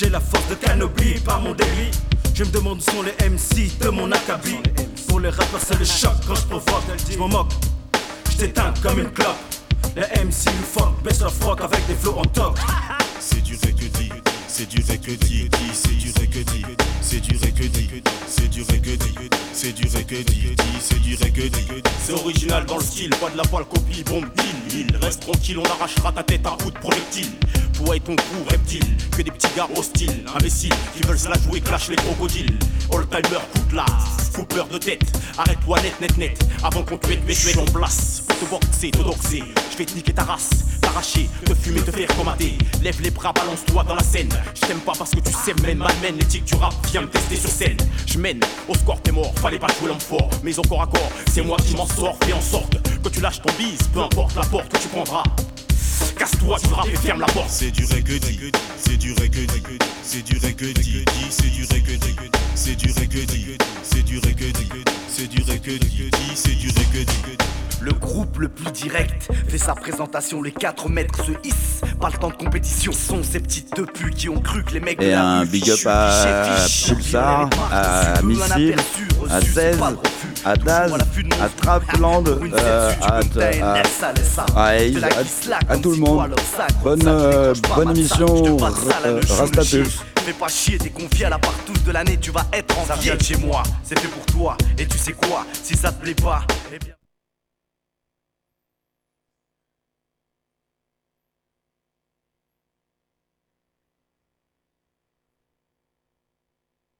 J'ai 0.00 0.10
la 0.10 0.20
force 0.20 0.46
de 0.48 0.54
canopy 0.54 1.18
par 1.24 1.40
mon 1.40 1.54
débit. 1.54 1.90
Je 2.32 2.44
me 2.44 2.50
demande 2.50 2.78
où 2.78 2.80
sont 2.82 3.02
les 3.02 3.28
MC 3.28 3.76
de 3.80 3.88
mon 3.88 4.12
acabit. 4.12 4.60
Pour 5.08 5.18
les 5.18 5.28
rappeurs, 5.28 5.60
c'est 5.60 5.76
le 5.76 5.84
choc 5.84 6.12
quand 6.24 6.36
je 6.36 6.42
provoque. 6.42 6.84
Je 7.10 7.18
m'en 7.18 7.26
moque, 7.26 7.50
je 8.30 8.36
t'éteins 8.36 8.72
comme 8.80 9.00
une 9.00 9.10
clope. 9.10 9.34
Les 9.96 10.02
MC 10.02 10.46
nous 10.56 10.66
fuck, 10.72 11.02
baisse 11.02 11.20
leur 11.20 11.34
froc 11.34 11.60
avec 11.60 11.84
des 11.88 11.94
flots 11.94 12.16
en 12.16 12.24
toc. 12.26 12.56
C'est 13.18 13.42
du 13.42 13.58
que 13.58 13.66
dit, 13.72 14.12
c'est 14.48 14.68
du 14.68 14.80
vrai 14.82 14.98
que 14.98 15.10
dit, 15.10 15.48
dit, 15.48 15.72
c'est 15.72 15.90
du 15.90 16.10
dit, 16.10 16.64
c'est 17.00 17.20
du 17.20 17.32
dit, 17.32 17.44
c'est 17.52 17.60
du 17.60 17.68
dit, 17.68 17.90
c'est 18.32 18.48
du 18.48 18.64
dit, 18.64 19.28
c'est 20.80 21.32
du 21.32 21.50
dit. 21.50 21.68
C'est 22.04 22.12
original 22.12 22.64
dans 22.66 22.76
le 22.78 22.82
style, 22.82 23.10
pas 23.10 23.30
de 23.30 23.36
la 23.36 23.42
poil 23.44 23.64
copie, 23.66 24.02
bombe 24.04 24.26
il, 24.72 24.80
il 24.80 24.96
Reste 24.96 25.20
tranquille, 25.20 25.58
on 25.58 25.64
arrachera 25.64 26.12
ta 26.12 26.22
tête 26.22 26.46
à 26.46 26.56
bout 26.62 26.70
de 26.70 26.78
projectile. 26.78 27.30
Toi 27.74 27.96
et 27.96 28.00
ton 28.00 28.16
coup, 28.16 28.44
reptile, 28.50 28.96
que 29.16 29.22
des 29.22 29.30
petits 29.30 29.54
gars 29.56 29.68
hostiles 29.76 30.24
Imbéciles, 30.34 30.74
qui 30.96 31.06
veulent 31.06 31.18
se 31.18 31.28
la 31.28 31.38
jouer, 31.38 31.60
clash 31.60 31.88
les 31.88 31.96
crocodiles. 31.96 32.58
All 32.92 33.06
timer, 33.06 33.38
coup 33.52 33.70
de 33.70 33.76
lasse, 33.76 34.30
fous 34.32 34.44
peur 34.46 34.66
de 34.68 34.78
tête. 34.78 35.12
Arrête-toi 35.36 35.80
net, 35.82 36.00
net, 36.00 36.18
net, 36.18 36.38
avant 36.64 36.82
qu'on 36.82 36.96
te 36.96 37.06
mette, 37.08 37.26
mette 37.26 37.58
en 37.58 37.64
place. 37.66 38.22
Pour 38.26 38.38
te 38.38 38.44
boxer, 38.46 38.90
te 38.90 39.02
doxer, 39.02 39.44
je 39.72 39.76
vais 39.76 39.84
te 39.84 39.94
niquer 39.94 40.14
ta 40.14 40.24
race 40.24 40.50
T'arracher, 40.88 41.28
te 41.44 41.54
fumer, 41.54 41.82
te 41.82 41.90
faire 41.90 42.08
commander. 42.16 42.56
Lève 42.82 42.98
les 43.02 43.10
bras, 43.10 43.30
balance-toi 43.34 43.84
dans 43.84 43.94
la 43.94 44.02
scène. 44.02 44.30
Je 44.54 44.66
t'aime 44.66 44.80
pas 44.80 44.92
parce 44.96 45.10
que 45.10 45.20
tu 45.20 45.30
sais, 45.32 45.52
mène, 45.60 45.76
malmène 45.76 46.16
L'éthique 46.16 46.44
du 46.44 46.54
rap, 46.54 46.72
viens 46.86 47.02
me 47.02 47.08
tester 47.08 47.36
sur 47.36 47.50
scène. 47.50 47.76
Je 48.06 48.18
mène, 48.18 48.40
au 48.66 48.74
score 48.74 48.98
t'es 49.02 49.12
mort, 49.12 49.30
fallait 49.38 49.58
pas 49.58 49.66
jouer 49.78 49.88
l'homme 49.88 50.00
fort. 50.00 50.30
Mais 50.42 50.58
encore 50.58 50.80
à 50.80 50.86
corps, 50.86 51.12
c'est 51.30 51.42
moi 51.42 51.58
qui 51.58 51.76
m'en 51.76 51.86
sors 51.86 52.16
Fais 52.24 52.32
en 52.32 52.40
sorte 52.40 52.78
que 53.02 53.08
tu 53.10 53.20
lâches 53.20 53.42
ton 53.42 53.52
bise 53.58 53.86
Peu 53.92 54.00
importe 54.00 54.34
la 54.34 54.42
porte 54.44 54.72
que 54.72 54.78
tu 54.78 54.88
prendras. 54.88 55.24
Casse-toi 56.16 56.56
du 56.58 56.72
rap 56.72 56.86
et 56.88 56.96
ferme 56.96 57.20
la 57.20 57.26
porte. 57.26 57.50
C'est 57.50 57.70
du 57.70 57.82
dit, 57.82 57.88
c'est 57.88 58.02
du 58.02 58.18
dit, 58.18 58.50
c'est 58.78 58.96
du 58.96 59.12
dit, 59.12 59.78
c'est 60.00 60.22
du 60.22 60.38
dit, 60.38 60.46
c'est 61.30 61.50
du 61.50 61.66
dit, 61.66 62.16
c'est 62.54 62.74
du 62.76 62.86
dit, 62.86 63.56
c'est 63.86 65.28
du 65.28 65.42
vrai 65.42 65.58
que 65.58 65.70
dit, 65.70 66.10
dit, 66.10 66.34
c'est 66.34 66.54
du 66.54 66.72
dit. 66.72 67.67
Le 67.80 67.92
groupe 67.92 68.38
le 68.38 68.48
plus 68.48 68.70
direct 68.72 69.28
fait 69.48 69.58
sa 69.58 69.74
présentation, 69.74 70.42
les 70.42 70.50
4 70.52 70.88
mètres 70.88 71.24
se 71.24 71.32
hissent. 71.44 71.80
Pas 72.00 72.10
le 72.10 72.18
temps 72.18 72.30
de 72.30 72.34
compétition, 72.34 72.92
sont 72.92 73.22
ces 73.22 73.40
petites 73.40 73.74
deux 73.76 73.86
putes 73.86 74.14
qui 74.14 74.28
ont 74.28 74.40
cru 74.40 74.64
que 74.64 74.72
les 74.72 74.80
mecs 74.80 75.00
Et 75.00 75.12
la 75.12 75.24
un 75.24 75.44
big 75.44 75.68
up 75.70 75.78
à 75.86 76.66
Pulsar, 76.86 77.48
à 77.72 78.22
Missile, 78.22 78.74
à 79.30 79.36
reçu, 79.36 79.52
16, 79.52 79.54
c'est 79.54 79.78
pas 79.78 79.90
de 79.92 79.96
refus. 79.96 80.28
à 80.44 80.56
Daz, 80.56 80.92
à 81.40 81.48
Trapland, 81.48 82.24
à, 82.56 83.16
à, 83.18 83.22
tout 85.78 85.90
le 85.90 85.96
monde. 85.96 86.34
Bonne, 86.82 87.02
euh, 87.06 87.54
bonne 87.76 87.90
émission, 87.96 88.58
euh, 89.06 89.20
Rastapulse. 89.28 90.02
Fais 90.24 90.32
pas 90.32 90.48
chier, 90.48 90.78
t'es 90.78 90.90
confié 90.90 91.26
à 91.26 91.30
la 91.30 91.38
partouche 91.38 91.82
de 91.84 91.92
l'année, 91.92 92.18
tu 92.20 92.30
vas 92.30 92.46
être 92.52 92.76
en 92.78 92.84
Ça 92.84 92.96
vient 92.96 93.16
de 93.16 93.22
chez 93.22 93.36
moi, 93.36 93.62
c'est 93.82 93.98
fait 93.98 94.08
pour 94.08 94.26
toi. 94.26 94.56
Et 94.76 94.86
tu 94.86 94.98
sais 94.98 95.12
quoi, 95.12 95.46
si 95.62 95.76
ça 95.76 95.92
te 95.92 96.02
plaît 96.02 96.14
pas, 96.14 96.42
eh 96.74 96.78
bien. 96.78 96.97